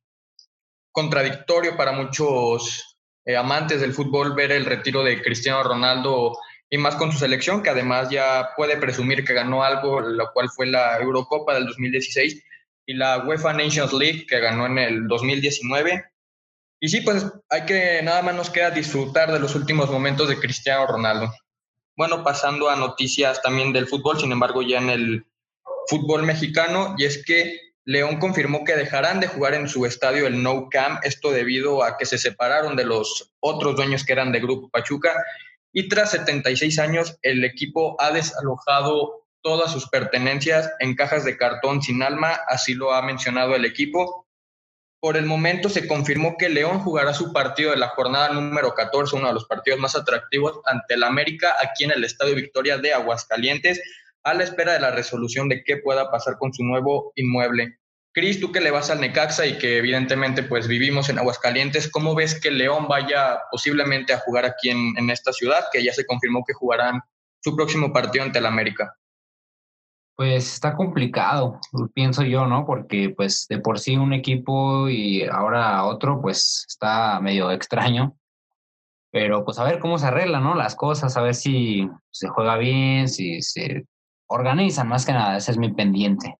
contradictorio 0.93 1.77
para 1.77 1.93
muchos 1.93 2.97
eh, 3.27 3.37
amantes 3.37 3.83
del 3.83 3.93
fútbol 3.93 4.35
ver 4.35 4.51
el 4.51 4.65
retiro 4.65 5.05
de 5.05 5.21
Cristiano 5.21 5.63
Ronaldo 5.63 6.39
y 6.75 6.79
más 6.79 6.97
con 6.97 7.13
su 7.13 7.19
selección, 7.19 7.63
que 7.63 7.71
además 7.71 8.11
ya 8.11 8.51
puede 8.57 8.77
presumir 8.77 9.25
que 9.25 9.33
ganó 9.33 9.63
algo, 9.63 10.01
lo 10.01 10.33
cual 10.33 10.51
fue 10.51 10.67
la 10.67 10.99
Eurocopa 10.99 11.55
del 11.55 11.67
2016 11.67 12.43
y 12.85 12.95
la 12.95 13.19
UEFA 13.19 13.53
Nations 13.53 13.93
League, 13.93 14.27
que 14.27 14.41
ganó 14.41 14.67
en 14.67 14.79
el 14.79 15.07
2019. 15.07 16.05
Y 16.81 16.89
sí, 16.89 17.03
pues 17.03 17.27
hay 17.49 17.65
que, 17.65 18.01
nada 18.03 18.23
más 18.23 18.35
nos 18.35 18.51
queda 18.51 18.73
disfrutar 18.73 19.33
de 19.33 19.39
los 19.39 19.55
últimos 19.55 19.89
momentos 19.89 20.29
de 20.29 20.41
Cristiano 20.41 20.85
Ronaldo. 20.85 21.33
Bueno, 21.97 22.25
pasando 22.25 22.69
a 22.69 22.75
noticias 22.75 23.41
también 23.41 23.73
del 23.73 23.87
fútbol, 23.87 24.19
sin 24.19 24.33
embargo, 24.33 24.61
ya 24.61 24.79
en 24.79 24.91
el 24.91 25.27
fútbol 25.89 26.25
mexicano, 26.25 26.97
y 26.99 27.05
es 27.05 27.25
que 27.25 27.61
León 27.85 28.19
confirmó 28.19 28.65
que 28.65 28.75
dejarán 28.75 29.21
de 29.21 29.29
jugar 29.29 29.55
en 29.55 29.69
su 29.69 29.87
estadio 29.87 30.27
el 30.27 30.43
No 30.43 30.69
Camp, 30.71 30.99
esto 31.05 31.31
debido 31.31 31.85
a 31.85 31.97
que 31.97 32.05
se 32.05 32.19
separaron 32.19 32.75
de 32.75 32.85
los 32.85 33.33
otros 33.39 33.77
dueños 33.77 34.05
que 34.05 34.13
eran 34.13 34.33
de 34.33 34.41
Grupo 34.41 34.71
Pachuca 34.71 35.13
y 35.75 35.89
tras 35.89 36.13
76 36.13 36.79
años 36.79 37.19
el 37.21 37.45
equipo 37.45 38.01
ha 38.01 38.13
desalojado 38.13 39.27
todas 39.43 39.71
sus 39.73 39.89
pertenencias 39.91 40.73
en 40.79 40.95
cajas 40.95 41.25
de 41.25 41.37
cartón 41.37 41.83
sin 41.83 42.03
alma, 42.03 42.41
así 42.49 42.75
lo 42.75 42.95
ha 42.95 43.03
mencionado 43.03 43.55
el 43.57 43.67
equipo. 43.67 44.27
Por 45.01 45.19
el 45.19 45.27
momento 45.27 45.69
se 45.69 45.87
confirmó 45.87 46.37
que 46.39 46.49
León 46.49 46.79
jugará 46.79 47.13
su 47.13 47.33
partido 47.33 47.73
de 47.73 47.77
la 47.77 47.89
jornada 47.89 48.31
número 48.31 48.73
14, 48.73 49.17
uno 49.17 49.27
de 49.27 49.35
los 49.35 49.45
partidos 49.47 49.81
más 49.81 49.97
atractivos 49.97 50.61
ante 50.65 50.95
el 50.95 51.03
América 51.03 51.57
aquí 51.61 51.85
en 51.85 51.91
el 51.91 52.05
Estadio 52.05 52.37
Victoria 52.37 52.79
de 52.79 52.95
Aguascalientes, 52.95 53.83
a 54.23 54.33
la 54.33 54.45
espera 54.45 54.73
de 54.73 54.81
la 54.81 54.93
resolución 54.93 55.49
de 55.49 55.65
qué 55.65 55.77
pueda 55.77 56.11
pasar 56.11 56.39
con 56.39 56.55
su 56.55 56.65
nuevo 56.65 57.13
inmueble. 57.17 57.81
Cris, 58.15 58.39
tú 58.39 58.53
que 58.53 58.61
le 58.61 58.71
vas 58.71 58.91
al 58.91 59.01
Necaxa 59.01 59.45
y 59.45 59.59
que 59.59 59.79
evidentemente 59.79 60.45
pues 60.45 60.69
vivimos 60.69 61.09
en 61.09 61.19
Aguascalientes, 61.19 61.91
¿cómo 61.91 62.15
ves 62.15 62.41
que 62.41 62.53
León 62.53 62.87
vaya 62.87 63.41
posiblemente 63.51 64.13
a 64.13 64.21
jugar 64.21 64.45
aquí 64.45 64.71
en, 64.71 65.11
esta 65.11 65.33
ciudad, 65.33 65.65
que 65.73 65.83
ya 65.83 65.93
se 65.93 66.07
confirmó 66.07 66.45
que 66.47 66.55
jugarán 66.55 67.01
su 67.41 67.57
próximo 67.57 67.93
partido 67.93 68.25
ante 68.25 68.39
el 68.39 68.47
América? 68.47 68.97
Pues 70.15 70.55
está 70.55 70.77
complicado, 70.77 71.59
pienso 71.93 72.23
yo, 72.23 72.47
¿no? 72.47 72.65
Porque 72.65 73.13
pues 73.17 73.49
de 73.49 73.59
por 73.59 73.81
sí 73.81 73.97
un 73.97 74.13
equipo 74.13 74.89
y 74.89 75.25
ahora 75.25 75.85
otro 75.85 76.23
pues 76.23 76.67
está 76.69 77.19
medio 77.21 77.51
extraño. 77.51 78.17
Pero 79.11 79.45
pues 79.45 79.59
a 79.59 79.65
ver 79.65 79.81
cómo 79.81 79.99
se 79.99 80.07
arreglan, 80.07 80.45
¿no? 80.45 80.55
Las 80.55 80.77
cosas, 80.77 81.17
a 81.17 81.23
ver 81.23 81.35
si 81.35 81.91
se 82.13 82.29
juega 82.29 82.59
bien, 82.59 83.09
si 83.09 83.43
se 83.43 83.87
organizan, 84.29 84.87
más 84.87 85.05
que 85.05 85.13
nada, 85.13 85.37
ese 85.37 85.51
es 85.51 85.59
mi 85.59 85.73
pendiente. 85.73 86.39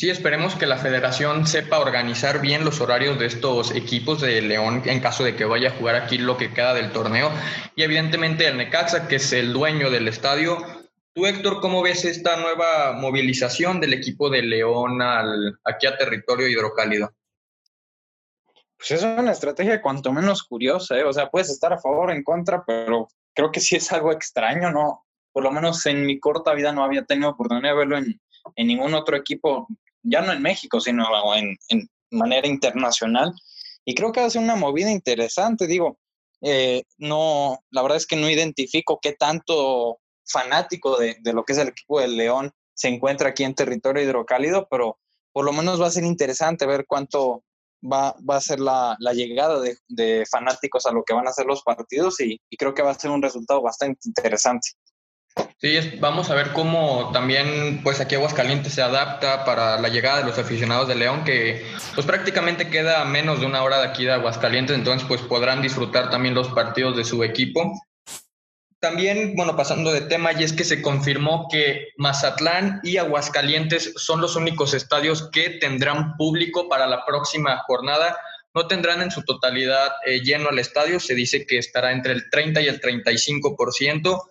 Sí, 0.00 0.08
esperemos 0.08 0.54
que 0.54 0.64
la 0.64 0.78
federación 0.78 1.46
sepa 1.46 1.78
organizar 1.78 2.40
bien 2.40 2.64
los 2.64 2.80
horarios 2.80 3.18
de 3.18 3.26
estos 3.26 3.70
equipos 3.76 4.22
de 4.22 4.40
León 4.40 4.80
en 4.86 4.98
caso 5.00 5.24
de 5.24 5.36
que 5.36 5.44
vaya 5.44 5.68
a 5.68 5.72
jugar 5.72 5.94
aquí 5.94 6.16
lo 6.16 6.38
que 6.38 6.54
queda 6.54 6.72
del 6.72 6.90
torneo. 6.90 7.30
Y 7.76 7.82
evidentemente 7.82 8.48
el 8.48 8.56
Necaxa, 8.56 9.08
que 9.08 9.16
es 9.16 9.30
el 9.34 9.52
dueño 9.52 9.90
del 9.90 10.08
estadio. 10.08 10.56
Tú, 11.12 11.26
Héctor, 11.26 11.60
¿cómo 11.60 11.82
ves 11.82 12.06
esta 12.06 12.38
nueva 12.38 12.94
movilización 12.94 13.78
del 13.78 13.92
equipo 13.92 14.30
de 14.30 14.40
León 14.40 15.02
aquí 15.02 15.86
a 15.86 15.98
territorio 15.98 16.48
hidrocálido? 16.48 17.12
Pues 18.78 18.92
es 18.92 19.02
una 19.02 19.32
estrategia 19.32 19.82
cuanto 19.82 20.14
menos 20.14 20.44
curiosa, 20.44 20.96
¿eh? 20.96 21.04
o 21.04 21.12
sea, 21.12 21.28
puedes 21.28 21.50
estar 21.50 21.74
a 21.74 21.78
favor 21.78 22.08
o 22.08 22.12
en 22.14 22.24
contra, 22.24 22.64
pero 22.66 23.06
creo 23.34 23.52
que 23.52 23.60
sí 23.60 23.76
es 23.76 23.92
algo 23.92 24.12
extraño, 24.12 24.70
¿no? 24.70 25.04
Por 25.30 25.42
lo 25.42 25.52
menos 25.52 25.84
en 25.84 26.06
mi 26.06 26.18
corta 26.18 26.54
vida 26.54 26.72
no 26.72 26.84
había 26.84 27.04
tenido 27.04 27.28
oportunidad 27.28 27.72
de 27.72 27.76
verlo 27.76 27.98
en 27.98 28.66
ningún 28.66 28.94
otro 28.94 29.14
equipo 29.14 29.68
ya 30.02 30.22
no 30.22 30.32
en 30.32 30.42
México, 30.42 30.80
sino 30.80 31.06
en, 31.34 31.56
manera 32.10 32.46
internacional. 32.46 33.32
Y 33.84 33.94
creo 33.94 34.12
que 34.12 34.20
hace 34.20 34.38
una 34.38 34.56
movida 34.56 34.90
interesante, 34.90 35.66
digo, 35.66 35.98
eh, 36.42 36.82
no, 36.98 37.58
la 37.70 37.82
verdad 37.82 37.98
es 37.98 38.06
que 38.06 38.16
no 38.16 38.28
identifico 38.28 38.98
qué 39.00 39.12
tanto 39.12 40.00
fanático 40.26 40.98
de, 40.98 41.16
lo 41.32 41.44
que 41.44 41.52
es 41.52 41.58
el 41.58 41.68
equipo 41.68 42.00
del 42.00 42.16
León 42.16 42.52
se 42.74 42.88
encuentra 42.88 43.30
aquí 43.30 43.44
en 43.44 43.54
territorio 43.54 44.02
hidrocálido, 44.02 44.66
pero 44.70 44.98
por 45.32 45.44
lo 45.44 45.52
menos 45.52 45.80
va 45.80 45.86
a 45.86 45.92
ser 45.92 46.04
interesante 46.04 46.66
ver 46.66 46.86
cuánto 46.86 47.44
va, 47.80 48.16
va 48.28 48.36
a 48.36 48.40
ser 48.40 48.58
la, 48.58 48.96
llegada 49.12 49.60
de, 49.60 50.26
fanáticos 50.30 50.86
a 50.86 50.92
lo 50.92 51.04
que 51.04 51.14
van 51.14 51.28
a 51.28 51.32
ser 51.32 51.46
los 51.46 51.62
partidos 51.62 52.20
y 52.20 52.40
creo 52.58 52.74
que 52.74 52.82
va 52.82 52.90
a 52.90 52.98
ser 52.98 53.10
un 53.10 53.22
resultado 53.22 53.62
bastante 53.62 54.00
interesante. 54.04 54.70
Sí, 55.60 55.78
vamos 56.00 56.30
a 56.30 56.34
ver 56.34 56.52
cómo 56.54 57.10
también, 57.12 57.82
pues 57.82 58.00
aquí 58.00 58.14
Aguascalientes 58.14 58.72
se 58.72 58.80
adapta 58.80 59.44
para 59.44 59.78
la 59.78 59.90
llegada 59.90 60.20
de 60.20 60.24
los 60.24 60.38
aficionados 60.38 60.88
de 60.88 60.94
León, 60.94 61.22
que 61.22 61.66
pues 61.94 62.06
prácticamente 62.06 62.70
queda 62.70 63.04
menos 63.04 63.40
de 63.40 63.46
una 63.46 63.62
hora 63.62 63.78
de 63.78 63.88
aquí 63.88 64.06
de 64.06 64.12
Aguascalientes, 64.12 64.74
entonces 64.74 65.06
pues 65.06 65.20
podrán 65.20 65.60
disfrutar 65.60 66.08
también 66.08 66.34
los 66.34 66.48
partidos 66.48 66.96
de 66.96 67.04
su 67.04 67.22
equipo. 67.22 67.78
También, 68.78 69.34
bueno, 69.36 69.54
pasando 69.54 69.92
de 69.92 70.00
tema, 70.00 70.32
y 70.32 70.44
es 70.44 70.54
que 70.54 70.64
se 70.64 70.80
confirmó 70.80 71.46
que 71.52 71.88
Mazatlán 71.98 72.80
y 72.82 72.96
Aguascalientes 72.96 73.92
son 73.96 74.22
los 74.22 74.36
únicos 74.36 74.72
estadios 74.72 75.28
que 75.30 75.50
tendrán 75.50 76.16
público 76.16 76.70
para 76.70 76.86
la 76.86 77.04
próxima 77.04 77.58
jornada. 77.66 78.16
No 78.54 78.66
tendrán 78.66 79.02
en 79.02 79.10
su 79.10 79.24
totalidad 79.24 79.90
eh, 80.06 80.22
lleno 80.22 80.48
el 80.48 80.58
estadio, 80.58 80.98
se 80.98 81.14
dice 81.14 81.44
que 81.46 81.58
estará 81.58 81.92
entre 81.92 82.14
el 82.14 82.30
30 82.30 82.62
y 82.62 82.68
el 82.68 82.80
35%. 82.80 84.22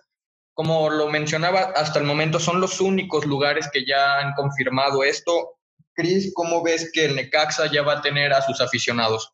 Como 0.54 0.90
lo 0.90 1.08
mencionaba, 1.08 1.72
hasta 1.76 1.98
el 1.98 2.04
momento 2.04 2.38
son 2.38 2.60
los 2.60 2.80
únicos 2.80 3.24
lugares 3.24 3.68
que 3.72 3.84
ya 3.84 4.18
han 4.18 4.34
confirmado 4.34 5.04
esto. 5.04 5.56
Cris, 5.94 6.32
¿cómo 6.34 6.62
ves 6.62 6.90
que 6.92 7.06
el 7.06 7.16
Necaxa 7.16 7.70
ya 7.70 7.82
va 7.82 7.94
a 7.94 8.02
tener 8.02 8.32
a 8.32 8.42
sus 8.42 8.60
aficionados? 8.60 9.32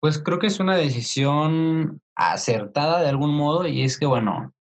Pues 0.00 0.18
creo 0.18 0.38
que 0.38 0.46
es 0.46 0.60
una 0.60 0.76
decisión 0.76 2.00
acertada 2.14 3.02
de 3.02 3.08
algún 3.08 3.34
modo 3.34 3.66
y 3.66 3.82
es 3.82 3.98
que, 3.98 4.06
bueno, 4.06 4.52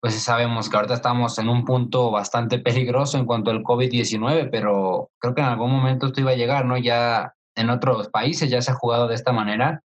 pues 0.00 0.22
sabemos 0.22 0.68
que 0.68 0.76
ahorita 0.76 0.94
estamos 0.94 1.38
en 1.38 1.48
un 1.48 1.64
punto 1.64 2.10
bastante 2.10 2.58
peligroso 2.58 3.16
en 3.16 3.24
cuanto 3.24 3.50
al 3.50 3.62
COVID-19, 3.62 4.50
pero 4.50 5.10
creo 5.18 5.34
que 5.34 5.40
en 5.40 5.46
algún 5.46 5.70
momento 5.70 6.06
esto 6.06 6.20
iba 6.20 6.32
a 6.32 6.36
llegar, 6.36 6.66
¿no? 6.66 6.76
Ya 6.76 7.34
en 7.56 7.70
otros 7.70 8.08
países 8.08 8.50
ya 8.50 8.60
se 8.60 8.72
ha 8.72 8.74
jugado 8.74 9.08
de 9.08 9.14
esta 9.14 9.32
manera, 9.32 9.82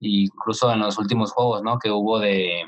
incluso 0.00 0.72
en 0.72 0.80
los 0.80 0.98
últimos 0.98 1.32
juegos, 1.32 1.62
¿no? 1.62 1.78
Que 1.78 1.90
hubo 1.90 2.20
de, 2.20 2.62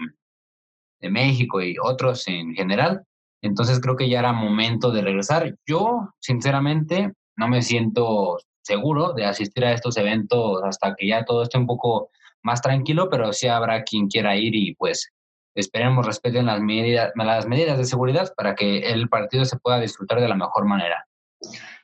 de 1.03 1.11
México 1.11 1.61
y 1.61 1.77
otros 1.83 2.27
en 2.29 2.55
general. 2.55 3.03
Entonces 3.43 3.81
creo 3.81 3.97
que 3.97 4.09
ya 4.09 4.21
era 4.21 4.33
momento 4.33 4.91
de 4.91 5.03
regresar. 5.03 5.57
Yo, 5.67 6.09
sinceramente, 6.21 7.13
no 7.37 7.49
me 7.49 7.61
siento 7.61 8.39
seguro 8.63 9.13
de 9.13 9.27
asistir 9.27 9.65
a 9.65 9.73
estos 9.73 9.97
eventos 9.97 10.63
hasta 10.63 10.95
que 10.95 11.09
ya 11.09 11.25
todo 11.25 11.43
esté 11.43 11.59
un 11.59 11.67
poco 11.67 12.11
más 12.43 12.63
tranquilo, 12.63 13.11
pero 13.11 13.33
sí 13.33 13.49
habrá 13.49 13.83
quien 13.83 14.07
quiera 14.07 14.37
ir 14.37 14.55
y 14.55 14.75
pues 14.75 15.13
esperemos 15.55 16.07
respeten 16.07 16.47
las 16.47 16.61
medidas, 16.61 17.11
las 17.17 17.47
medidas 17.47 17.79
de 17.79 17.85
seguridad 17.85 18.33
para 18.37 18.55
que 18.55 18.79
el 18.93 19.09
partido 19.09 19.45
se 19.45 19.59
pueda 19.59 19.81
disfrutar 19.81 20.21
de 20.21 20.29
la 20.29 20.37
mejor 20.37 20.65
manera. 20.65 21.07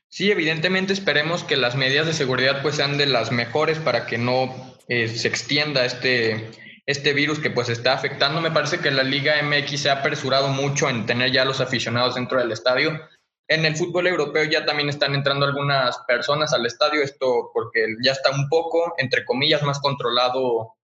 Sí, 0.09 0.31
evidentemente 0.31 0.93
esperemos 0.93 1.45
que 1.45 1.57
las 1.57 1.77
medidas 1.77 2.07
de 2.07 2.15
seguridad 2.15 2.63
pues 2.63 2.77
sean 2.77 2.97
de 2.97 3.07
las 3.07 3.31
mejores 3.31 3.79
para 3.79 4.07
que 4.07 4.17
no 4.17 4.55
eh, 4.89 5.09
se 5.09 5.29
extienda 5.29 5.85
este, 5.85 6.51
este 6.89 7.13
virus 7.13 7.39
que 7.39 7.51
pues 7.51 7.69
está 7.69 7.93
afectando. 7.93 8.41
Me 8.41 8.51
parece 8.51 8.79
que 8.79 8.91
la 8.91 9.03
Liga 9.03 9.35
MX 9.43 9.83
se 9.83 9.91
ha 9.91 10.01
apresurado 10.01 10.49
mucho 10.49 10.89
en 10.89 11.05
tener 11.05 11.31
ya 11.31 11.45
los 11.45 11.61
aficionados 11.61 12.15
dentro 12.15 12.39
del 12.39 12.51
estadio. 12.51 12.99
En 13.47 13.67
el 13.67 13.77
fútbol 13.77 14.07
europeo 14.07 14.45
ya 14.45 14.65
también 14.65 14.89
están 14.89 15.15
entrando 15.15 15.45
algunas 15.45 15.99
personas 16.09 16.55
al 16.55 16.65
estadio, 16.65 17.03
esto 17.03 17.51
porque 17.53 17.89
ya 18.03 18.13
está 18.13 18.31
un 18.31 18.49
poco, 18.49 18.95
entre 18.97 19.27
comillas, 19.27 19.63
más 19.63 19.81
controlado 19.81 20.77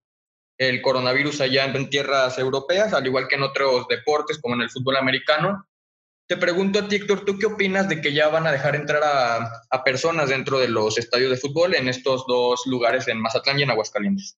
el 0.58 0.82
coronavirus 0.82 1.40
allá 1.40 1.64
en 1.64 1.88
tierras 1.88 2.38
europeas, 2.38 2.92
al 2.92 3.06
igual 3.06 3.26
que 3.26 3.36
en 3.36 3.42
otros 3.42 3.88
deportes 3.88 4.38
como 4.38 4.56
en 4.56 4.60
el 4.60 4.70
fútbol 4.70 4.98
americano. 4.98 5.66
Te 6.28 6.36
pregunto 6.36 6.80
a 6.80 6.88
ti, 6.88 6.96
Héctor, 6.96 7.24
¿tú 7.24 7.38
qué 7.38 7.46
opinas 7.46 7.88
de 7.88 8.02
que 8.02 8.12
ya 8.12 8.28
van 8.28 8.46
a 8.46 8.52
dejar 8.52 8.76
entrar 8.76 9.02
a, 9.02 9.62
a 9.70 9.84
personas 9.84 10.28
dentro 10.28 10.58
de 10.58 10.68
los 10.68 10.98
estadios 10.98 11.30
de 11.30 11.38
fútbol 11.38 11.74
en 11.74 11.88
estos 11.88 12.26
dos 12.26 12.66
lugares, 12.66 13.08
en 13.08 13.22
Mazatlán 13.22 13.58
y 13.58 13.62
en 13.62 13.70
Aguascalientes? 13.70 14.36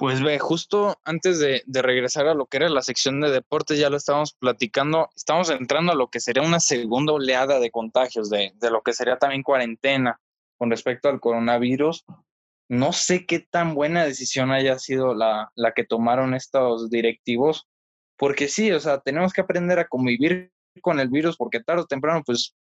Pues 0.00 0.22
ve, 0.22 0.38
justo 0.38 0.98
antes 1.04 1.40
de, 1.40 1.62
regresar 1.66 2.26
a 2.26 2.32
lo 2.32 2.46
que 2.46 2.56
era 2.56 2.70
la 2.70 2.80
sección 2.80 3.20
de 3.20 3.30
deportes, 3.30 3.78
ya 3.78 3.90
lo 3.90 3.98
estábamos 3.98 4.32
platicando, 4.32 5.10
estamos 5.14 5.50
entrando 5.50 5.92
a 5.92 5.94
lo 5.94 6.08
que 6.08 6.20
sería 6.20 6.42
una 6.42 6.58
segunda 6.58 7.12
oleada 7.12 7.60
de 7.60 7.70
contagios, 7.70 8.30
de, 8.30 8.54
lo 8.62 8.80
que 8.80 8.94
sería 8.94 9.18
también 9.18 9.42
cuarentena 9.42 10.18
con 10.56 10.70
respecto 10.70 11.10
al 11.10 11.20
coronavirus. 11.20 12.06
No 12.70 12.94
sé 12.94 13.26
qué 13.26 13.40
tan 13.40 13.74
buena 13.74 14.02
decisión 14.02 14.52
haya 14.52 14.78
sido 14.78 15.12
la, 15.12 15.52
la 15.54 15.72
que 15.72 15.84
tomaron 15.84 16.32
estos 16.32 16.88
directivos, 16.88 17.68
porque 18.16 18.48
sí, 18.48 18.72
o 18.72 18.80
sea, 18.80 19.00
tenemos 19.00 19.34
que 19.34 19.42
aprender 19.42 19.80
a 19.80 19.88
convivir 19.88 20.50
con 20.80 20.98
el 20.98 21.10
virus, 21.10 21.36
porque 21.36 21.60
tarde 21.60 21.82
o 21.82 21.86
temprano, 21.86 22.22
pues 22.24 22.54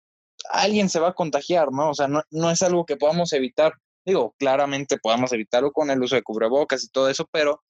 alguien 0.50 0.88
se 0.88 0.98
va 0.98 1.10
a 1.10 1.14
contagiar, 1.14 1.70
¿no? 1.70 1.90
O 1.90 1.94
sea, 1.94 2.08
no, 2.08 2.20
no 2.32 2.50
es 2.50 2.62
algo 2.62 2.84
que 2.84 2.96
podamos 2.96 3.32
evitar. 3.32 3.74
Digo, 4.08 4.34
claramente 4.38 4.96
podamos 4.96 5.34
evitarlo 5.34 5.70
con 5.70 5.90
el 5.90 6.02
uso 6.02 6.16
de 6.16 6.22
cubrebocas 6.22 6.82
y 6.82 6.88
todo 6.88 7.10
eso, 7.10 7.28
pero 7.30 7.62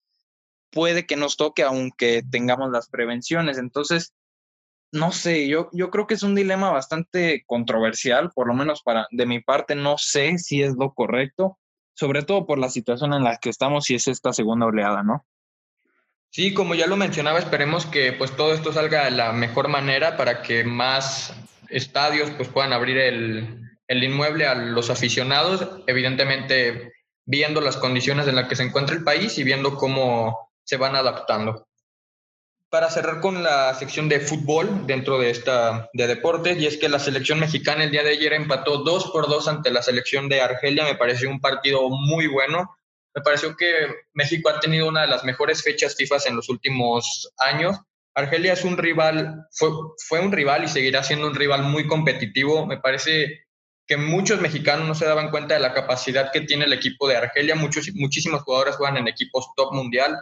puede 0.71 1.05
que 1.05 1.17
nos 1.17 1.37
toque 1.37 1.65
aunque 1.65 2.23
tengamos 2.31 2.71
las 2.71 2.89
prevenciones. 2.89 3.59
Entonces, 3.59 4.15
no 4.93 5.11
sé, 5.11 5.49
yo, 5.49 5.69
yo 5.73 5.91
creo 5.91 6.07
que 6.07 6.15
es 6.15 6.23
un 6.23 6.37
dilema 6.37 6.71
bastante 6.71 7.43
controversial, 7.45 8.31
por 8.33 8.47
lo 8.47 8.55
menos 8.55 8.83
para 8.85 9.09
de 9.11 9.27
mi 9.27 9.41
parte, 9.41 9.75
no 9.75 9.97
sé 9.99 10.39
si 10.39 10.63
es 10.63 10.77
lo 10.79 10.95
correcto, 10.95 11.59
sobre 11.93 12.23
todo 12.23 12.47
por 12.47 12.61
la 12.61 12.69
situación 12.69 13.15
en 13.15 13.25
la 13.25 13.39
que 13.39 13.51
estamos 13.51 13.91
y 13.91 13.97
es 13.97 14.07
esta 14.07 14.33
segunda 14.33 14.67
oleada, 14.67 15.03
¿no? 15.03 15.27
Sí, 16.31 16.55
como 16.55 16.77
ya 16.77 16.87
lo 16.87 16.97
mencionaba, 16.97 17.41
esperemos 17.41 17.85
que 17.85 18.13
pues 18.13 18.37
todo 18.37 18.55
esto 18.55 18.73
salga 18.73 19.07
de 19.07 19.11
la 19.11 19.33
mejor 19.33 19.67
manera 19.67 20.17
para 20.17 20.41
que 20.43 20.63
más 20.63 21.35
estadios 21.69 22.31
pues 22.31 22.47
puedan 22.47 22.73
abrir 22.73 22.97
el, 22.97 23.68
el 23.89 24.05
inmueble 24.05 24.47
a 24.47 24.55
los 24.55 24.91
aficionados, 24.91 25.67
evidentemente 25.87 26.93
viendo 27.25 27.61
las 27.61 27.77
condiciones 27.77 28.29
en 28.29 28.37
las 28.37 28.49
que 28.49 28.57
se 28.57 28.63
encuentra 28.63 28.95
el 28.95 29.03
país 29.03 29.37
y 29.39 29.45
viendo 29.45 29.75
cómo 29.75 30.51
se 30.63 30.77
van 30.77 30.95
adaptando. 30.95 31.67
Para 32.71 32.91
cerrar 32.91 33.21
con 33.21 33.43
la 33.43 33.73
sección 33.75 34.11
de 34.11 34.21
fútbol 34.21 34.87
dentro 34.87 35.19
de 35.19 35.31
esta 35.31 35.89
de 35.95 36.07
deportes, 36.07 36.59
y 36.59 36.67
es 36.67 36.77
que 36.77 36.91
la 36.91 36.99
selección 36.99 37.41
mexicana 37.41 37.85
el 37.85 37.91
día 37.91 38.03
de 38.03 38.11
ayer 38.11 38.35
empató 38.35 38.79
2 38.79 39.11
por 39.11 39.27
2 39.27 39.49
ante 39.49 39.71
la 39.71 39.83
selección 39.83 40.29
de 40.29 40.43
Argelia, 40.43 40.85
me 40.85 40.95
pareció 40.95 41.31
un 41.31 41.41
partido 41.41 41.89
muy 41.89 42.27
bueno. 42.27 42.77
Me 43.15 43.23
pareció 43.23 43.57
que 43.57 43.73
México 44.13 44.51
ha 44.51 44.61
tenido 44.61 44.87
una 44.87 45.01
de 45.01 45.09
las 45.09 45.25
mejores 45.25 45.63
fechas 45.63 45.97
FIFA 45.97 46.17
en 46.27 46.37
los 46.37 46.51
últimos 46.51 47.33
años. 47.39 47.77
Argelia 48.15 48.53
es 48.53 48.65
un 48.65 48.77
rival, 48.77 49.47
fue, 49.51 49.71
fue 50.07 50.21
un 50.21 50.33
rival 50.33 50.65
y 50.65 50.69
seguirá 50.69 51.03
siendo 51.03 51.27
un 51.27 51.35
rival 51.35 51.63
muy 51.63 51.87
competitivo. 51.87 52.67
Me 52.67 52.79
parece 52.79 53.48
que 53.89 53.97
muchos 53.97 54.41
mexicanos 54.43 54.87
no 54.87 54.95
se 54.95 55.07
daban 55.07 55.31
cuenta 55.31 55.55
de 55.55 55.61
la 55.61 55.73
capacidad 55.73 56.31
que 56.31 56.43
tiene 56.43 56.67
el 56.67 56.75
equipo 56.75 57.09
de 57.09 57.17
Argelia. 57.17 57.55
Muchos, 57.55 57.89
muchísimos 57.95 58.43
jugadores 58.43 58.77
juegan 58.77 58.99
en 58.99 59.09
equipos 59.09 59.49
top 59.57 59.73
mundial. 59.73 60.15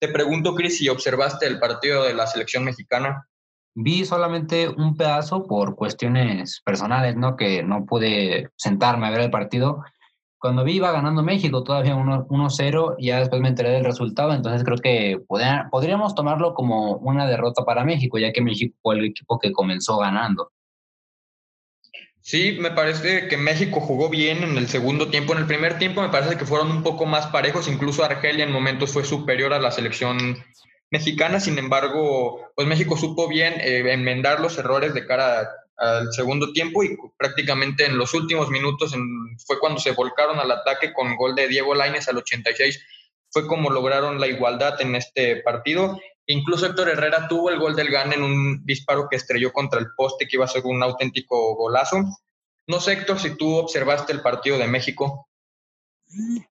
Te 0.00 0.08
pregunto, 0.08 0.54
Cris, 0.54 0.78
si 0.78 0.88
observaste 0.88 1.46
el 1.46 1.60
partido 1.60 2.02
de 2.02 2.14
la 2.14 2.26
selección 2.26 2.64
mexicana. 2.64 3.28
Vi 3.74 4.06
solamente 4.06 4.68
un 4.68 4.96
pedazo 4.96 5.46
por 5.46 5.76
cuestiones 5.76 6.62
personales, 6.64 7.14
¿no? 7.14 7.36
Que 7.36 7.62
no 7.62 7.84
pude 7.84 8.48
sentarme 8.56 9.06
a 9.06 9.10
ver 9.10 9.20
el 9.20 9.30
partido. 9.30 9.84
Cuando 10.38 10.64
vi 10.64 10.76
iba 10.76 10.90
ganando 10.90 11.22
México 11.22 11.62
todavía 11.62 11.94
1-0, 11.94 12.96
ya 12.98 13.18
después 13.18 13.42
me 13.42 13.48
enteré 13.48 13.72
del 13.72 13.84
resultado, 13.84 14.32
entonces 14.32 14.64
creo 14.64 14.78
que 14.78 15.22
podríamos 15.70 16.14
tomarlo 16.14 16.54
como 16.54 16.96
una 16.96 17.26
derrota 17.26 17.66
para 17.66 17.84
México, 17.84 18.18
ya 18.18 18.32
que 18.32 18.40
México 18.40 18.74
fue 18.82 18.94
el 18.94 19.04
equipo 19.04 19.38
que 19.38 19.52
comenzó 19.52 19.98
ganando. 19.98 20.50
Sí, 22.30 22.56
me 22.60 22.70
parece 22.70 23.26
que 23.26 23.36
México 23.36 23.80
jugó 23.80 24.08
bien 24.08 24.44
en 24.44 24.56
el 24.56 24.68
segundo 24.68 25.10
tiempo. 25.10 25.32
En 25.32 25.40
el 25.40 25.46
primer 25.46 25.80
tiempo 25.80 26.00
me 26.00 26.10
parece 26.10 26.36
que 26.36 26.44
fueron 26.44 26.70
un 26.70 26.84
poco 26.84 27.04
más 27.04 27.26
parejos, 27.26 27.66
incluso 27.66 28.04
Argelia 28.04 28.44
en 28.44 28.52
momentos 28.52 28.92
fue 28.92 29.04
superior 29.04 29.52
a 29.52 29.58
la 29.58 29.72
selección 29.72 30.38
mexicana. 30.92 31.40
Sin 31.40 31.58
embargo, 31.58 32.52
pues 32.54 32.68
México 32.68 32.96
supo 32.96 33.26
bien 33.26 33.54
eh, 33.58 33.82
enmendar 33.92 34.38
los 34.38 34.56
errores 34.58 34.94
de 34.94 35.08
cara 35.08 35.50
al 35.76 36.12
segundo 36.12 36.52
tiempo 36.52 36.84
y 36.84 36.96
prácticamente 37.16 37.86
en 37.86 37.98
los 37.98 38.14
últimos 38.14 38.48
minutos 38.48 38.94
fue 39.44 39.58
cuando 39.58 39.80
se 39.80 39.90
volcaron 39.90 40.38
al 40.38 40.52
ataque 40.52 40.92
con 40.92 41.16
gol 41.16 41.34
de 41.34 41.48
Diego 41.48 41.74
Lainez 41.74 42.06
al 42.06 42.18
86. 42.18 42.80
Fue 43.30 43.48
como 43.48 43.70
lograron 43.70 44.20
la 44.20 44.28
igualdad 44.28 44.80
en 44.80 44.94
este 44.94 45.38
partido 45.38 46.00
Incluso 46.30 46.66
Héctor 46.66 46.88
Herrera 46.88 47.26
tuvo 47.26 47.50
el 47.50 47.58
gol 47.58 47.74
del 47.74 47.90
GAN 47.90 48.12
en 48.12 48.22
un 48.22 48.64
disparo 48.64 49.08
que 49.10 49.16
estrelló 49.16 49.52
contra 49.52 49.80
el 49.80 49.88
poste, 49.96 50.28
que 50.28 50.36
iba 50.36 50.44
a 50.44 50.48
ser 50.48 50.62
un 50.64 50.80
auténtico 50.80 51.56
golazo. 51.56 52.04
No 52.68 52.80
sé, 52.80 52.92
Héctor, 52.92 53.18
si 53.18 53.36
tú 53.36 53.56
observaste 53.56 54.12
el 54.12 54.22
partido 54.22 54.56
de 54.56 54.68
México. 54.68 55.28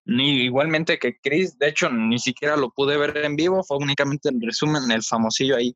Ni 0.04 0.42
igualmente 0.42 0.98
que 0.98 1.18
Chris, 1.22 1.58
de 1.58 1.68
hecho, 1.68 1.88
ni 1.90 2.18
siquiera 2.18 2.56
lo 2.56 2.70
pude 2.70 2.98
ver 2.98 3.16
en 3.24 3.36
vivo, 3.36 3.62
fue 3.62 3.78
únicamente 3.78 4.28
el 4.28 4.40
resumen, 4.42 4.90
el 4.90 5.02
famosillo 5.02 5.56
ahí, 5.56 5.74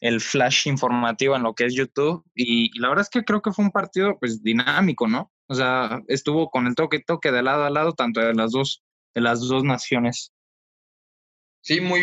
el 0.00 0.20
flash 0.20 0.68
informativo 0.68 1.34
en 1.34 1.42
lo 1.42 1.54
que 1.54 1.64
es 1.64 1.74
YouTube. 1.74 2.24
Y, 2.34 2.78
la 2.78 2.90
verdad 2.90 3.04
es 3.04 3.10
que 3.10 3.24
creo 3.24 3.40
que 3.40 3.52
fue 3.52 3.64
un 3.64 3.70
partido 3.70 4.18
pues 4.18 4.42
dinámico, 4.42 5.08
¿no? 5.08 5.32
O 5.48 5.54
sea, 5.54 6.02
estuvo 6.08 6.50
con 6.50 6.66
el 6.66 6.74
toque 6.74 7.00
toque 7.00 7.32
de 7.32 7.42
lado 7.42 7.64
a 7.64 7.70
lado, 7.70 7.92
tanto 7.92 8.20
de 8.20 8.34
las 8.34 8.52
dos, 8.52 8.82
de 9.14 9.22
las 9.22 9.40
dos 9.40 9.64
naciones. 9.64 10.32
Sí, 11.62 11.80
muy, 11.80 12.00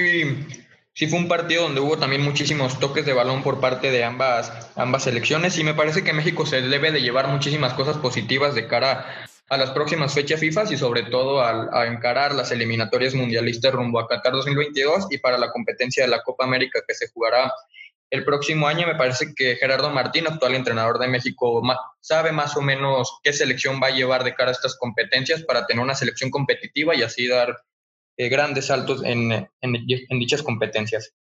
sí 0.93 1.07
fue 1.07 1.19
un 1.19 1.27
partido 1.27 1.63
donde 1.63 1.81
hubo 1.81 1.97
también 1.97 2.21
muchísimos 2.21 2.79
toques 2.79 3.05
de 3.05 3.13
balón 3.13 3.43
por 3.43 3.59
parte 3.59 3.91
de 3.91 4.03
ambas, 4.03 4.51
ambas 4.75 5.03
selecciones 5.03 5.57
y 5.57 5.63
me 5.63 5.73
parece 5.73 6.03
que 6.03 6.13
México 6.13 6.45
se 6.45 6.61
debe 6.61 6.91
de 6.91 7.01
llevar 7.01 7.27
muchísimas 7.27 7.73
cosas 7.73 7.97
positivas 7.97 8.55
de 8.55 8.67
cara 8.67 9.25
a 9.49 9.57
las 9.57 9.71
próximas 9.71 10.13
fechas 10.13 10.39
FIFA 10.39 10.63
y 10.71 10.77
sobre 10.77 11.03
todo 11.03 11.41
a, 11.41 11.87
encarar 11.87 12.33
las 12.33 12.51
eliminatorias 12.51 13.13
mundialistas 13.13 13.73
rumbo 13.73 13.99
a 13.99 14.07
Qatar 14.07 14.33
2022 14.33 15.07
y 15.09 15.17
para 15.17 15.37
la 15.37 15.51
competencia 15.51 16.03
de 16.03 16.09
la 16.09 16.21
Copa 16.23 16.45
América 16.45 16.81
que 16.87 16.93
se 16.93 17.09
jugará 17.09 17.53
el 18.09 18.23
próximo 18.23 18.67
año. 18.67 18.87
Me 18.87 18.95
parece 18.95 19.33
que 19.35 19.55
Gerardo 19.55 19.89
Martín, 19.89 20.27
actual 20.27 20.55
entrenador 20.55 20.97
de 20.97 21.07
México, 21.07 21.61
sabe 21.99 22.31
más 22.31 22.55
o 22.55 22.61
menos 22.61 23.19
qué 23.23 23.33
selección 23.33 23.79
va 23.81 23.87
a 23.87 23.95
llevar 23.95 24.23
de 24.23 24.33
cara 24.33 24.49
a 24.49 24.53
estas 24.53 24.77
competencias 24.77 25.43
para 25.43 25.65
tener 25.67 25.83
una 25.83 25.95
selección 25.95 26.31
competitiva 26.31 26.95
y 26.95 27.03
así 27.03 27.27
dar 27.27 27.57
eh, 28.17 28.29
grandes 28.29 28.67
saltos 28.67 29.03
en, 29.03 29.49
en, 29.61 30.19
dichas 30.19 30.43
competencias. 30.43 31.13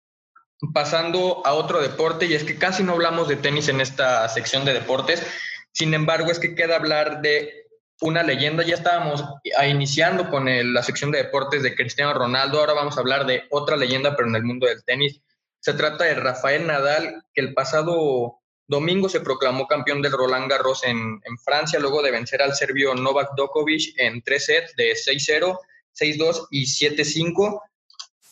Pasando 0.75 1.43
a 1.45 1.55
otro 1.55 1.81
deporte, 1.81 2.27
y 2.27 2.35
es 2.35 2.45
que 2.45 2.59
casi 2.59 2.83
no 2.83 2.93
hablamos 2.93 3.29
de 3.29 3.37
tenis 3.37 3.69
en 3.69 3.81
esta 3.81 4.29
sección 4.29 4.65
de 4.65 4.75
deportes, 4.75 5.27
sin 5.73 5.95
embargo 5.95 6.31
es 6.31 6.39
que 6.39 6.55
queda 6.55 6.77
hablar 6.77 7.23
de 7.23 7.63
una 8.03 8.23
leyenda, 8.23 8.63
ya 8.63 8.75
estábamos 8.75 9.25
iniciando 9.67 10.29
con 10.29 10.47
la 10.47 10.83
sección 10.83 11.11
de 11.11 11.23
deportes 11.23 11.63
de 11.63 11.75
Cristiano 11.75 12.13
Ronaldo, 12.13 12.61
ahora 12.61 12.75
vamos 12.75 12.97
a 12.97 13.01
hablar 13.01 13.27
de 13.27 13.45
otra 13.51 13.77
leyenda, 13.77 14.15
pero 14.15 14.29
en 14.29 14.37
el 14.37 14.45
mundo 14.45 14.67
del 14.67 14.85
tenis. 14.85 15.21
Se 15.61 15.75
trata 15.75 16.05
de 16.05 16.15
Rafael 16.15 16.67
Nadal, 16.67 17.25
que 17.33 17.41
el 17.41 17.55
pasado 17.55 18.41
domingo 18.67 19.09
se 19.09 19.21
proclamó 19.21 19.67
campeón 19.67 20.03
del 20.03 20.13
Roland 20.13 20.51
Garros 20.51 20.85
en, 20.85 21.21
en 21.25 21.39
Francia, 21.39 21.79
luego 21.79 22.03
de 22.03 22.11
vencer 22.11 22.43
al 22.43 22.55
serbio 22.55 22.95
Novak 22.95 23.31
Djokovic 23.37 23.95
en 23.99 24.23
tres 24.23 24.47
sets 24.47 24.75
de 24.77 24.93
6-0 24.93 25.59
6-2 25.99 26.49
y 26.51 26.65
7-5. 26.65 27.61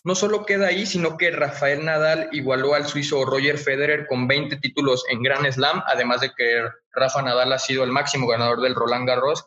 No 0.03 0.15
solo 0.15 0.47
queda 0.47 0.69
ahí, 0.69 0.87
sino 0.87 1.17
que 1.19 1.31
Rafael 1.31 1.85
Nadal 1.85 2.31
igualó 2.33 2.75
al 2.75 2.87
suizo 2.87 3.25
Roger 3.25 3.59
Federer 3.59 4.07
con 4.07 4.27
20 4.27 4.57
títulos 4.57 5.05
en 5.11 5.23
Grand 5.23 5.51
Slam, 5.53 5.83
además 5.87 6.23
de 6.23 6.31
que 6.35 6.63
Rafa 6.93 7.21
Nadal 7.23 7.53
ha 7.53 7.59
sido 7.59 7.85
el 7.85 7.93
máximo 7.93 8.27
ganador 8.27 8.63
del 8.63 8.75
Roland 8.75 9.07
Garros. 9.07 9.47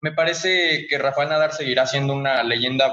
Me 0.00 0.12
parece 0.12 0.86
que 0.88 0.96
Rafael 0.96 1.28
Nadal 1.28 1.52
seguirá 1.52 1.86
siendo 1.86 2.14
una 2.14 2.42
leyenda 2.42 2.90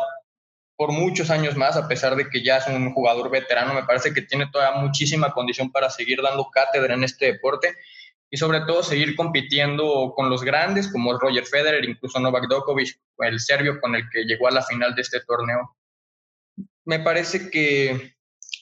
por 0.75 0.91
muchos 0.91 1.29
años 1.29 1.55
más, 1.55 1.77
a 1.77 1.87
pesar 1.87 2.17
de 2.17 2.29
que 2.29 2.43
ya 2.43 2.57
es 2.57 2.67
un 2.67 2.93
jugador 2.93 3.29
veterano. 3.29 3.73
Me 3.73 3.83
parece 3.83 4.13
que 4.13 4.21
tiene 4.21 4.49
toda 4.51 4.73
muchísima 4.73 5.31
condición 5.31 5.71
para 5.71 5.89
seguir 5.89 6.21
dando 6.21 6.49
cátedra 6.51 6.95
en 6.95 7.05
este 7.05 7.27
deporte 7.27 7.75
y 8.33 8.37
sobre 8.37 8.61
todo 8.61 8.81
seguir 8.81 9.15
compitiendo 9.15 10.11
con 10.15 10.27
los 10.27 10.41
grandes 10.41 10.91
como 10.91 11.19
Roger 11.19 11.45
Federer, 11.45 11.85
incluso 11.85 12.19
Novak 12.19 12.47
Djokovic, 12.49 12.99
el 13.19 13.39
serbio 13.39 13.79
con 13.79 13.93
el 13.93 14.09
que 14.09 14.23
llegó 14.23 14.47
a 14.47 14.51
la 14.51 14.63
final 14.63 14.95
de 14.95 15.03
este 15.03 15.19
torneo. 15.19 15.77
Me 16.83 16.97
parece 16.97 17.51
que 17.51 18.15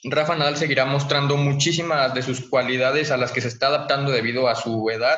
Rafa 0.03 0.36
Nadal 0.36 0.57
seguirá 0.57 0.84
mostrando 0.84 1.38
muchísimas 1.38 2.13
de 2.13 2.22
sus 2.22 2.49
cualidades 2.49 3.11
a 3.11 3.17
las 3.17 3.32
que 3.32 3.39
se 3.39 3.47
está 3.47 3.67
adaptando 3.67 4.11
debido 4.11 4.49
a 4.49 4.55
su 4.55 4.89
edad. 4.89 5.17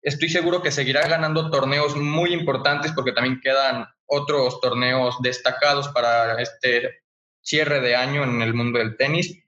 Estoy 0.00 0.30
seguro 0.30 0.62
que 0.62 0.72
seguirá 0.72 1.06
ganando 1.06 1.50
torneos 1.50 1.96
muy 1.96 2.32
importantes 2.32 2.92
porque 2.92 3.12
también 3.12 3.42
quedan 3.42 3.86
otros 4.06 4.58
torneos 4.62 5.20
destacados 5.20 5.88
para 5.88 6.40
este 6.40 7.02
cierre 7.42 7.80
de 7.80 7.94
año 7.94 8.24
en 8.24 8.40
el 8.40 8.54
mundo 8.54 8.78
del 8.78 8.96
tenis. 8.96 9.38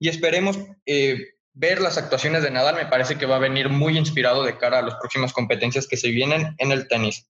Y 0.00 0.08
esperemos 0.08 0.58
eh, 0.86 1.34
ver 1.60 1.82
las 1.82 1.98
actuaciones 1.98 2.42
de 2.42 2.50
Nadal 2.50 2.74
me 2.74 2.86
parece 2.86 3.18
que 3.18 3.26
va 3.26 3.36
a 3.36 3.40
venir 3.40 3.68
muy 3.68 3.98
inspirado 3.98 4.44
de 4.44 4.56
cara 4.56 4.78
a 4.78 4.82
las 4.82 4.94
próximas 4.94 5.34
competencias 5.34 5.86
que 5.86 5.98
se 5.98 6.08
vienen 6.08 6.54
en 6.56 6.72
el 6.72 6.88
tenis. 6.88 7.28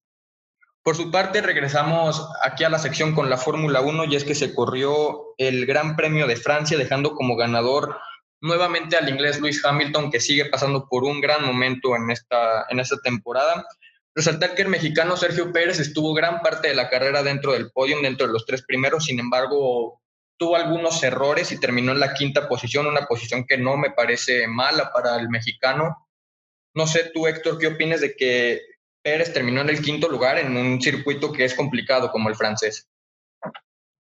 Por 0.85 0.97
su 0.97 1.11
parte, 1.11 1.43
regresamos 1.43 2.27
aquí 2.43 2.63
a 2.63 2.71
la 2.71 2.79
sección 2.79 3.13
con 3.13 3.29
la 3.29 3.37
Fórmula 3.37 3.81
1 3.81 4.05
y 4.05 4.15
es 4.17 4.25
que 4.25 4.37
se 4.37 4.55
corrió 4.55 5.35
el 5.37 5.67
Gran 5.67 5.97
Premio 5.97 6.29
de 6.29 6.37
Francia 6.37 6.79
dejando 6.79 7.15
como 7.15 7.37
ganador 7.37 7.99
nuevamente 8.41 8.97
al 8.97 9.09
inglés 9.09 9.41
Lewis 9.41 9.63
Hamilton 9.65 10.11
que 10.11 10.21
sigue 10.21 10.47
pasando 10.47 10.87
por 10.89 11.05
un 11.05 11.21
gran 11.21 11.45
momento 11.45 11.97
en 11.97 12.11
esta, 12.11 12.67
en 12.71 12.79
esta 12.79 12.97
temporada. 12.99 13.67
Resaltar 14.15 14.55
que 14.55 14.63
el 14.63 14.69
mexicano 14.69 15.17
Sergio 15.17 15.53
Pérez 15.53 15.81
estuvo 15.81 16.15
gran 16.15 16.41
parte 16.41 16.69
de 16.69 16.75
la 16.75 16.89
carrera 16.89 17.25
dentro 17.25 17.53
del 17.53 17.73
podio, 17.73 18.01
dentro 18.01 18.29
de 18.29 18.33
los 18.33 18.47
tres 18.47 18.63
primeros, 18.65 19.05
sin 19.05 19.19
embargo 19.19 20.00
tuvo 20.41 20.57
algunos 20.57 21.03
errores 21.03 21.53
y 21.53 21.61
terminó 21.61 21.93
en 21.93 22.01
la 22.01 22.15
quinta 22.15 22.49
posición, 22.49 22.87
una 22.87 23.03
posición 23.03 23.45
que 23.47 23.59
no 23.59 23.77
me 23.77 23.91
parece 23.91 24.49
mala 24.49 24.91
para 24.91 25.17
el 25.17 25.29
mexicano. 25.29 26.09
No 26.75 26.87
sé 26.87 27.11
tú, 27.13 27.27
Héctor, 27.27 27.59
¿qué 27.59 27.67
opinas 27.67 28.01
de 28.01 28.17
que 28.17 28.63
Pérez 29.03 29.35
terminó 29.35 29.61
en 29.61 29.69
el 29.69 29.83
quinto 29.83 30.09
lugar 30.09 30.39
en 30.39 30.57
un 30.57 30.81
circuito 30.81 31.31
que 31.31 31.45
es 31.45 31.55
complicado 31.55 32.11
como 32.11 32.31
el 32.31 32.37
francés? 32.37 32.89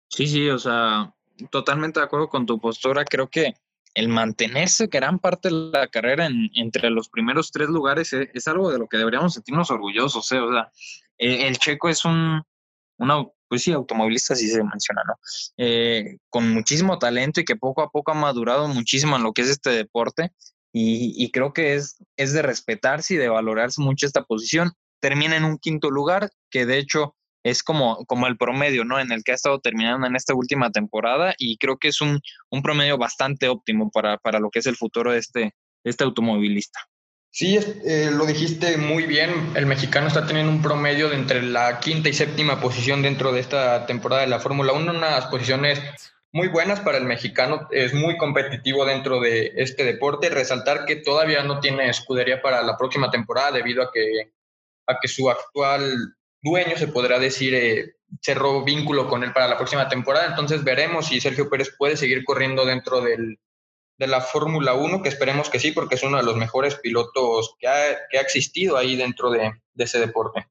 Sí, 0.08 0.26
sí, 0.26 0.48
o 0.48 0.58
sea, 0.58 1.12
totalmente 1.50 2.00
de 2.00 2.06
acuerdo 2.06 2.30
con 2.30 2.46
tu 2.46 2.58
postura. 2.58 3.04
Creo 3.04 3.28
que 3.28 3.52
el 3.92 4.08
mantenerse 4.08 4.86
gran 4.86 5.18
parte 5.18 5.50
de 5.50 5.72
la 5.74 5.88
carrera 5.88 6.24
en, 6.24 6.50
entre 6.54 6.88
los 6.88 7.10
primeros 7.10 7.50
tres 7.50 7.68
lugares 7.68 8.14
es, 8.14 8.30
es, 8.32 8.48
algo 8.48 8.72
de 8.72 8.78
lo 8.78 8.88
que 8.88 8.96
deberíamos 8.96 9.34
sentirnos 9.34 9.70
orgullosos. 9.70 10.32
¿eh? 10.32 10.38
O 10.38 10.50
sea, 10.50 10.70
el, 11.18 11.58
checo 11.58 11.90
es 11.90 12.06
un, 12.06 12.42
una, 12.99 13.24
pues 13.49 13.62
sí, 13.62 13.72
automovilista, 13.72 14.34
así 14.34 14.49
se 14.49 14.62
menciona, 14.62 15.03
¿no? 15.07 15.14
Eh, 15.57 16.18
con 16.30 16.53
muchísimo 16.53 16.99
talento 16.99 17.40
y 17.40 17.45
que 17.45 17.57
poco 17.57 17.82
a 17.82 17.90
poco 17.90 18.12
ha 18.12 18.14
madurado 18.14 18.68
muchísimo 18.68 19.16
en 19.16 19.22
lo 19.22 19.32
que 19.32 19.42
es 19.42 19.49
este 19.49 19.70
deporte. 19.70 20.32
Y, 20.72 21.14
y 21.16 21.30
creo 21.30 21.53
que 21.53 21.74
es, 21.74 22.03
es 22.16 22.32
de 22.32 22.42
respetarse 22.42 23.14
y 23.14 23.16
de 23.16 23.28
valorarse 23.28 23.80
mucho 23.80 24.07
esta 24.07 24.24
posición. 24.24 24.72
Termina 25.01 25.36
en 25.36 25.45
un 25.45 25.59
quinto 25.59 25.90
lugar, 25.90 26.30
que 26.51 26.66
de 26.66 26.78
hecho 26.78 27.14
es 27.45 27.62
como, 27.62 28.05
como 28.07 28.26
el 28.26 28.36
promedio, 28.36 28.84
¿no? 28.84 28.99
En 28.99 29.12
el 29.12 29.22
que 29.22 29.32
ha 29.32 29.34
estado 29.34 29.61
terminando 29.61 30.07
en 30.07 30.16
esta 30.16 30.34
última 30.34 30.70
temporada 30.70 31.34
y 31.38 31.59
creo 31.59 31.76
que 31.76 31.88
es 31.88 32.01
un, 32.01 32.20
un 32.51 32.62
promedio 32.62 32.97
bastante 32.97 33.49
óptimo 33.49 33.90
para, 33.90 34.16
para, 34.16 34.40
lo 34.40 34.51
que 34.51 34.61
es 34.61 34.66
el 34.66 34.76
futuro 34.76 35.12
de 35.12 35.18
este, 35.18 35.40
de 35.40 35.90
este 35.90 36.05
automovilista. 36.05 36.80
Sí, 37.35 37.59
eh, 37.85 38.12
lo 38.12 38.26
dijiste 38.26 38.76
muy 38.76 39.07
bien. 39.07 39.55
El 39.57 39.66
mexicano 39.66 40.07
está 40.07 40.24
teniendo 40.24 40.53
un 40.53 40.62
promedio 40.62 41.09
de 41.09 41.16
entre 41.16 41.43
la 41.43 41.80
quinta 41.80 42.09
y 42.09 42.12
séptima 42.12 42.61
posición 42.61 43.03
dentro 43.03 43.32
de 43.32 43.41
esta 43.41 43.87
temporada 43.87 44.22
de 44.22 44.28
la 44.28 44.39
Fórmula 44.39 44.72
1, 44.72 44.93
unas 44.93 45.26
posiciones 45.26 45.82
muy 46.30 46.47
buenas 46.47 46.78
para 46.78 46.97
el 46.97 47.07
mexicano. 47.07 47.66
Es 47.72 47.93
muy 47.93 48.16
competitivo 48.18 48.85
dentro 48.85 49.18
de 49.18 49.53
este 49.57 49.82
deporte. 49.82 50.30
Resaltar 50.30 50.85
que 50.85 50.95
todavía 50.95 51.43
no 51.43 51.59
tiene 51.59 51.89
escudería 51.89 52.41
para 52.41 52.62
la 52.62 52.76
próxima 52.76 53.11
temporada 53.11 53.51
debido 53.51 53.82
a 53.82 53.91
que, 53.93 54.32
a 54.87 55.01
que 55.01 55.09
su 55.09 55.28
actual 55.28 56.14
dueño, 56.41 56.76
se 56.76 56.87
podrá 56.87 57.18
decir, 57.18 57.53
eh, 57.57 57.97
cerró 58.22 58.62
vínculo 58.62 59.09
con 59.09 59.24
él 59.24 59.32
para 59.32 59.49
la 59.49 59.57
próxima 59.57 59.89
temporada. 59.89 60.26
Entonces 60.28 60.62
veremos 60.62 61.09
si 61.09 61.20
Sergio 61.20 61.51
Pérez 61.51 61.74
puede 61.76 61.97
seguir 61.97 62.22
corriendo 62.22 62.64
dentro 62.64 63.01
del, 63.01 63.41
de 63.97 64.07
la 64.07 64.20
Fórmula 64.20 64.74
1, 64.74 65.03
que 65.03 65.09
esperemos 65.09 65.51
que 65.51 65.61
sí, 65.61 65.72
porque 65.72 65.95
es 65.95 66.03
uno 66.03 66.16
de 66.16 66.24
los 66.24 66.36
mejores 66.36 66.76
pilotos 66.76 67.55
que 67.59 67.68
ha, 67.68 68.09
que 68.11 68.18
ha 68.18 68.22
existido 68.22 68.76
ahí 68.76 68.97
dentro 68.97 69.30
de, 69.30 69.53
de, 69.72 69.84
ese 69.84 70.01
deporte. 70.01 70.49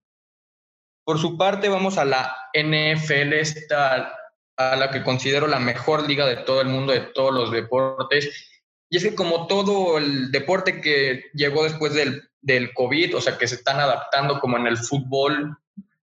Por 1.04 1.20
su 1.20 1.38
parte, 1.38 1.68
vamos 1.68 1.98
a 1.98 2.06
la 2.06 2.36
NFL, 2.54 3.34
esta, 3.34 4.16
a 4.56 4.76
la 4.76 4.90
que 4.92 5.04
considero 5.04 5.48
la 5.48 5.60
mejor 5.60 6.08
liga 6.08 6.26
de 6.26 6.38
todo 6.38 6.62
el 6.62 6.70
mundo, 6.70 6.94
de 6.94 7.02
todos 7.02 7.34
los 7.34 7.52
deportes. 7.52 8.50
Y 8.90 8.98
es 8.98 9.04
que 9.04 9.16
como 9.16 9.48
todo 9.48 9.98
el 9.98 10.32
deporte 10.32 10.80
que 10.80 11.26
llegó 11.34 11.64
después 11.64 11.94
del, 11.94 12.30
del 12.42 12.74
COVID, 12.74 13.18
o 13.18 13.22
sea, 13.22 13.38
que 13.38 13.48
se 13.48 13.56
están 13.56 13.80
adaptando 13.80 14.40
como 14.40 14.58
en 14.58 14.68
el 14.68 14.78
fútbol, 14.78 15.58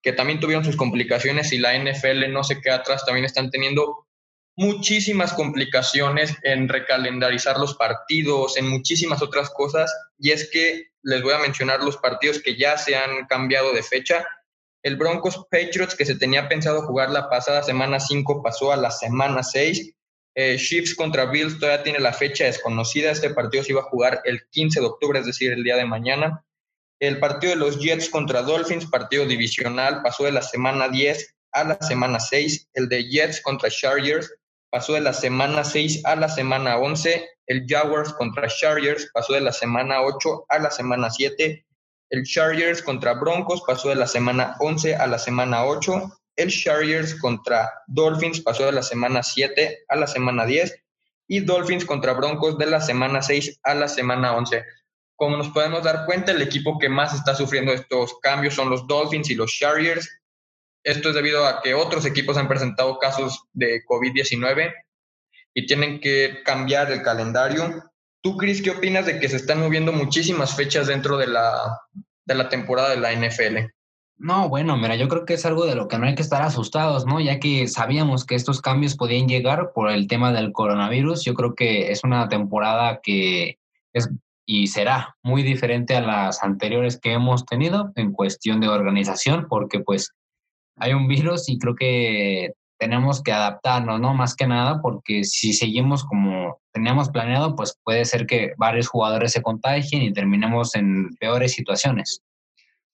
que 0.02 0.14
también 0.14 0.40
tuvieron 0.40 0.64
sus 0.64 0.78
complicaciones 0.78 1.52
y 1.52 1.60
la 1.60 1.78
NFL 1.78 2.32
no 2.32 2.44
se 2.44 2.62
queda 2.62 2.76
atrás, 2.76 3.06
también 3.06 3.26
están 3.26 3.52
teniendo 3.52 4.07
muchísimas 4.58 5.34
complicaciones 5.34 6.36
en 6.42 6.68
recalendarizar 6.68 7.58
los 7.60 7.76
partidos, 7.76 8.58
en 8.58 8.68
muchísimas 8.68 9.22
otras 9.22 9.52
cosas, 9.52 9.94
y 10.18 10.32
es 10.32 10.50
que 10.52 10.88
les 11.04 11.22
voy 11.22 11.34
a 11.34 11.40
mencionar 11.40 11.84
los 11.84 11.98
partidos 11.98 12.42
que 12.42 12.58
ya 12.58 12.78
se 12.78 12.96
han 12.96 13.28
cambiado 13.28 13.72
de 13.72 13.84
fecha. 13.84 14.26
El 14.84 14.96
Broncos 14.96 15.46
Patriots, 15.52 15.96
que 15.96 16.06
se 16.06 16.16
tenía 16.16 16.50
pensado 16.50 16.82
jugar 16.82 17.12
la 17.12 17.30
pasada 17.30 17.62
semana 17.62 18.00
5, 18.00 18.42
pasó 18.42 18.72
a 18.72 18.78
la 18.78 18.90
semana 18.90 19.44
6. 19.44 19.94
Eh, 20.36 20.58
Chiefs 20.58 20.96
contra 20.96 21.26
Bills 21.26 21.60
todavía 21.60 21.84
tiene 21.84 22.00
la 22.00 22.14
fecha 22.14 22.46
desconocida. 22.46 23.12
Este 23.12 23.30
partido 23.30 23.64
se 23.64 23.74
iba 23.74 23.82
a 23.82 23.90
jugar 23.90 24.22
el 24.26 24.48
15 24.50 24.80
de 24.80 24.86
octubre, 24.88 25.20
es 25.20 25.26
decir, 25.28 25.52
el 25.52 25.64
día 25.64 25.76
de 25.76 25.86
mañana. 25.86 26.44
El 27.00 27.20
partido 27.20 27.54
de 27.54 27.60
los 27.60 27.78
Jets 27.80 28.10
contra 28.10 28.42
Dolphins, 28.42 28.88
partido 28.88 29.28
divisional, 29.28 30.02
pasó 30.02 30.24
de 30.24 30.32
la 30.32 30.42
semana 30.42 30.90
10 30.90 31.36
a 31.52 31.64
la 31.64 31.78
semana 31.82 32.20
6. 32.20 32.70
El 32.74 32.90
de 32.90 33.08
Jets 33.08 33.42
contra 33.42 33.70
Chargers 33.70 34.34
pasó 34.70 34.94
de 34.94 35.02
la 35.02 35.14
semana 35.14 35.64
6 35.64 36.06
a 36.06 36.16
la 36.16 36.30
semana 36.30 36.78
11. 36.78 37.28
El 37.48 37.66
Jaguars 37.68 38.14
contra 38.14 38.48
Chargers 38.48 39.10
pasó 39.14 39.34
de 39.34 39.42
la 39.42 39.54
semana 39.54 40.02
8 40.02 40.46
a 40.50 40.60
la 40.60 40.72
semana 40.72 41.10
7. 41.10 41.66
El 42.10 42.24
Chargers 42.24 42.82
contra 42.82 43.14
Broncos 43.14 43.64
pasó 43.66 43.90
de 43.90 43.96
la 43.96 44.08
semana 44.08 44.56
11 44.60 44.96
a 44.96 45.08
la 45.08 45.20
semana 45.20 45.66
8. 45.66 46.20
El 46.36 46.52
Chargers 46.52 47.16
contra 47.20 47.72
Dolphins 47.88 48.42
pasó 48.42 48.66
de 48.66 48.72
la 48.72 48.84
semana 48.84 49.24
7 49.24 49.86
a 49.88 49.96
la 49.96 50.08
semana 50.08 50.46
10. 50.46 50.84
Y 51.30 51.42
Dolphins 51.42 51.84
contra 51.84 52.14
Broncos 52.14 52.58
de 52.58 52.68
la 52.68 52.80
semana 52.80 53.22
6 53.22 53.60
a 53.64 53.74
la 53.74 53.88
semana 53.88 54.36
11. 54.36 54.64
Como 55.18 55.36
nos 55.36 55.50
podemos 55.50 55.84
dar 55.84 56.06
cuenta, 56.06 56.32
el 56.32 56.42
equipo 56.42 56.78
que 56.78 56.90
más 56.90 57.14
está 57.14 57.34
sufriendo 57.36 57.74
estos 57.74 58.20
cambios 58.20 58.54
son 58.54 58.70
los 58.70 58.86
Dolphins 58.88 59.30
y 59.32 59.36
los 59.36 59.52
Chargers. 59.52 60.08
Esto 60.88 61.10
es 61.10 61.16
debido 61.16 61.46
a 61.46 61.62
que 61.62 61.74
otros 61.74 62.06
equipos 62.06 62.38
han 62.38 62.48
presentado 62.48 62.98
casos 62.98 63.44
de 63.52 63.84
COVID-19 63.84 64.74
y 65.54 65.66
tienen 65.66 66.00
que 66.00 66.38
cambiar 66.46 66.90
el 66.94 67.02
calendario. 67.02 67.84
¿Tú, 68.22 68.38
Chris, 68.38 68.62
qué 68.62 68.70
opinas 68.70 69.06
de 69.06 69.20
que 69.20 69.28
se 69.28 69.36
están 69.36 69.60
moviendo 69.60 69.92
muchísimas 69.92 70.56
fechas 70.56 70.88
dentro 70.88 71.18
de 71.18 71.28
la, 71.28 71.78
de 72.24 72.36
la 72.36 72.48
temporada 72.48 72.92
de 72.92 73.02
la 73.02 73.12
NFL? 73.12 73.70
No, 74.16 74.48
bueno, 74.48 74.78
mira, 74.78 74.96
yo 74.96 75.10
creo 75.10 75.26
que 75.26 75.34
es 75.34 75.46
algo 75.46 75.66
de 75.66 75.76
lo 75.76 75.90
que 75.90 75.98
no 75.98 76.08
hay 76.08 76.16
que 76.16 76.22
estar 76.22 76.42
asustados, 76.42 77.06
¿no? 77.06 77.20
Ya 77.20 77.38
que 77.42 77.68
sabíamos 77.68 78.26
que 78.26 78.36
estos 78.36 78.62
cambios 78.62 78.96
podían 78.96 79.28
llegar 79.28 79.74
por 79.74 79.92
el 79.92 80.08
tema 80.08 80.32
del 80.32 80.54
coronavirus. 80.54 81.26
Yo 81.26 81.34
creo 81.34 81.54
que 81.54 81.92
es 81.92 82.06
una 82.06 82.30
temporada 82.30 83.02
que 83.04 83.60
es 83.92 84.10
y 84.46 84.68
será 84.68 85.18
muy 85.22 85.44
diferente 85.44 85.98
a 85.98 86.02
las 86.02 86.42
anteriores 86.42 86.98
que 86.98 87.12
hemos 87.12 87.46
tenido 87.46 87.92
en 87.96 88.14
cuestión 88.14 88.62
de 88.62 88.70
organización, 88.70 89.48
porque 89.50 89.82
pues 89.82 90.14
hay 90.78 90.94
un 90.94 91.08
virus 91.08 91.50
y 91.50 91.58
creo 91.58 91.76
que 91.76 92.54
tenemos 92.78 93.24
que 93.24 93.32
adaptarnos, 93.32 94.00
¿no? 94.00 94.14
Más 94.14 94.36
que 94.36 94.48
nada, 94.48 94.82
porque 94.82 95.24
si 95.24 95.54
seguimos 95.54 96.06
como 96.06 96.60
teníamos 96.72 97.10
planeado, 97.10 97.56
pues 97.56 97.78
puede 97.84 98.06
ser 98.06 98.28
que 98.28 98.54
varios 98.58 98.88
jugadores 98.88 99.32
se 99.32 99.42
contagien 99.42 100.04
y 100.04 100.14
terminemos 100.14 100.76
en 100.76 101.16
peores 101.20 101.54
situaciones. 101.54 102.22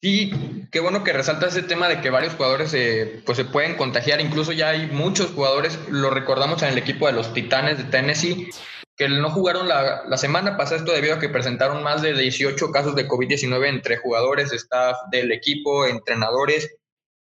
Sí, 0.01 0.31
qué 0.71 0.79
bueno 0.81 1.03
que 1.03 1.13
resalta 1.13 1.47
ese 1.47 1.63
tema 1.63 1.87
de 1.87 2.01
que 2.01 2.09
varios 2.09 2.33
jugadores 2.33 2.75
pues 3.25 3.37
se 3.37 3.45
pueden 3.45 3.75
contagiar. 3.75 4.19
Incluso 4.19 4.51
ya 4.51 4.69
hay 4.69 4.87
muchos 4.87 5.31
jugadores, 5.31 5.79
lo 5.89 6.09
recordamos 6.09 6.61
en 6.61 6.69
el 6.69 6.77
equipo 6.77 7.07
de 7.07 7.13
los 7.13 7.33
Titanes 7.33 7.77
de 7.77 7.85
Tennessee, 7.85 8.49
que 8.97 9.07
no 9.07 9.29
jugaron 9.29 9.67
la, 9.67 10.03
la 10.05 10.17
semana 10.17 10.57
pasada 10.57 10.77
esto 10.77 10.91
debido 10.91 11.15
a 11.15 11.19
que 11.19 11.29
presentaron 11.29 11.83
más 11.83 12.01
de 12.01 12.13
18 12.13 12.71
casos 12.71 12.95
de 12.95 13.07
COVID-19 13.07 13.67
entre 13.67 13.97
jugadores, 13.97 14.51
staff 14.51 14.97
del 15.09 15.31
equipo, 15.31 15.85
entrenadores 15.85 16.69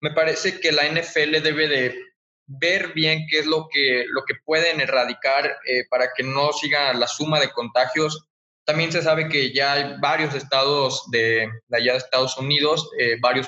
me 0.00 0.10
parece 0.10 0.60
que 0.60 0.72
la 0.72 0.84
NFL 0.88 1.42
debe 1.42 1.68
de 1.68 2.06
ver 2.46 2.92
bien 2.94 3.26
qué 3.28 3.40
es 3.40 3.46
lo 3.46 3.68
que, 3.70 4.04
lo 4.08 4.24
que 4.24 4.34
pueden 4.44 4.80
erradicar 4.80 5.58
eh, 5.66 5.84
para 5.90 6.08
que 6.14 6.22
no 6.22 6.52
siga 6.52 6.94
la 6.94 7.06
suma 7.06 7.40
de 7.40 7.50
contagios. 7.50 8.26
También 8.64 8.92
se 8.92 9.02
sabe 9.02 9.28
que 9.28 9.52
ya 9.52 9.72
hay 9.72 9.94
varios 10.00 10.34
estados 10.34 11.04
de, 11.10 11.48
allá 11.72 11.92
de 11.92 11.98
Estados 11.98 12.36
Unidos, 12.36 12.90
eh, 12.98 13.16
varios 13.20 13.46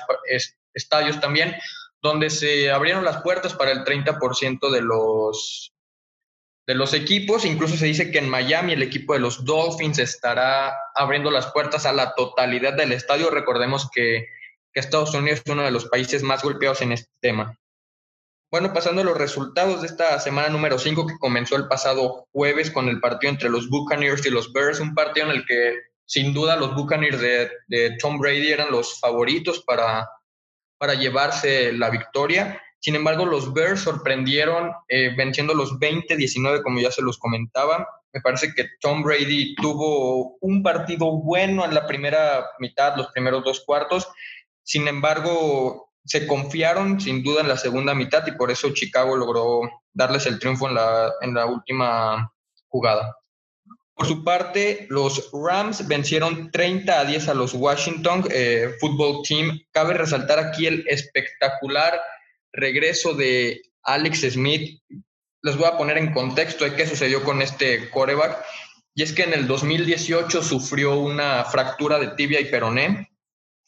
estadios 0.73 1.19
también, 1.19 1.55
donde 2.01 2.29
se 2.29 2.71
abrieron 2.71 3.03
las 3.03 3.21
puertas 3.21 3.53
para 3.53 3.71
el 3.71 3.83
30% 3.83 4.69
de 4.71 4.81
los, 4.81 5.73
de 6.67 6.75
los 6.75 6.93
equipos. 6.93 7.45
Incluso 7.45 7.75
se 7.75 7.85
dice 7.85 8.11
que 8.11 8.19
en 8.19 8.29
Miami 8.29 8.73
el 8.73 8.83
equipo 8.83 9.13
de 9.13 9.19
los 9.19 9.43
Dolphins 9.43 9.99
estará 9.99 10.73
abriendo 10.95 11.31
las 11.31 11.51
puertas 11.51 11.85
a 11.85 11.93
la 11.93 12.13
totalidad 12.15 12.73
del 12.73 12.93
estadio. 12.93 13.29
Recordemos 13.29 13.89
que 13.93 14.27
que 14.73 14.79
Estados 14.79 15.13
Unidos 15.13 15.41
es 15.45 15.51
uno 15.51 15.63
de 15.63 15.71
los 15.71 15.85
países 15.85 16.23
más 16.23 16.43
golpeados 16.43 16.81
en 16.81 16.91
este 16.91 17.11
tema. 17.19 17.57
Bueno, 18.51 18.73
pasando 18.73 19.01
a 19.01 19.05
los 19.05 19.17
resultados 19.17 19.81
de 19.81 19.87
esta 19.87 20.19
semana 20.19 20.49
número 20.49 20.79
5 20.79 21.05
que 21.05 21.19
comenzó 21.19 21.55
el 21.55 21.67
pasado 21.67 22.27
jueves 22.31 22.71
con 22.71 22.89
el 22.89 22.99
partido 22.99 23.31
entre 23.31 23.49
los 23.49 23.69
Buccaneers 23.69 24.25
y 24.25 24.31
los 24.31 24.51
Bears, 24.51 24.79
un 24.79 24.95
partido 24.95 25.27
en 25.27 25.33
el 25.33 25.45
que 25.45 25.75
sin 26.05 26.33
duda 26.33 26.55
los 26.55 26.73
Buccaneers 26.73 27.19
de, 27.21 27.97
Tom 28.01 28.17
Brady 28.17 28.51
eran 28.51 28.71
los 28.71 28.99
favoritos 28.99 29.63
para, 29.63 30.09
para 30.79 30.95
llevarse 30.95 31.71
la 31.73 31.91
victoria. 31.91 32.59
Sin 32.79 32.95
embargo, 32.95 33.25
los 33.25 33.53
Bears 33.53 33.81
sorprendieron 33.81 34.71
eh, 34.87 35.13
venciendo 35.15 35.53
los 35.53 35.73
20-19, 35.73 36.63
como 36.63 36.79
ya 36.79 36.89
se 36.89 37.03
los 37.03 37.19
comentaba. 37.19 37.87
Me 38.11 38.21
parece 38.21 38.53
que 38.55 38.65
Tom 38.81 39.03
Brady 39.03 39.53
tuvo 39.53 40.37
un 40.41 40.63
partido 40.63 41.11
bueno 41.11 41.63
en 41.65 41.75
la 41.75 41.85
primera 41.85 42.43
mitad, 42.57 42.97
los 42.97 43.11
primeros 43.11 43.43
dos 43.43 43.63
cuartos, 43.63 44.07
sin 44.69 44.87
embargo, 44.87 45.89
se 46.05 46.27
confiaron 46.27 47.01
sin 47.01 47.23
duda 47.23 47.41
en 47.41 47.47
la 47.47 47.57
segunda 47.57 47.95
mitad 47.95 48.23
y 48.27 48.33
por 48.33 48.51
eso 48.51 48.71
Chicago 48.71 49.15
logró 49.15 49.61
darles 49.93 50.27
el 50.27 50.37
triunfo 50.37 50.67
en 50.67 50.75
la, 50.75 51.11
en 51.21 51.33
la 51.33 51.47
última 51.47 52.31
jugada. 52.67 53.17
Por 53.95 54.05
su 54.05 54.23
parte, 54.23 54.85
los 54.91 55.31
Rams 55.33 55.87
vencieron 55.87 56.51
30 56.51 56.99
a 56.99 57.03
10 57.03 57.29
a 57.29 57.33
los 57.33 57.55
Washington 57.55 58.25
eh, 58.29 58.75
Football 58.79 59.23
Team. 59.27 59.59
Cabe 59.71 59.95
resaltar 59.95 60.37
aquí 60.37 60.67
el 60.67 60.85
espectacular 60.87 61.99
regreso 62.53 63.15
de 63.15 63.63
Alex 63.81 64.21
Smith. 64.29 64.83
Les 65.41 65.57
voy 65.57 65.65
a 65.65 65.77
poner 65.77 65.97
en 65.97 66.13
contexto 66.13 66.65
de 66.65 66.75
qué 66.75 66.85
sucedió 66.85 67.23
con 67.23 67.41
este 67.41 67.89
coreback. 67.89 68.37
Y 68.93 69.01
es 69.01 69.13
que 69.13 69.23
en 69.23 69.33
el 69.33 69.47
2018 69.47 70.43
sufrió 70.43 70.99
una 70.99 71.43
fractura 71.45 71.97
de 71.97 72.09
tibia 72.09 72.39
y 72.39 72.45
peroné 72.45 73.09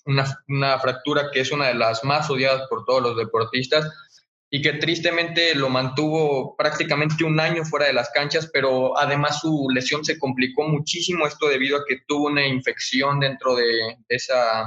una, 0.06 0.80
fractura 0.80 1.30
que 1.32 1.42
es 1.42 1.52
una 1.52 1.68
de 1.68 1.76
las 1.76 2.04
más 2.04 2.30
odiadas 2.30 2.68
por 2.70 2.86
todos 2.86 3.02
los 3.02 3.18
deportistas. 3.18 3.90
y 4.54 4.62
que 4.62 4.74
tristemente 4.74 5.56
lo 5.56 5.70
mantuvo 5.70 6.58
prácticamente 6.58 7.24
un 7.24 7.40
año 7.40 7.64
fuera 7.64 7.86
de 7.86 7.94
las 7.94 8.10
canchas, 8.10 8.50
pero 8.52 8.98
además 8.98 9.40
su 9.40 9.70
lesión 9.74 10.04
se 10.04 10.20
complicó 10.20 10.64
muchísimo, 10.64 11.26
esto 11.26 11.48
debido 11.48 11.78
a 11.78 11.86
que 11.88 12.00
tuvo 12.06 12.28
una 12.28 12.46
infección 12.46 13.22
dentro 13.22 13.56
de, 13.56 13.98
esa, 14.10 14.66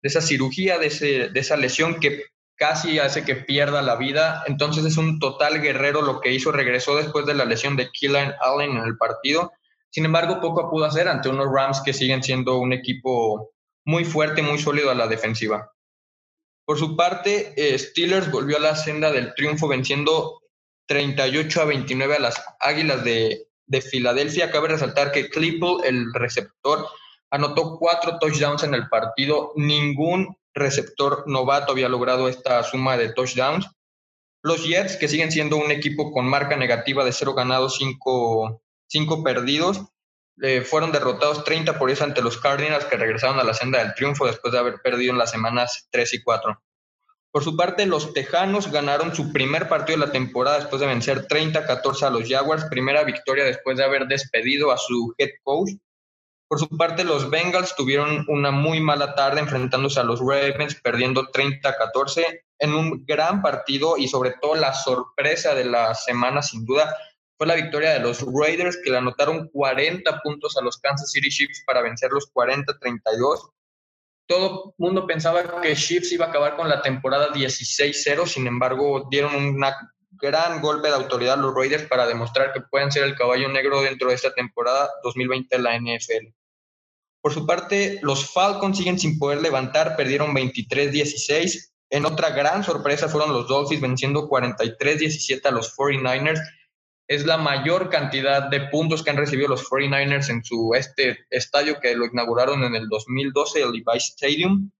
de 0.00 0.08
esa 0.08 0.20
cirugía, 0.20 0.78
de, 0.78 0.86
ese, 0.86 1.30
de 1.30 1.40
esa 1.40 1.56
lesión 1.56 1.98
que 1.98 2.26
casi 2.54 3.00
hace 3.00 3.24
que 3.24 3.34
pierda 3.34 3.82
la 3.82 3.96
vida. 3.96 4.44
Entonces 4.46 4.84
es 4.84 4.96
un 4.96 5.18
total 5.18 5.60
guerrero 5.60 6.00
lo 6.00 6.20
que 6.20 6.32
hizo, 6.32 6.52
regresó 6.52 6.94
después 6.94 7.26
de 7.26 7.34
la 7.34 7.44
lesión 7.44 7.74
de 7.74 7.90
Killian 7.90 8.34
Allen 8.40 8.76
en 8.76 8.84
el 8.84 8.96
partido. 8.96 9.52
Sin 9.90 10.04
embargo, 10.04 10.40
poco 10.40 10.70
pudo 10.70 10.84
hacer 10.84 11.08
ante 11.08 11.28
unos 11.28 11.48
Rams 11.52 11.82
que 11.84 11.92
siguen 11.92 12.22
siendo 12.22 12.58
un 12.58 12.72
equipo 12.72 13.50
muy 13.84 14.04
fuerte, 14.04 14.42
muy 14.42 14.58
sólido 14.58 14.90
a 14.90 14.94
la 14.94 15.06
defensiva. 15.06 15.72
Por 16.64 16.78
su 16.78 16.96
parte, 16.96 17.52
eh, 17.56 17.78
Steelers 17.78 18.30
volvió 18.30 18.56
a 18.56 18.60
la 18.60 18.76
senda 18.76 19.10
del 19.10 19.34
triunfo 19.34 19.68
venciendo 19.68 20.40
38 20.86 21.62
a 21.62 21.64
29 21.64 22.16
a 22.16 22.20
las 22.20 22.42
Águilas 22.60 23.04
de, 23.04 23.48
de 23.66 23.80
Filadelfia. 23.80 24.50
Cabe 24.50 24.68
resaltar 24.68 25.10
que 25.12 25.28
Claypool, 25.28 25.84
el 25.84 26.12
receptor, 26.14 26.86
anotó 27.30 27.78
cuatro 27.78 28.18
touchdowns 28.18 28.62
en 28.62 28.74
el 28.74 28.88
partido. 28.88 29.52
Ningún 29.56 30.36
receptor 30.54 31.24
novato 31.26 31.72
había 31.72 31.88
logrado 31.88 32.28
esta 32.28 32.62
suma 32.62 32.96
de 32.96 33.12
touchdowns. 33.12 33.66
Los 34.42 34.64
Jets, 34.64 34.96
que 34.96 35.08
siguen 35.08 35.32
siendo 35.32 35.56
un 35.56 35.70
equipo 35.70 36.12
con 36.12 36.26
marca 36.26 36.56
negativa 36.56 37.04
de 37.04 37.12
cero 37.12 37.34
ganados, 37.34 37.76
cinco, 37.76 38.62
cinco 38.88 39.22
perdidos, 39.22 39.82
eh, 40.40 40.62
fueron 40.62 40.92
derrotados 40.92 41.44
30 41.44 41.78
por 41.78 41.88
10 41.88 42.02
ante 42.02 42.22
los 42.22 42.38
Cardinals 42.38 42.86
que 42.86 42.96
regresaron 42.96 43.38
a 43.38 43.44
la 43.44 43.54
senda 43.54 43.78
del 43.80 43.94
triunfo 43.94 44.26
después 44.26 44.52
de 44.52 44.58
haber 44.58 44.80
perdido 44.80 45.12
en 45.12 45.18
las 45.18 45.30
semanas 45.30 45.88
3 45.90 46.14
y 46.14 46.22
4. 46.22 46.62
Por 47.32 47.44
su 47.44 47.56
parte, 47.56 47.86
los 47.86 48.12
Tejanos 48.12 48.70
ganaron 48.70 49.14
su 49.14 49.32
primer 49.32 49.68
partido 49.68 49.98
de 49.98 50.06
la 50.06 50.12
temporada 50.12 50.58
después 50.58 50.80
de 50.80 50.86
vencer 50.86 51.26
30-14 51.26 52.02
a 52.02 52.10
los 52.10 52.28
Jaguars, 52.28 52.66
primera 52.66 53.04
victoria 53.04 53.44
después 53.44 53.78
de 53.78 53.84
haber 53.84 54.06
despedido 54.06 54.70
a 54.70 54.76
su 54.76 55.14
head 55.16 55.30
coach. 55.42 55.70
Por 56.46 56.58
su 56.58 56.68
parte, 56.68 57.04
los 57.04 57.30
Bengals 57.30 57.74
tuvieron 57.74 58.26
una 58.28 58.50
muy 58.50 58.80
mala 58.80 59.14
tarde 59.14 59.40
enfrentándose 59.40 59.98
a 59.98 60.04
los 60.04 60.20
Ravens, 60.20 60.74
perdiendo 60.82 61.32
30-14 61.32 62.42
en 62.58 62.74
un 62.74 63.06
gran 63.06 63.40
partido 63.40 63.96
y 63.96 64.08
sobre 64.08 64.34
todo 64.40 64.54
la 64.54 64.74
sorpresa 64.74 65.54
de 65.54 65.64
la 65.64 65.94
semana, 65.94 66.42
sin 66.42 66.66
duda, 66.66 66.94
fue 67.42 67.48
la 67.48 67.56
victoria 67.56 67.94
de 67.94 67.98
los 67.98 68.24
Raiders 68.32 68.78
que 68.84 68.92
le 68.92 68.98
anotaron 68.98 69.48
40 69.48 70.20
puntos 70.22 70.56
a 70.56 70.62
los 70.62 70.78
Kansas 70.78 71.10
City 71.10 71.28
Chiefs 71.28 71.64
para 71.66 71.82
vencer 71.82 72.12
los 72.12 72.32
40-32. 72.32 73.50
Todo 74.28 74.66
el 74.66 74.74
mundo 74.78 75.08
pensaba 75.08 75.60
que 75.60 75.74
Chiefs 75.74 76.12
iba 76.12 76.26
a 76.26 76.28
acabar 76.28 76.54
con 76.54 76.68
la 76.68 76.80
temporada 76.82 77.32
16-0, 77.32 78.28
sin 78.28 78.46
embargo 78.46 79.08
dieron 79.10 79.34
un 79.34 79.60
gran 80.12 80.60
golpe 80.60 80.86
de 80.86 80.94
autoridad 80.94 81.36
los 81.36 81.52
Raiders 81.52 81.88
para 81.88 82.06
demostrar 82.06 82.52
que 82.52 82.60
pueden 82.60 82.92
ser 82.92 83.02
el 83.02 83.16
caballo 83.16 83.48
negro 83.48 83.82
dentro 83.82 84.10
de 84.10 84.14
esta 84.14 84.32
temporada 84.32 84.88
2020 85.02 85.56
de 85.56 85.62
la 85.64 85.76
NFL. 85.76 86.28
Por 87.20 87.34
su 87.34 87.44
parte, 87.44 87.98
los 88.02 88.32
Falcons 88.32 88.78
siguen 88.78 89.00
sin 89.00 89.18
poder 89.18 89.42
levantar, 89.42 89.96
perdieron 89.96 90.32
23-16. 90.32 91.72
En 91.90 92.06
otra 92.06 92.30
gran 92.30 92.62
sorpresa 92.62 93.08
fueron 93.08 93.32
los 93.32 93.48
Dolphins 93.48 93.80
venciendo 93.80 94.28
43-17 94.28 95.44
a 95.44 95.50
los 95.50 95.76
49ers 95.76 96.38
es 97.14 97.26
la 97.26 97.36
mayor 97.36 97.90
cantidad 97.90 98.48
de 98.48 98.60
puntos 98.68 99.02
que 99.02 99.10
han 99.10 99.18
recibido 99.18 99.48
los 99.48 99.68
49ers 99.68 100.30
en 100.30 100.42
su 100.42 100.72
este 100.74 101.26
estadio 101.28 101.78
que 101.78 101.94
lo 101.94 102.06
inauguraron 102.06 102.64
en 102.64 102.74
el 102.74 102.88
2012, 102.88 103.60
el 103.60 103.72
Levi's 103.72 104.14
Stadium. 104.16 104.70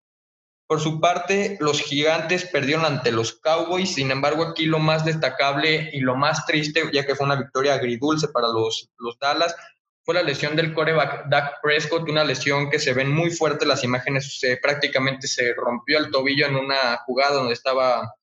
Por 0.66 0.80
su 0.80 0.98
parte, 0.98 1.58
los 1.60 1.82
gigantes 1.82 2.46
perdieron 2.46 2.86
ante 2.86 3.12
los 3.12 3.34
Cowboys, 3.34 3.94
sin 3.94 4.10
embargo 4.10 4.44
aquí 4.44 4.64
lo 4.64 4.78
más 4.78 5.04
destacable 5.04 5.90
y 5.92 6.00
lo 6.00 6.16
más 6.16 6.46
triste, 6.46 6.88
ya 6.90 7.04
que 7.04 7.14
fue 7.14 7.26
una 7.26 7.36
victoria 7.36 7.74
agridulce 7.74 8.28
para 8.28 8.48
los, 8.48 8.88
los 8.96 9.18
Dallas, 9.18 9.54
fue 10.02 10.14
la 10.14 10.22
lesión 10.22 10.56
del 10.56 10.72
coreback 10.72 11.28
Dak 11.28 11.60
Prescott, 11.62 12.08
una 12.08 12.24
lesión 12.24 12.70
que 12.70 12.78
se 12.78 12.94
ven 12.94 13.12
muy 13.12 13.30
fuerte 13.30 13.66
las 13.66 13.84
imágenes, 13.84 14.40
prácticamente 14.62 15.28
se 15.28 15.52
rompió 15.52 15.98
el 15.98 16.10
tobillo 16.10 16.46
en 16.46 16.56
una 16.56 16.96
jugada 17.04 17.34
donde 17.34 17.52
estaba 17.52 18.14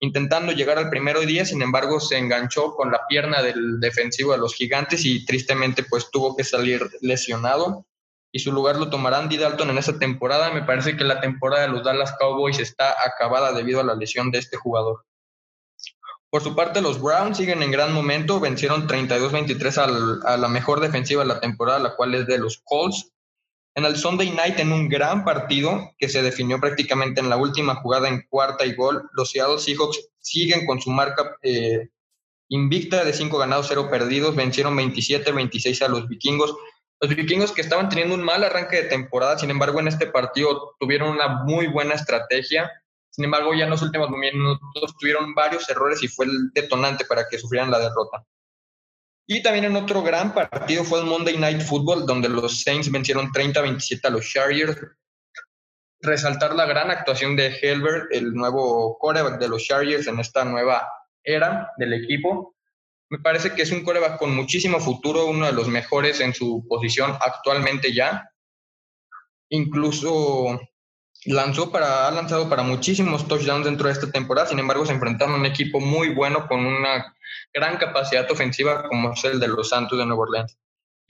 intentando 0.00 0.52
llegar 0.52 0.78
al 0.78 0.90
primero 0.90 1.20
día, 1.20 1.44
sin 1.44 1.62
embargo 1.62 2.00
se 2.00 2.18
enganchó 2.18 2.74
con 2.74 2.90
la 2.92 3.06
pierna 3.08 3.42
del 3.42 3.80
defensivo 3.80 4.32
de 4.32 4.38
los 4.38 4.54
gigantes 4.54 5.04
y 5.04 5.24
tristemente 5.24 5.82
pues 5.82 6.10
tuvo 6.10 6.36
que 6.36 6.44
salir 6.44 6.88
lesionado 7.00 7.86
y 8.30 8.40
su 8.40 8.52
lugar 8.52 8.76
lo 8.76 8.90
tomará 8.90 9.18
Andy 9.18 9.36
Dalton 9.36 9.70
en 9.70 9.78
esa 9.78 9.98
temporada. 9.98 10.50
Me 10.50 10.62
parece 10.62 10.96
que 10.96 11.04
la 11.04 11.20
temporada 11.20 11.62
de 11.62 11.68
los 11.68 11.82
Dallas 11.82 12.14
Cowboys 12.18 12.58
está 12.58 12.94
acabada 13.04 13.52
debido 13.52 13.80
a 13.80 13.84
la 13.84 13.94
lesión 13.94 14.30
de 14.30 14.38
este 14.38 14.56
jugador. 14.56 15.04
Por 16.30 16.42
su 16.42 16.54
parte, 16.54 16.82
los 16.82 17.00
Browns 17.00 17.38
siguen 17.38 17.62
en 17.62 17.70
gran 17.70 17.94
momento, 17.94 18.38
vencieron 18.38 18.86
32-23 18.86 20.22
a 20.24 20.36
la 20.36 20.48
mejor 20.48 20.80
defensiva 20.80 21.22
de 21.22 21.28
la 21.28 21.40
temporada, 21.40 21.78
la 21.78 21.96
cual 21.96 22.14
es 22.14 22.26
de 22.26 22.38
los 22.38 22.60
Colts. 22.64 23.10
En 23.78 23.84
el 23.84 23.96
Sunday 23.96 24.32
Night, 24.32 24.58
en 24.58 24.72
un 24.72 24.88
gran 24.88 25.24
partido 25.24 25.92
que 25.98 26.08
se 26.08 26.20
definió 26.20 26.58
prácticamente 26.58 27.20
en 27.20 27.28
la 27.28 27.36
última 27.36 27.76
jugada 27.76 28.08
en 28.08 28.26
cuarta 28.28 28.66
y 28.66 28.74
gol, 28.74 29.08
los 29.12 29.30
Seattle 29.30 29.60
Seahawks 29.60 30.10
siguen 30.18 30.66
con 30.66 30.80
su 30.80 30.90
marca 30.90 31.36
eh, 31.42 31.88
invicta 32.48 33.04
de 33.04 33.12
5 33.12 33.38
ganados, 33.38 33.66
0 33.68 33.86
perdidos, 33.88 34.34
vencieron 34.34 34.76
27-26 34.76 35.80
a 35.82 35.88
los 35.90 36.08
vikingos. 36.08 36.56
Los 37.00 37.14
vikingos 37.14 37.52
que 37.52 37.60
estaban 37.60 37.88
teniendo 37.88 38.16
un 38.16 38.24
mal 38.24 38.42
arranque 38.42 38.82
de 38.82 38.88
temporada, 38.88 39.38
sin 39.38 39.50
embargo, 39.52 39.78
en 39.78 39.86
este 39.86 40.08
partido 40.08 40.74
tuvieron 40.80 41.10
una 41.10 41.44
muy 41.44 41.68
buena 41.68 41.94
estrategia. 41.94 42.68
Sin 43.10 43.26
embargo, 43.26 43.54
ya 43.54 43.62
en 43.62 43.70
los 43.70 43.82
últimos 43.82 44.10
minutos 44.10 44.96
tuvieron 44.98 45.36
varios 45.36 45.70
errores 45.70 46.02
y 46.02 46.08
fue 46.08 46.26
el 46.26 46.50
detonante 46.52 47.04
para 47.04 47.28
que 47.30 47.38
sufrieran 47.38 47.70
la 47.70 47.78
derrota. 47.78 48.26
Y 49.30 49.42
también 49.42 49.66
en 49.66 49.76
otro 49.76 50.02
gran 50.02 50.32
partido 50.32 50.84
fue 50.84 51.00
el 51.00 51.04
Monday 51.04 51.36
Night 51.36 51.60
Football, 51.60 52.06
donde 52.06 52.30
los 52.30 52.62
Saints 52.62 52.90
vencieron 52.90 53.30
30-27 53.30 54.00
a 54.06 54.10
los 54.10 54.26
Chargers. 54.26 54.78
Resaltar 56.00 56.54
la 56.54 56.64
gran 56.64 56.90
actuación 56.90 57.36
de 57.36 57.54
Helbert, 57.60 58.06
el 58.10 58.32
nuevo 58.32 58.96
coreback 58.98 59.38
de 59.38 59.48
los 59.48 59.62
Chargers 59.62 60.06
en 60.06 60.18
esta 60.18 60.46
nueva 60.46 60.88
era 61.22 61.70
del 61.76 61.92
equipo. 61.92 62.56
Me 63.10 63.18
parece 63.18 63.52
que 63.52 63.62
es 63.62 63.70
un 63.70 63.84
coreback 63.84 64.18
con 64.18 64.34
muchísimo 64.34 64.80
futuro, 64.80 65.26
uno 65.26 65.44
de 65.44 65.52
los 65.52 65.68
mejores 65.68 66.20
en 66.20 66.32
su 66.32 66.64
posición 66.66 67.14
actualmente 67.20 67.92
ya. 67.92 68.30
Incluso 69.50 70.58
lanzó 71.26 71.70
para, 71.70 72.08
ha 72.08 72.10
lanzado 72.12 72.48
para 72.48 72.62
muchísimos 72.62 73.28
touchdowns 73.28 73.66
dentro 73.66 73.88
de 73.88 73.92
esta 73.92 74.10
temporada, 74.10 74.48
sin 74.48 74.58
embargo 74.58 74.86
se 74.86 74.94
enfrentaron 74.94 75.34
a 75.34 75.38
un 75.38 75.46
equipo 75.46 75.80
muy 75.80 76.14
bueno 76.14 76.48
con 76.48 76.64
una 76.64 77.14
gran 77.58 77.76
capacidad 77.76 78.30
ofensiva 78.30 78.88
como 78.88 79.12
es 79.12 79.24
el 79.24 79.40
de 79.40 79.48
los 79.48 79.68
Santos 79.68 79.98
de 79.98 80.06
Nueva 80.06 80.22
Orleans. 80.22 80.56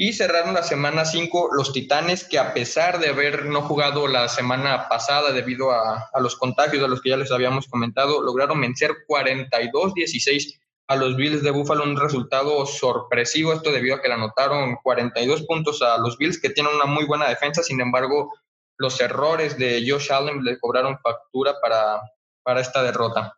Y 0.00 0.12
cerraron 0.12 0.54
la 0.54 0.62
semana 0.62 1.04
5 1.04 1.50
los 1.52 1.72
Titanes, 1.72 2.24
que 2.24 2.38
a 2.38 2.54
pesar 2.54 3.00
de 3.00 3.08
haber 3.08 3.46
no 3.46 3.62
jugado 3.62 4.06
la 4.06 4.28
semana 4.28 4.88
pasada 4.88 5.32
debido 5.32 5.72
a, 5.72 6.08
a 6.12 6.20
los 6.20 6.36
contagios 6.36 6.80
de 6.80 6.88
los 6.88 7.02
que 7.02 7.10
ya 7.10 7.16
les 7.16 7.32
habíamos 7.32 7.66
comentado, 7.66 8.22
lograron 8.22 8.60
vencer 8.60 8.92
42-16 9.08 10.58
a 10.88 10.96
los 10.96 11.16
Bills 11.16 11.42
de 11.42 11.50
Buffalo, 11.50 11.84
un 11.84 11.98
resultado 11.98 12.64
sorpresivo, 12.64 13.52
esto 13.52 13.70
debido 13.70 13.96
a 13.96 14.00
que 14.00 14.08
le 14.08 14.14
anotaron 14.14 14.76
42 14.82 15.42
puntos 15.42 15.82
a 15.82 15.98
los 15.98 16.16
Bills, 16.16 16.40
que 16.40 16.50
tienen 16.50 16.74
una 16.74 16.86
muy 16.86 17.04
buena 17.04 17.28
defensa, 17.28 17.62
sin 17.62 17.80
embargo, 17.80 18.32
los 18.78 18.98
errores 19.00 19.58
de 19.58 19.84
Josh 19.86 20.10
Allen 20.10 20.42
le 20.42 20.58
cobraron 20.58 20.98
factura 21.00 21.54
para, 21.60 22.00
para 22.42 22.60
esta 22.60 22.82
derrota. 22.82 23.36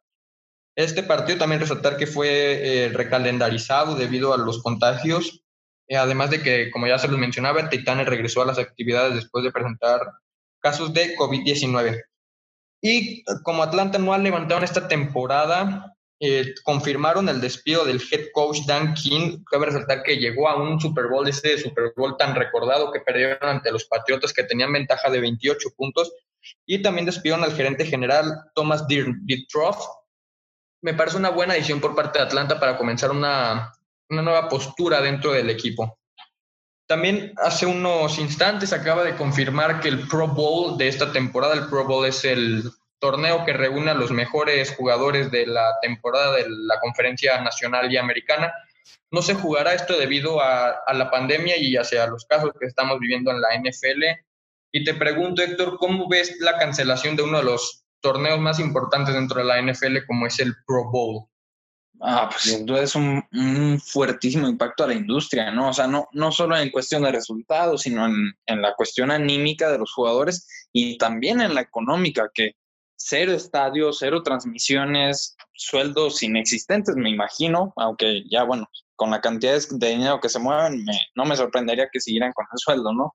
Este 0.77 1.03
partido 1.03 1.39
también 1.39 1.61
resaltar 1.61 1.97
que 1.97 2.07
fue 2.07 2.29
eh, 2.87 2.89
recalendarizado 2.91 3.97
debido 3.97 4.33
a 4.33 4.39
los 4.39 4.63
contagios, 4.63 5.43
eh, 5.89 5.97
además 5.97 6.31
de 6.31 6.43
que, 6.43 6.71
como 6.71 6.87
ya 6.87 6.99
se 6.99 7.09
los 7.09 7.19
mencionaba, 7.19 7.69
Titanes 7.69 8.07
regresó 8.07 8.43
a 8.43 8.47
las 8.47 8.59
actividades 8.59 9.15
después 9.15 9.45
de 9.45 9.51
presentar 9.51 10.01
casos 10.61 10.95
de 10.95 11.17
COVID-19. 11.17 12.03
Y 12.83 13.25
como 13.43 13.63
Atlanta 13.63 13.99
no 13.99 14.15
ha 14.15 14.19
levantado 14.19 14.65
esta 14.65 14.89
temporada, 14.89 15.95
eh, 16.23 16.55
confirmaron 16.65 17.29
el 17.31 17.41
despido 17.41 17.85
del 17.85 18.01
head 18.11 18.27
coach 18.33 18.61
Dan 18.67 18.95
King. 18.95 19.43
Cabe 19.51 19.67
resaltar 19.67 20.03
que 20.03 20.17
llegó 20.17 20.49
a 20.49 20.63
un 20.63 20.79
Super 20.81 21.09
Bowl, 21.09 21.27
ese 21.27 21.59
Super 21.59 21.93
Bowl 21.97 22.17
tan 22.17 22.35
recordado 22.35 22.93
que 22.93 23.01
perdieron 23.01 23.49
ante 23.49 23.73
los 23.73 23.87
Patriotas 23.87 24.33
que 24.33 24.45
tenían 24.45 24.73
ventaja 24.73 25.11
de 25.11 25.21
28 25.21 25.71
puntos. 25.77 26.13
Y 26.67 26.83
también 26.83 27.07
despidieron 27.07 27.43
al 27.43 27.55
gerente 27.55 27.85
general 27.85 28.33
Thomas 28.55 28.87
Dietroff, 28.87 29.79
me 30.83 30.95
parece 30.95 31.17
una 31.17 31.31
buena 31.31 31.55
decisión 31.55 31.81
por 31.81 31.95
parte 31.95 32.19
de 32.19 32.25
Atlanta 32.25 32.59
para 32.59 32.77
comenzar 32.77 33.11
una, 33.11 33.73
una 34.09 34.23
nueva 34.23 34.49
postura 34.49 35.01
dentro 35.01 35.33
del 35.33 35.51
equipo. 35.51 35.99
También 36.87 37.35
hace 37.37 37.67
unos 37.67 38.19
instantes 38.19 38.73
acaba 38.73 39.05
de 39.05 39.15
confirmar 39.15 39.81
que 39.81 39.89
el 39.89 40.09
Pro 40.09 40.27
Bowl 40.27 40.77
de 40.77 40.89
esta 40.89 41.13
temporada, 41.13 41.55
el 41.55 41.67
Pro 41.69 41.85
Bowl 41.85 42.05
es 42.05 42.25
el 42.25 42.65
torneo 42.99 43.45
que 43.45 43.53
reúne 43.53 43.93
a 43.93 43.95
los 43.95 44.11
mejores 44.11 44.75
jugadores 44.75 45.31
de 45.31 45.47
la 45.47 45.77
temporada 45.81 46.37
de 46.37 46.47
la 46.49 46.81
Conferencia 46.81 47.41
Nacional 47.41 47.93
y 47.93 47.97
Americana. 47.97 48.53
No 49.13 49.23
se 49.23 49.35
jugará 49.35 49.73
esto 49.73 49.97
debido 49.99 50.41
a, 50.41 50.71
a 50.85 50.95
la 50.95 51.11
pandemia 51.11 51.57
y 51.59 51.77
hacia 51.77 52.07
los 52.09 52.25
casos 52.25 52.51
que 52.59 52.67
estamos 52.67 52.99
viviendo 52.99 53.31
en 53.31 53.41
la 53.41 53.49
NFL. 53.57 54.03
Y 54.73 54.85
te 54.85 54.95
pregunto, 54.95 55.43
Héctor, 55.43 55.79
¿cómo 55.79 56.09
ves 56.09 56.41
la 56.41 56.59
cancelación 56.59 57.15
de 57.17 57.23
uno 57.23 57.39
de 57.39 57.45
los 57.45 57.80
torneos 58.01 58.41
más 58.41 58.59
importantes 58.59 59.15
dentro 59.15 59.41
de 59.41 59.47
la 59.47 59.61
NFL 59.61 60.07
como 60.07 60.27
es 60.27 60.39
el 60.41 60.55
Pro 60.67 60.91
Bowl. 60.91 61.27
Ah, 62.03 62.29
pues 62.31 62.43
sin 62.43 62.65
duda 62.65 62.83
es 62.83 62.95
un, 62.95 63.23
fuertísimo 63.85 64.49
impacto 64.49 64.85
a 64.85 64.87
la 64.87 64.95
industria, 64.95 65.51
¿no? 65.51 65.69
O 65.69 65.73
sea, 65.75 65.87
no, 65.87 66.09
no 66.13 66.33
solo 66.33 66.57
en 66.57 66.71
cuestión 66.71 67.03
de 67.03 67.13
resultados, 67.13 67.83
sino 67.83 68.07
en, 68.07 68.33
en 68.47 68.63
la 68.63 68.75
cuestión 68.75 69.11
anímica 69.11 69.71
de 69.71 69.79
los 69.79 69.93
jugadores 69.93 70.49
y 70.73 70.97
también 70.97 71.43
en 71.43 71.55
la 71.55 71.61
económica, 71.61 72.31
que 72.33 72.53
cero 72.97 73.33
estadios, 73.33 73.99
cero 73.99 74.23
transmisiones, 74.23 75.37
sueldos 75.53 76.23
inexistentes, 76.23 76.97
me 76.97 77.11
imagino, 77.11 77.73
aunque 77.77 78.23
ya, 78.31 78.45
bueno, 78.45 78.67
con 78.97 79.11
la 79.11 79.21
cantidad 79.21 79.59
de 79.71 79.89
dinero 79.89 80.21
que 80.21 80.29
se 80.29 80.39
mueven, 80.39 80.85
no 81.15 81.25
me 81.25 81.37
sorprendería 81.37 81.89
que 81.91 82.01
siguieran 82.01 82.33
con 82.33 82.47
el 82.53 82.59
sueldo, 82.59 82.93
¿no? 82.93 83.15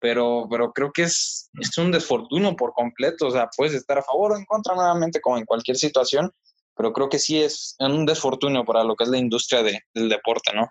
Pero, 0.00 0.46
pero 0.50 0.72
creo 0.72 0.92
que 0.92 1.02
es, 1.02 1.50
es 1.60 1.76
un 1.78 1.92
desfortunio 1.92 2.56
por 2.56 2.72
completo, 2.72 3.26
o 3.26 3.30
sea, 3.30 3.48
puedes 3.54 3.74
estar 3.74 3.98
a 3.98 4.02
favor 4.02 4.32
o 4.32 4.36
en 4.36 4.44
contra 4.46 4.74
nuevamente 4.74 5.20
como 5.20 5.36
en 5.36 5.44
cualquier 5.44 5.76
situación, 5.76 6.32
pero 6.74 6.92
creo 6.92 7.08
que 7.08 7.18
sí 7.18 7.42
es 7.42 7.76
un 7.78 8.06
desfortunio 8.06 8.64
para 8.64 8.82
lo 8.82 8.96
que 8.96 9.04
es 9.04 9.10
la 9.10 9.18
industria 9.18 9.62
del 9.62 10.08
deporte, 10.08 10.52
¿no? 10.54 10.70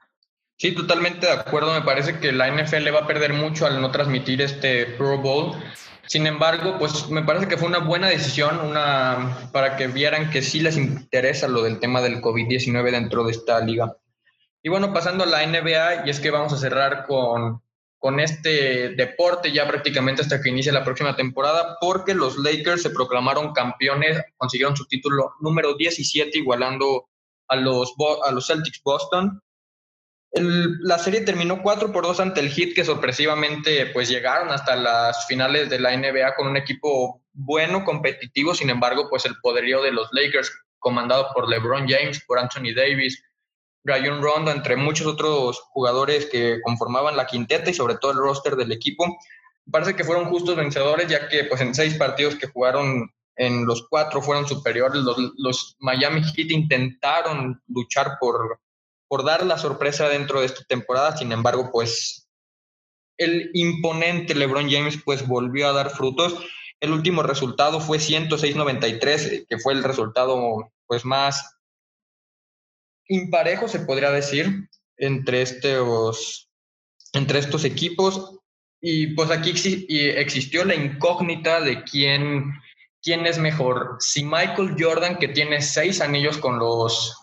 Sí, 0.58 0.74
totalmente 0.74 1.26
de 1.26 1.32
acuerdo. 1.32 1.72
Me 1.72 1.84
parece 1.84 2.20
que 2.20 2.34
la 2.34 2.52
NFL 2.52 2.94
va 2.94 3.02
a 3.02 3.08
perder 3.08 3.32
mucho 3.32 3.66
al 3.66 3.80
no 3.80 3.92
transmitir 3.92 4.42
este 4.42 4.88
Pro 4.88 5.18
Bowl. 5.20 5.56
Sin 6.06 6.28
embargo, 6.28 6.78
pues 6.78 7.10
me 7.10 7.24
parece 7.24 7.48
que 7.48 7.56
fue 7.56 7.70
una 7.70 7.80
buena 7.80 8.10
decisión 8.10 8.60
una, 8.60 9.50
para 9.54 9.78
que 9.78 9.88
vieran 9.88 10.30
que 10.32 10.42
sí 10.42 10.60
les 10.60 10.76
interesa 10.76 11.48
lo 11.48 11.62
del 11.62 11.80
tema 11.80 12.02
del 12.02 12.22
COVID-19 12.22 12.92
dentro 12.92 13.24
de 13.24 13.32
esta 13.32 13.62
liga. 13.62 13.96
Y 14.62 14.68
bueno, 14.68 14.92
pasando 14.92 15.24
a 15.24 15.28
la 15.28 15.46
NBA, 15.46 16.08
y 16.08 16.10
es 16.10 16.20
que 16.20 16.32
vamos 16.32 16.52
a 16.52 16.58
cerrar 16.58 17.06
con, 17.06 17.62
con 18.00 18.20
este 18.22 18.96
deporte 18.96 19.52
ya 19.52 19.68
prácticamente 19.68 20.22
hasta 20.22 20.42
que 20.42 20.50
inicie 20.50 20.72
la 20.72 20.86
próxima 20.86 21.16
temporada, 21.16 21.78
porque 21.82 22.14
los 22.16 22.38
Lakers 22.38 22.84
se 22.84 22.90
proclamaron 22.92 23.54
campeones, 23.54 24.22
consiguieron 24.38 24.76
su 24.76 24.86
título 24.86 25.34
número 25.42 25.76
17, 25.76 26.38
igualando 26.38 27.10
a 27.50 27.58
los, 27.58 27.94
a 28.26 28.32
los 28.32 28.48
Celtics 28.48 28.82
Boston. 28.84 29.42
La 30.32 30.98
serie 30.98 31.22
terminó 31.22 31.62
4 31.62 31.92
por 31.92 32.04
2 32.04 32.20
ante 32.22 32.40
el 32.40 32.52
Heat, 32.52 32.74
que 32.74 32.86
sorpresivamente 32.86 33.88
pues 33.88 34.08
llegaron 34.08 34.50
hasta 34.50 34.76
las 34.78 35.28
finales 35.28 35.70
de 35.70 35.80
la 35.80 35.96
NBA 35.96 36.36
con 36.36 36.48
un 36.48 36.56
equipo 36.56 37.22
bueno, 37.34 37.84
competitivo, 37.84 38.56
sin 38.56 38.70
embargo, 38.70 39.08
pues 39.10 39.26
el 39.26 39.36
poderío 39.42 39.82
de 39.82 39.92
los 39.92 40.08
Lakers, 40.14 40.52
comandado 40.78 41.28
por 41.34 41.50
LeBron 41.50 41.88
James, 41.88 42.24
por 42.26 42.40
Anthony 42.40 42.74
Davis, 42.74 43.22
Rayon 43.84 44.22
Rondo, 44.22 44.52
entre 44.52 44.76
muchos 44.76 45.08
otros 45.08 45.60
jugadores 45.72 46.26
que 46.26 46.60
conformaban 46.62 47.16
la 47.16 47.28
quinteta 47.28 47.70
y 47.70 47.74
sobre 47.74 47.96
todo 47.96 48.12
el 48.12 48.18
roster 48.18 48.56
del 48.56 48.72
equipo, 48.72 49.18
parece 49.72 49.96
que 49.96 50.04
fueron 50.04 50.30
justos 50.30 50.56
vencedores, 50.56 51.08
ya 51.08 51.28
que 51.28 51.46
pues 51.46 51.62
en 51.62 51.74
seis 51.74 51.96
partidos 51.96 52.36
que 52.36 52.48
jugaron 52.48 53.10
en 53.36 53.66
los 53.66 53.88
cuatro 53.88 54.22
fueron 54.22 54.48
superiores. 54.48 55.02
los 55.38 55.76
Miami 55.80 56.22
Heat 56.24 56.52
intentaron 56.52 57.62
luchar 57.68 58.18
por 58.20 58.60
por 59.10 59.26
dar 59.26 59.46
la 59.46 59.58
sorpresa 59.58 60.08
dentro 60.08 60.40
de 60.40 60.46
esta 60.46 60.64
temporada. 60.64 61.18
Sin 61.18 61.34
embargo, 61.34 61.72
pues 61.74 62.30
el 63.18 63.50
imponente 63.54 64.36
LeBron 64.36 64.70
James 64.70 65.00
pues 65.04 65.28
volvió 65.28 65.68
a 65.68 65.74
dar 65.74 65.90
frutos. 65.90 66.40
El 66.80 66.94
último 66.94 67.24
resultado 67.24 67.82
fue 67.82 67.98
106-93, 67.98 69.48
que 69.50 69.58
fue 69.58 69.74
el 69.74 69.84
resultado 69.84 70.72
pues 70.88 71.04
más 71.04 71.58
imparejo, 73.10 73.68
se 73.68 73.80
podría 73.80 74.12
decir, 74.12 74.70
entre 74.98 75.42
estos, 75.42 76.50
entre 77.14 77.40
estos 77.40 77.66
equipos. 77.66 78.40
Y 78.82 79.08
pues 79.08 79.30
aquí 79.30 79.50
existió 79.50 80.64
la 80.64 80.76
incógnita 80.76 81.60
de 81.60 81.84
quién, 81.84 82.54
quién 83.02 83.26
es 83.26 83.38
mejor. 83.38 83.98
Si 84.00 84.24
Michael 84.24 84.76
Jordan, 84.80 85.18
que 85.18 85.28
tiene 85.28 85.62
seis 85.62 86.00
anillos 86.00 86.38
con 86.38 86.60
los 86.60 87.14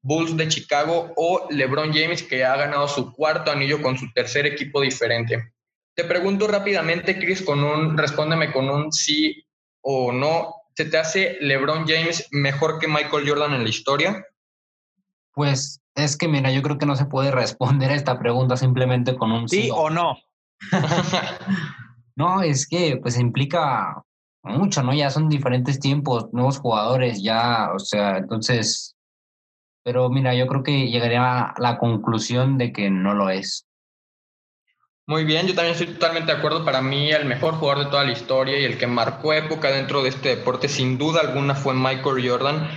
Bulls 0.00 0.36
de 0.36 0.48
Chicago 0.48 1.12
o 1.16 1.48
LeBron 1.50 1.92
James 1.92 2.22
que 2.22 2.44
ha 2.44 2.56
ganado 2.56 2.88
su 2.88 3.12
cuarto 3.12 3.50
anillo 3.50 3.82
con 3.82 3.98
su 3.98 4.10
tercer 4.12 4.46
equipo 4.46 4.80
diferente. 4.80 5.52
Te 5.94 6.04
pregunto 6.04 6.46
rápidamente, 6.46 7.18
Chris, 7.18 7.42
con 7.42 7.62
un, 7.62 7.98
respóndeme 7.98 8.52
con 8.52 8.70
un 8.70 8.92
sí 8.92 9.44
o 9.82 10.12
no. 10.12 10.54
¿Se 10.74 10.84
te 10.84 10.96
hace 10.96 11.38
LeBron 11.40 11.86
James 11.86 12.28
mejor 12.30 12.78
que 12.78 12.86
Michael 12.86 13.28
Jordan 13.28 13.54
en 13.54 13.64
la 13.64 13.68
historia? 13.68 14.24
Pues 15.38 15.80
es 15.94 16.16
que, 16.16 16.26
mira, 16.26 16.50
yo 16.50 16.62
creo 16.62 16.78
que 16.78 16.86
no 16.86 16.96
se 16.96 17.04
puede 17.04 17.30
responder 17.44 17.92
a 17.92 17.94
esta 17.94 18.18
pregunta 18.18 18.56
simplemente 18.56 19.16
con 19.16 19.30
un 19.30 19.48
sí, 19.48 19.70
o 19.72 19.88
no. 19.88 20.18
no, 22.16 22.42
es 22.42 22.66
que 22.66 22.98
pues 23.00 23.16
implica 23.20 24.02
mucho, 24.42 24.82
¿no? 24.82 24.92
Ya 24.92 25.10
son 25.10 25.28
diferentes 25.28 25.78
tiempos, 25.78 26.26
nuevos 26.32 26.58
jugadores, 26.58 27.22
ya, 27.22 27.70
o 27.72 27.78
sea, 27.78 28.16
entonces 28.16 28.96
pero 29.84 30.10
mira, 30.10 30.34
yo 30.34 30.46
creo 30.48 30.62
que 30.62 30.90
llegaría 30.90 31.42
a 31.42 31.54
la 31.58 31.78
conclusión 31.78 32.58
de 32.58 32.72
que 32.72 32.90
no 32.90 33.14
lo 33.14 33.30
es. 33.30 33.66
Muy 35.06 35.24
bien, 35.24 35.46
yo 35.46 35.54
también 35.54 35.72
estoy 35.72 35.94
totalmente 35.94 36.30
de 36.30 36.36
acuerdo. 36.36 36.62
Para 36.62 36.82
mí, 36.82 37.10
el 37.10 37.24
mejor 37.24 37.54
jugador 37.54 37.84
de 37.84 37.90
toda 37.90 38.04
la 38.04 38.12
historia 38.12 38.58
y 38.58 38.64
el 38.64 38.76
que 38.76 38.86
marcó 38.86 39.32
época 39.32 39.70
dentro 39.70 40.02
de 40.02 40.10
este 40.10 40.36
deporte, 40.36 40.68
sin 40.68 40.98
duda 40.98 41.22
alguna, 41.22 41.54
fue 41.54 41.72
Michael 41.72 42.28
Jordan. 42.28 42.68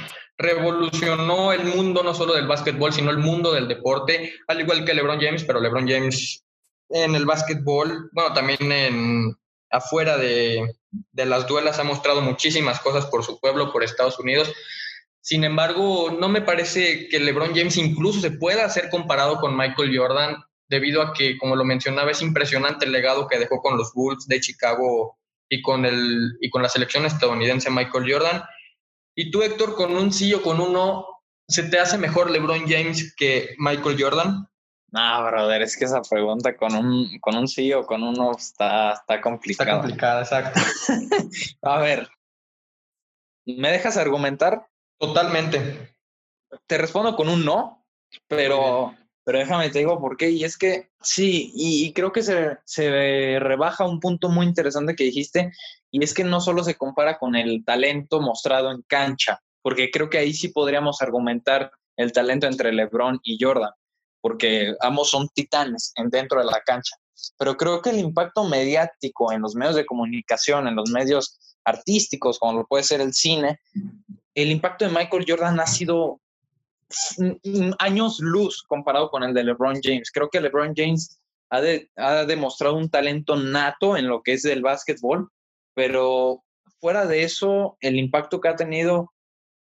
Revolucionó 0.41 1.53
el 1.53 1.65
mundo 1.65 2.03
no 2.03 2.13
solo 2.13 2.33
del 2.33 2.47
básquetbol, 2.47 2.91
sino 2.91 3.11
el 3.11 3.17
mundo 3.17 3.53
del 3.53 3.67
deporte, 3.67 4.33
al 4.47 4.59
igual 4.59 4.83
que 4.83 4.93
LeBron 4.93 5.19
James, 5.19 5.43
pero 5.43 5.59
LeBron 5.59 5.87
James 5.87 6.43
en 6.89 7.15
el 7.15 7.25
básquetbol, 7.25 8.09
bueno, 8.11 8.33
también 8.33 8.71
en, 8.71 9.35
afuera 9.69 10.17
de, 10.17 10.75
de 10.91 11.25
las 11.25 11.47
duelas 11.47 11.79
ha 11.79 11.83
mostrado 11.83 12.21
muchísimas 12.21 12.79
cosas 12.79 13.05
por 13.05 13.23
su 13.23 13.39
pueblo, 13.39 13.71
por 13.71 13.83
Estados 13.83 14.19
Unidos. 14.19 14.51
Sin 15.21 15.43
embargo, 15.43 16.17
no 16.19 16.29
me 16.29 16.41
parece 16.41 17.07
que 17.07 17.19
LeBron 17.19 17.55
James 17.55 17.77
incluso 17.77 18.19
se 18.19 18.31
pueda 18.31 18.67
ser 18.69 18.89
comparado 18.89 19.37
con 19.37 19.55
Michael 19.55 19.95
Jordan, 19.97 20.43
debido 20.67 21.01
a 21.01 21.13
que, 21.13 21.37
como 21.37 21.55
lo 21.55 21.63
mencionaba, 21.63 22.11
es 22.11 22.21
impresionante 22.21 22.85
el 22.85 22.91
legado 22.91 23.27
que 23.27 23.37
dejó 23.37 23.61
con 23.61 23.77
los 23.77 23.93
Bulls 23.93 24.27
de 24.27 24.39
Chicago 24.39 25.17
y 25.49 25.61
con, 25.61 25.85
el, 25.85 26.37
y 26.39 26.49
con 26.49 26.61
la 26.61 26.69
selección 26.69 27.05
estadounidense 27.05 27.69
Michael 27.69 28.11
Jordan. 28.11 28.41
Y 29.15 29.31
tú, 29.31 29.41
Héctor, 29.41 29.75
con 29.75 29.95
un 29.95 30.11
sí 30.11 30.33
o 30.33 30.41
con 30.41 30.59
un 30.59 30.73
no, 30.73 31.05
¿se 31.47 31.63
te 31.63 31.79
hace 31.79 31.97
mejor 31.97 32.31
LeBron 32.31 32.67
James 32.67 33.13
que 33.15 33.55
Michael 33.57 34.01
Jordan? 34.01 34.47
No, 34.91 35.23
brother, 35.25 35.61
es 35.61 35.77
que 35.77 35.85
esa 35.85 36.01
pregunta 36.01 36.57
con 36.57 36.75
un, 36.75 37.19
con 37.19 37.35
un 37.37 37.47
sí 37.47 37.71
o 37.71 37.85
con 37.85 38.03
un 38.03 38.13
no 38.13 38.31
está, 38.33 38.93
está 38.93 39.21
complicada. 39.21 39.71
Está 39.71 39.79
complicada, 39.79 40.21
exacto. 40.21 40.59
a 41.61 41.79
ver, 41.79 42.09
¿me 43.45 43.71
dejas 43.71 43.95
argumentar? 43.95 44.67
Totalmente. 44.99 45.95
Te 46.67 46.77
respondo 46.77 47.15
con 47.15 47.29
un 47.29 47.45
no, 47.45 47.85
pero, 48.27 48.93
pero 49.23 49.39
déjame 49.39 49.69
te 49.69 49.79
digo 49.79 49.97
por 49.99 50.17
qué. 50.17 50.29
Y 50.29 50.43
es 50.43 50.57
que 50.57 50.91
sí, 51.01 51.53
y, 51.55 51.93
creo 51.93 52.11
que 52.11 52.21
se, 52.21 52.57
se, 52.65 53.39
rebaja 53.39 53.85
un 53.85 54.01
punto 54.01 54.27
muy 54.27 54.45
interesante 54.45 54.95
que 54.95 55.05
dijiste, 55.05 55.53
y 55.91 56.03
es 56.03 56.13
que 56.13 56.23
no 56.23 56.39
solo 56.39 56.63
se 56.63 56.75
compara 56.75 57.17
con 57.17 57.35
el 57.35 57.63
talento 57.65 58.21
mostrado 58.21 58.71
en 58.71 58.81
cancha, 58.83 59.41
porque 59.61 59.91
creo 59.91 60.09
que 60.09 60.17
ahí 60.17 60.33
sí 60.33 60.47
podríamos 60.47 61.01
argumentar 61.01 61.71
el 61.97 62.13
talento 62.13 62.47
entre 62.47 62.71
LeBron 62.71 63.19
y 63.23 63.37
Jordan, 63.39 63.71
porque 64.21 64.73
ambos 64.79 65.09
son 65.09 65.27
titanes 65.29 65.91
en, 65.97 66.09
dentro 66.09 66.39
de 66.39 66.45
la 66.45 66.61
cancha. 66.65 66.95
Pero 67.37 67.55
creo 67.57 67.81
que 67.81 67.91
el 67.91 67.99
impacto 67.99 68.45
mediático 68.45 69.31
en 69.31 69.41
los 69.41 69.53
medios 69.53 69.75
de 69.75 69.85
comunicación, 69.85 70.67
en 70.67 70.75
los 70.75 70.89
medios 70.89 71.57
artísticos, 71.65 72.39
como 72.39 72.59
lo 72.59 72.65
puede 72.65 72.83
ser 72.83 73.01
el 73.01 73.13
cine, 73.13 73.59
el 74.33 74.49
impacto 74.49 74.85
de 74.85 74.91
Michael 74.91 75.25
Jordan 75.27 75.59
ha 75.59 75.67
sido 75.67 76.19
años 77.79 78.19
luz 78.19 78.63
comparado 78.63 79.09
con 79.09 79.23
el 79.23 79.33
de 79.33 79.43
LeBron 79.43 79.79
James. 79.81 80.09
Creo 80.11 80.29
que 80.29 80.41
LeBron 80.41 80.73
James 80.75 81.19
ha, 81.49 81.61
ha 81.97 82.25
demostrado 82.25 82.75
un 82.75 82.89
talento 82.89 83.35
nato 83.35 83.97
en 83.97 84.07
lo 84.07 84.21
que 84.23 84.33
es 84.33 84.45
el 84.45 84.61
básquetbol, 84.61 85.29
pero 85.73 86.43
fuera 86.79 87.05
de 87.05 87.23
eso, 87.23 87.77
el 87.79 87.97
impacto 87.97 88.41
que 88.41 88.49
ha 88.49 88.55
tenido 88.55 89.13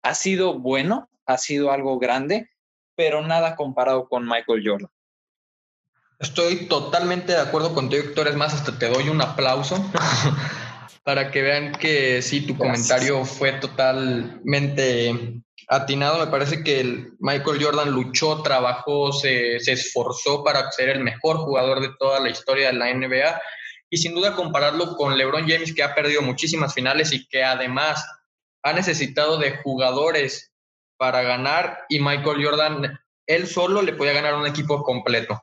ha 0.02 0.14
sido 0.14 0.58
bueno, 0.58 1.10
ha 1.26 1.38
sido 1.38 1.70
algo 1.70 1.98
grande, 1.98 2.50
pero 2.96 3.22
nada 3.22 3.56
comparado 3.56 4.08
con 4.08 4.26
Michael 4.26 4.62
Jordan. 4.64 4.90
Estoy 6.18 6.66
totalmente 6.68 7.32
de 7.32 7.40
acuerdo 7.40 7.72
contigo, 7.72 8.02
Héctor. 8.02 8.28
Es 8.28 8.36
más, 8.36 8.52
hasta 8.52 8.78
te 8.78 8.88
doy 8.88 9.08
un 9.08 9.22
aplauso 9.22 9.82
para 11.02 11.30
que 11.30 11.40
vean 11.40 11.72
que 11.72 12.20
sí, 12.20 12.42
tu 12.42 12.58
comentario 12.58 13.24
fue 13.24 13.52
totalmente 13.52 15.40
atinado. 15.66 16.18
Me 16.18 16.30
parece 16.30 16.62
que 16.62 16.80
el 16.80 17.12
Michael 17.20 17.64
Jordan 17.64 17.90
luchó, 17.90 18.42
trabajó, 18.42 19.12
se, 19.12 19.60
se, 19.60 19.72
esforzó 19.72 20.44
para 20.44 20.70
ser 20.72 20.90
el 20.90 21.00
mejor 21.00 21.38
jugador 21.38 21.80
de 21.80 21.90
toda 21.98 22.20
la 22.20 22.28
historia 22.28 22.66
de 22.66 22.74
la 22.74 22.92
NBA. 22.92 23.40
Y 23.90 23.98
sin 23.98 24.14
duda 24.14 24.36
compararlo 24.36 24.96
con 24.96 25.18
LeBron 25.18 25.48
James, 25.48 25.74
que 25.74 25.82
ha 25.82 25.94
perdido 25.94 26.22
muchísimas 26.22 26.72
finales 26.72 27.12
y 27.12 27.26
que 27.26 27.44
además 27.44 28.06
ha 28.62 28.72
necesitado 28.72 29.36
de 29.38 29.56
jugadores 29.58 30.52
para 30.96 31.22
ganar. 31.22 31.80
Y 31.88 31.98
Michael 31.98 32.44
Jordan, 32.44 33.00
él 33.26 33.46
solo 33.48 33.82
le 33.82 33.92
podía 33.92 34.12
ganar 34.12 34.34
un 34.34 34.46
equipo 34.46 34.82
completo. 34.82 35.42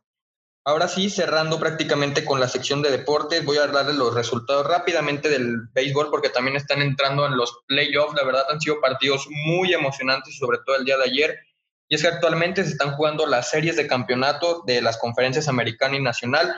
Ahora 0.67 0.89
sí, 0.89 1.09
cerrando 1.09 1.59
prácticamente 1.59 2.25
con 2.25 2.41
la 2.41 2.49
sección 2.49 2.81
de 2.81 2.91
deportes, 2.91 3.45
voy 3.45 3.57
a 3.57 3.67
darles 3.67 3.95
los 3.95 4.13
resultados 4.13 4.67
rápidamente 4.67 5.29
del 5.29 5.69
béisbol 5.73 6.09
porque 6.09 6.27
también 6.27 6.57
están 6.57 6.81
entrando 6.81 7.25
en 7.25 7.37
los 7.37 7.63
playoffs. 7.67 8.15
La 8.17 8.25
verdad 8.25 8.43
han 8.49 8.59
sido 8.59 8.81
partidos 8.81 9.27
muy 9.29 9.73
emocionantes, 9.73 10.37
sobre 10.37 10.57
todo 10.65 10.75
el 10.75 10.83
día 10.83 10.97
de 10.97 11.05
ayer. 11.05 11.39
Y 11.87 11.95
es 11.95 12.01
que 12.01 12.09
actualmente 12.09 12.65
se 12.65 12.71
están 12.71 12.91
jugando 12.91 13.25
las 13.25 13.49
series 13.49 13.77
de 13.77 13.87
campeonato 13.87 14.63
de 14.67 14.81
las 14.81 14.97
conferencias 14.97 15.47
americana 15.47 15.95
y 15.95 16.01
nacional. 16.01 16.53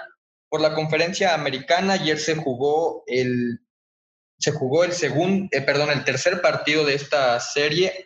Por 0.50 0.62
la 0.62 0.74
conferencia 0.74 1.34
americana 1.34 1.94
ayer 1.94 2.20
se 2.20 2.36
jugó 2.36 3.04
el 3.08 3.60
se 4.40 4.54
jugó 4.54 4.86
el 4.86 4.94
segundo, 4.94 5.50
eh, 5.52 5.62
perdón, 5.62 5.92
el 5.92 6.06
tercer 6.06 6.42
partido 6.42 6.86
de 6.86 6.96
esta 6.96 7.38
serie, 7.42 8.06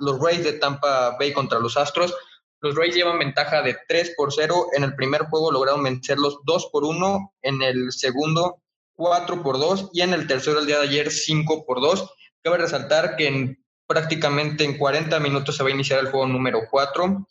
los 0.00 0.18
Rays 0.18 0.42
de 0.42 0.54
Tampa 0.54 1.16
Bay 1.16 1.32
contra 1.32 1.60
los 1.60 1.76
Astros. 1.76 2.12
Los 2.60 2.74
Rays 2.74 2.94
llevan 2.94 3.18
ventaja 3.18 3.62
de 3.62 3.76
3 3.86 4.14
por 4.16 4.32
0. 4.32 4.68
En 4.72 4.82
el 4.82 4.96
primer 4.96 5.24
juego 5.26 5.52
lograron 5.52 5.82
vencerlos 5.82 6.38
2 6.44 6.70
por 6.72 6.84
1. 6.84 7.34
En 7.42 7.62
el 7.62 7.92
segundo, 7.92 8.62
4 8.96 9.42
por 9.42 9.58
2. 9.58 9.90
Y 9.92 10.00
en 10.00 10.12
el 10.12 10.26
tercero, 10.26 10.58
el 10.58 10.66
día 10.66 10.78
de 10.78 10.88
ayer, 10.88 11.12
5 11.12 11.66
por 11.66 11.80
2. 11.80 12.10
Cabe 12.42 12.58
resaltar 12.58 13.16
que 13.16 13.28
en, 13.28 13.64
prácticamente 13.86 14.64
en 14.64 14.78
40 14.78 15.20
minutos 15.20 15.56
se 15.56 15.62
va 15.62 15.68
a 15.68 15.72
iniciar 15.72 16.00
el 16.00 16.10
juego 16.10 16.26
número 16.26 16.62
4. 16.70 17.26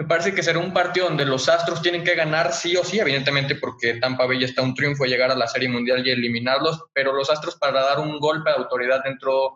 Me 0.00 0.06
parece 0.06 0.34
que 0.34 0.42
será 0.42 0.58
un 0.58 0.72
partido 0.72 1.08
donde 1.08 1.26
los 1.26 1.46
Astros 1.50 1.82
tienen 1.82 2.02
que 2.02 2.14
ganar 2.14 2.54
sí 2.54 2.74
o 2.74 2.82
sí, 2.82 2.98
evidentemente 2.98 3.56
porque 3.56 4.00
Tampa 4.00 4.24
Bay 4.24 4.42
está 4.42 4.62
un 4.62 4.74
triunfo 4.74 5.04
llegar 5.04 5.30
a 5.30 5.36
la 5.36 5.46
Serie 5.46 5.68
Mundial 5.68 6.06
y 6.06 6.10
eliminarlos, 6.10 6.84
pero 6.94 7.12
los 7.12 7.28
Astros 7.28 7.56
para 7.56 7.82
dar 7.82 8.00
un 8.00 8.18
golpe 8.18 8.48
de 8.48 8.56
autoridad 8.56 9.02
dentro 9.04 9.52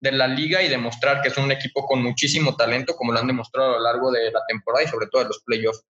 de 0.00 0.10
la 0.10 0.26
liga 0.26 0.64
y 0.64 0.68
demostrar 0.68 1.22
que 1.22 1.28
es 1.28 1.36
un 1.36 1.52
equipo 1.52 1.86
con 1.86 2.02
muchísimo 2.02 2.56
talento, 2.56 2.96
como 2.96 3.12
lo 3.12 3.20
han 3.20 3.28
demostrado 3.28 3.68
a 3.68 3.72
lo 3.74 3.84
largo 3.84 4.10
de 4.10 4.32
la 4.32 4.44
temporada 4.48 4.82
y 4.82 4.88
sobre 4.88 5.06
todo 5.06 5.22
de 5.22 5.28
los 5.28 5.44
playoffs. 5.44 5.84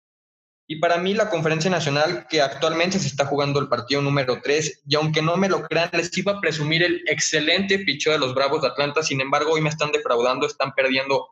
Y 0.67 0.81
para 0.81 0.97
mí 0.97 1.13
la 1.13 1.29
conferencia 1.29 1.71
nacional, 1.71 2.27
que 2.29 2.41
actualmente 2.41 2.99
se 2.99 3.07
está 3.07 3.25
jugando 3.25 3.61
el 3.61 3.69
partido 3.69 4.01
número 4.01 4.41
3, 4.41 4.81
y 4.85 4.95
aunque 4.95 5.21
no 5.21 5.37
me 5.37 5.47
lo 5.47 5.63
crean, 5.63 5.89
les 5.93 6.17
iba 6.17 6.33
a 6.33 6.41
presumir 6.41 6.83
el 6.83 7.03
excelente 7.07 7.79
picho 7.79 8.11
de 8.11 8.19
los 8.19 8.35
Bravos 8.35 8.63
de 8.63 8.67
Atlanta, 8.67 9.01
sin 9.01 9.21
embargo 9.21 9.53
hoy 9.53 9.61
me 9.61 9.69
están 9.69 9.93
defraudando, 9.93 10.45
están 10.45 10.73
perdiendo 10.73 11.29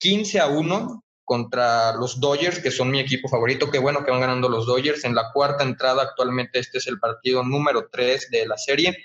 15 0.00 0.40
a 0.40 0.48
1 0.48 1.03
contra 1.24 1.94
los 1.94 2.20
Dodgers, 2.20 2.60
que 2.60 2.70
son 2.70 2.90
mi 2.90 3.00
equipo 3.00 3.28
favorito, 3.28 3.70
qué 3.70 3.78
bueno 3.78 4.04
que 4.04 4.10
van 4.10 4.20
ganando 4.20 4.48
los 4.48 4.66
Dodgers. 4.66 5.04
En 5.04 5.14
la 5.14 5.32
cuarta 5.32 5.64
entrada, 5.64 6.02
actualmente 6.02 6.58
este 6.58 6.78
es 6.78 6.86
el 6.86 6.98
partido 6.98 7.42
número 7.42 7.88
3 7.90 8.30
de 8.30 8.46
la 8.46 8.58
serie, 8.58 8.96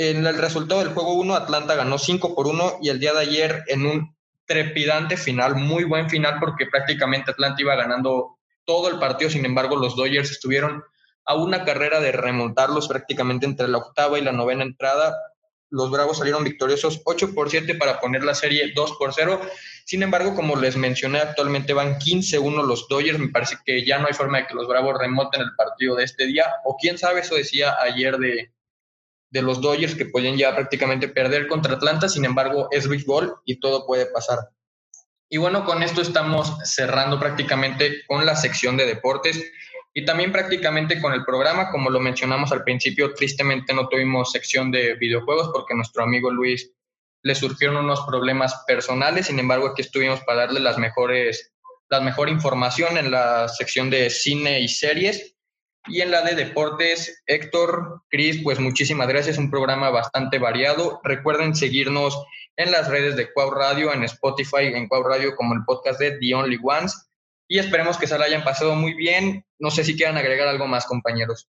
en 0.00 0.24
el 0.24 0.38
resultado 0.38 0.80
del 0.80 0.94
juego 0.94 1.14
1, 1.14 1.34
Atlanta 1.34 1.74
ganó 1.74 1.98
5 1.98 2.36
por 2.36 2.46
1 2.46 2.78
y 2.82 2.88
el 2.88 3.00
día 3.00 3.12
de 3.12 3.18
ayer 3.18 3.64
en 3.66 3.84
un 3.84 4.16
trepidante 4.46 5.16
final, 5.16 5.56
muy 5.56 5.82
buen 5.82 6.08
final 6.08 6.38
porque 6.38 6.66
prácticamente 6.66 7.32
Atlanta 7.32 7.60
iba 7.60 7.74
ganando 7.74 8.38
todo 8.64 8.88
el 8.88 9.00
partido, 9.00 9.28
sin 9.28 9.44
embargo 9.44 9.74
los 9.74 9.96
Dodgers 9.96 10.30
estuvieron 10.30 10.84
a 11.24 11.34
una 11.34 11.64
carrera 11.64 11.98
de 11.98 12.12
remontarlos 12.12 12.86
prácticamente 12.86 13.44
entre 13.44 13.66
la 13.66 13.78
octava 13.78 14.20
y 14.20 14.22
la 14.22 14.30
novena 14.30 14.62
entrada. 14.62 15.16
Los 15.70 15.90
Bravos 15.90 16.18
salieron 16.18 16.44
victoriosos 16.44 17.02
8 17.04 17.34
por 17.34 17.50
7 17.50 17.74
para 17.74 18.00
poner 18.00 18.24
la 18.24 18.34
serie 18.34 18.72
2 18.74 18.96
por 18.98 19.12
0. 19.12 19.40
Sin 19.84 20.02
embargo, 20.02 20.34
como 20.34 20.56
les 20.56 20.76
mencioné, 20.76 21.18
actualmente 21.18 21.72
van 21.72 21.98
15-1 21.98 22.66
los 22.66 22.88
Dodgers. 22.88 23.18
Me 23.18 23.28
parece 23.28 23.56
que 23.64 23.84
ya 23.84 23.98
no 23.98 24.06
hay 24.06 24.14
forma 24.14 24.38
de 24.38 24.46
que 24.46 24.54
los 24.54 24.66
Bravos 24.66 24.96
remonten 24.98 25.42
el 25.42 25.54
partido 25.56 25.96
de 25.96 26.04
este 26.04 26.26
día. 26.26 26.46
O 26.64 26.76
quién 26.76 26.96
sabe, 26.96 27.20
eso 27.20 27.34
decía 27.34 27.76
ayer 27.82 28.16
de, 28.16 28.50
de 29.30 29.42
los 29.42 29.60
Dodgers 29.60 29.94
que 29.94 30.06
pueden 30.06 30.36
ya 30.36 30.54
prácticamente 30.54 31.08
perder 31.08 31.48
contra 31.48 31.74
Atlanta, 31.74 32.08
sin 32.08 32.24
embargo 32.24 32.68
es 32.70 32.88
béisbol 32.88 33.36
y 33.44 33.60
todo 33.60 33.86
puede 33.86 34.06
pasar. 34.06 34.50
Y 35.30 35.36
bueno, 35.36 35.64
con 35.66 35.82
esto 35.82 36.00
estamos 36.00 36.56
cerrando 36.64 37.20
prácticamente 37.20 38.02
con 38.06 38.24
la 38.24 38.34
sección 38.34 38.78
de 38.78 38.86
deportes 38.86 39.52
y 39.98 40.04
también 40.04 40.30
prácticamente 40.30 41.00
con 41.00 41.12
el 41.12 41.24
programa, 41.24 41.72
como 41.72 41.90
lo 41.90 41.98
mencionamos 41.98 42.52
al 42.52 42.62
principio, 42.62 43.14
tristemente 43.14 43.74
no 43.74 43.88
tuvimos 43.88 44.30
sección 44.30 44.70
de 44.70 44.94
videojuegos 44.94 45.50
porque 45.52 45.74
nuestro 45.74 46.04
amigo 46.04 46.30
Luis 46.30 46.70
le 47.24 47.34
surgieron 47.34 47.78
unos 47.78 48.02
problemas 48.02 48.62
personales, 48.64 49.26
sin 49.26 49.40
embargo 49.40 49.66
aquí 49.66 49.82
estuvimos 49.82 50.20
para 50.20 50.42
darle 50.42 50.60
las 50.60 50.78
mejores, 50.78 51.52
la 51.88 52.00
mejor 52.00 52.28
información 52.28 52.96
en 52.96 53.10
la 53.10 53.48
sección 53.48 53.90
de 53.90 54.08
cine 54.08 54.60
y 54.60 54.68
series 54.68 55.34
y 55.88 56.00
en 56.00 56.12
la 56.12 56.22
de 56.22 56.36
deportes, 56.36 57.20
Héctor, 57.26 58.02
Cris, 58.08 58.40
pues 58.44 58.60
muchísimas 58.60 59.08
gracias, 59.08 59.36
un 59.36 59.50
programa 59.50 59.90
bastante 59.90 60.38
variado. 60.38 61.00
Recuerden 61.02 61.56
seguirnos 61.56 62.24
en 62.56 62.70
las 62.70 62.88
redes 62.88 63.16
de 63.16 63.32
Cuau 63.32 63.50
Radio, 63.50 63.92
en 63.92 64.04
Spotify, 64.04 64.66
en 64.66 64.86
Cuau 64.86 65.02
Radio 65.02 65.34
como 65.34 65.54
el 65.54 65.64
podcast 65.66 65.98
de 65.98 66.16
The 66.20 66.34
Only 66.36 66.60
Ones. 66.62 67.10
Y 67.48 67.58
esperemos 67.58 67.98
que 67.98 68.06
se 68.06 68.16
la 68.16 68.26
hayan 68.26 68.44
pasado 68.44 68.76
muy 68.76 68.94
bien. 68.94 69.44
No 69.58 69.70
sé 69.70 69.84
si 69.84 69.96
quieran 69.96 70.16
agregar 70.16 70.48
algo 70.48 70.66
más, 70.66 70.86
compañeros. 70.86 71.48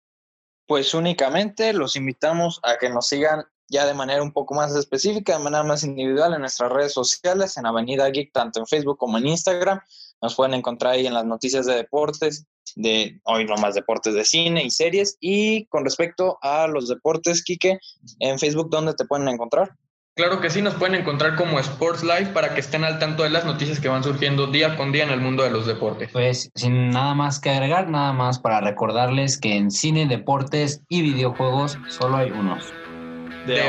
Pues 0.66 0.94
únicamente 0.94 1.72
los 1.72 1.96
invitamos 1.96 2.60
a 2.62 2.76
que 2.76 2.90
nos 2.90 3.08
sigan 3.08 3.44
ya 3.68 3.86
de 3.86 3.94
manera 3.94 4.22
un 4.22 4.32
poco 4.32 4.54
más 4.54 4.74
específica, 4.74 5.38
de 5.38 5.44
manera 5.44 5.62
más 5.62 5.84
individual 5.84 6.34
en 6.34 6.40
nuestras 6.40 6.72
redes 6.72 6.92
sociales, 6.92 7.56
en 7.56 7.66
Avenida 7.66 8.08
Geek, 8.10 8.32
tanto 8.32 8.58
en 8.58 8.66
Facebook 8.66 8.98
como 8.98 9.16
en 9.18 9.28
Instagram. 9.28 9.80
Nos 10.20 10.34
pueden 10.34 10.54
encontrar 10.54 10.94
ahí 10.94 11.06
en 11.06 11.14
las 11.14 11.24
noticias 11.24 11.66
de 11.66 11.74
deportes, 11.74 12.46
de 12.74 13.20
hoy 13.24 13.44
no 13.46 13.56
más 13.56 13.74
deportes 13.74 14.14
de 14.14 14.24
cine 14.24 14.64
y 14.64 14.70
series. 14.70 15.16
Y 15.20 15.66
con 15.66 15.84
respecto 15.84 16.38
a 16.42 16.66
los 16.66 16.88
deportes, 16.88 17.44
Quique, 17.44 17.78
en 18.18 18.38
Facebook, 18.38 18.70
¿dónde 18.70 18.94
te 18.94 19.04
pueden 19.04 19.28
encontrar? 19.28 19.76
Claro 20.20 20.38
que 20.42 20.50
sí, 20.50 20.60
nos 20.60 20.74
pueden 20.74 20.96
encontrar 20.96 21.34
como 21.34 21.58
Sports 21.58 22.02
Live 22.02 22.26
para 22.34 22.52
que 22.52 22.60
estén 22.60 22.84
al 22.84 22.98
tanto 22.98 23.22
de 23.22 23.30
las 23.30 23.46
noticias 23.46 23.80
que 23.80 23.88
van 23.88 24.04
surgiendo 24.04 24.48
día 24.48 24.76
con 24.76 24.92
día 24.92 25.04
en 25.04 25.08
el 25.08 25.22
mundo 25.22 25.44
de 25.44 25.50
los 25.50 25.66
deportes. 25.66 26.10
Pues 26.12 26.50
sin 26.54 26.90
nada 26.90 27.14
más 27.14 27.40
que 27.40 27.48
agregar, 27.48 27.88
nada 27.88 28.12
más 28.12 28.38
para 28.38 28.60
recordarles 28.60 29.40
que 29.40 29.56
en 29.56 29.70
cine, 29.70 30.06
deportes 30.06 30.82
y 30.90 31.00
videojuegos 31.00 31.78
solo 31.86 32.18
hay 32.18 32.32
unos. 32.32 32.70
De, 33.46 33.62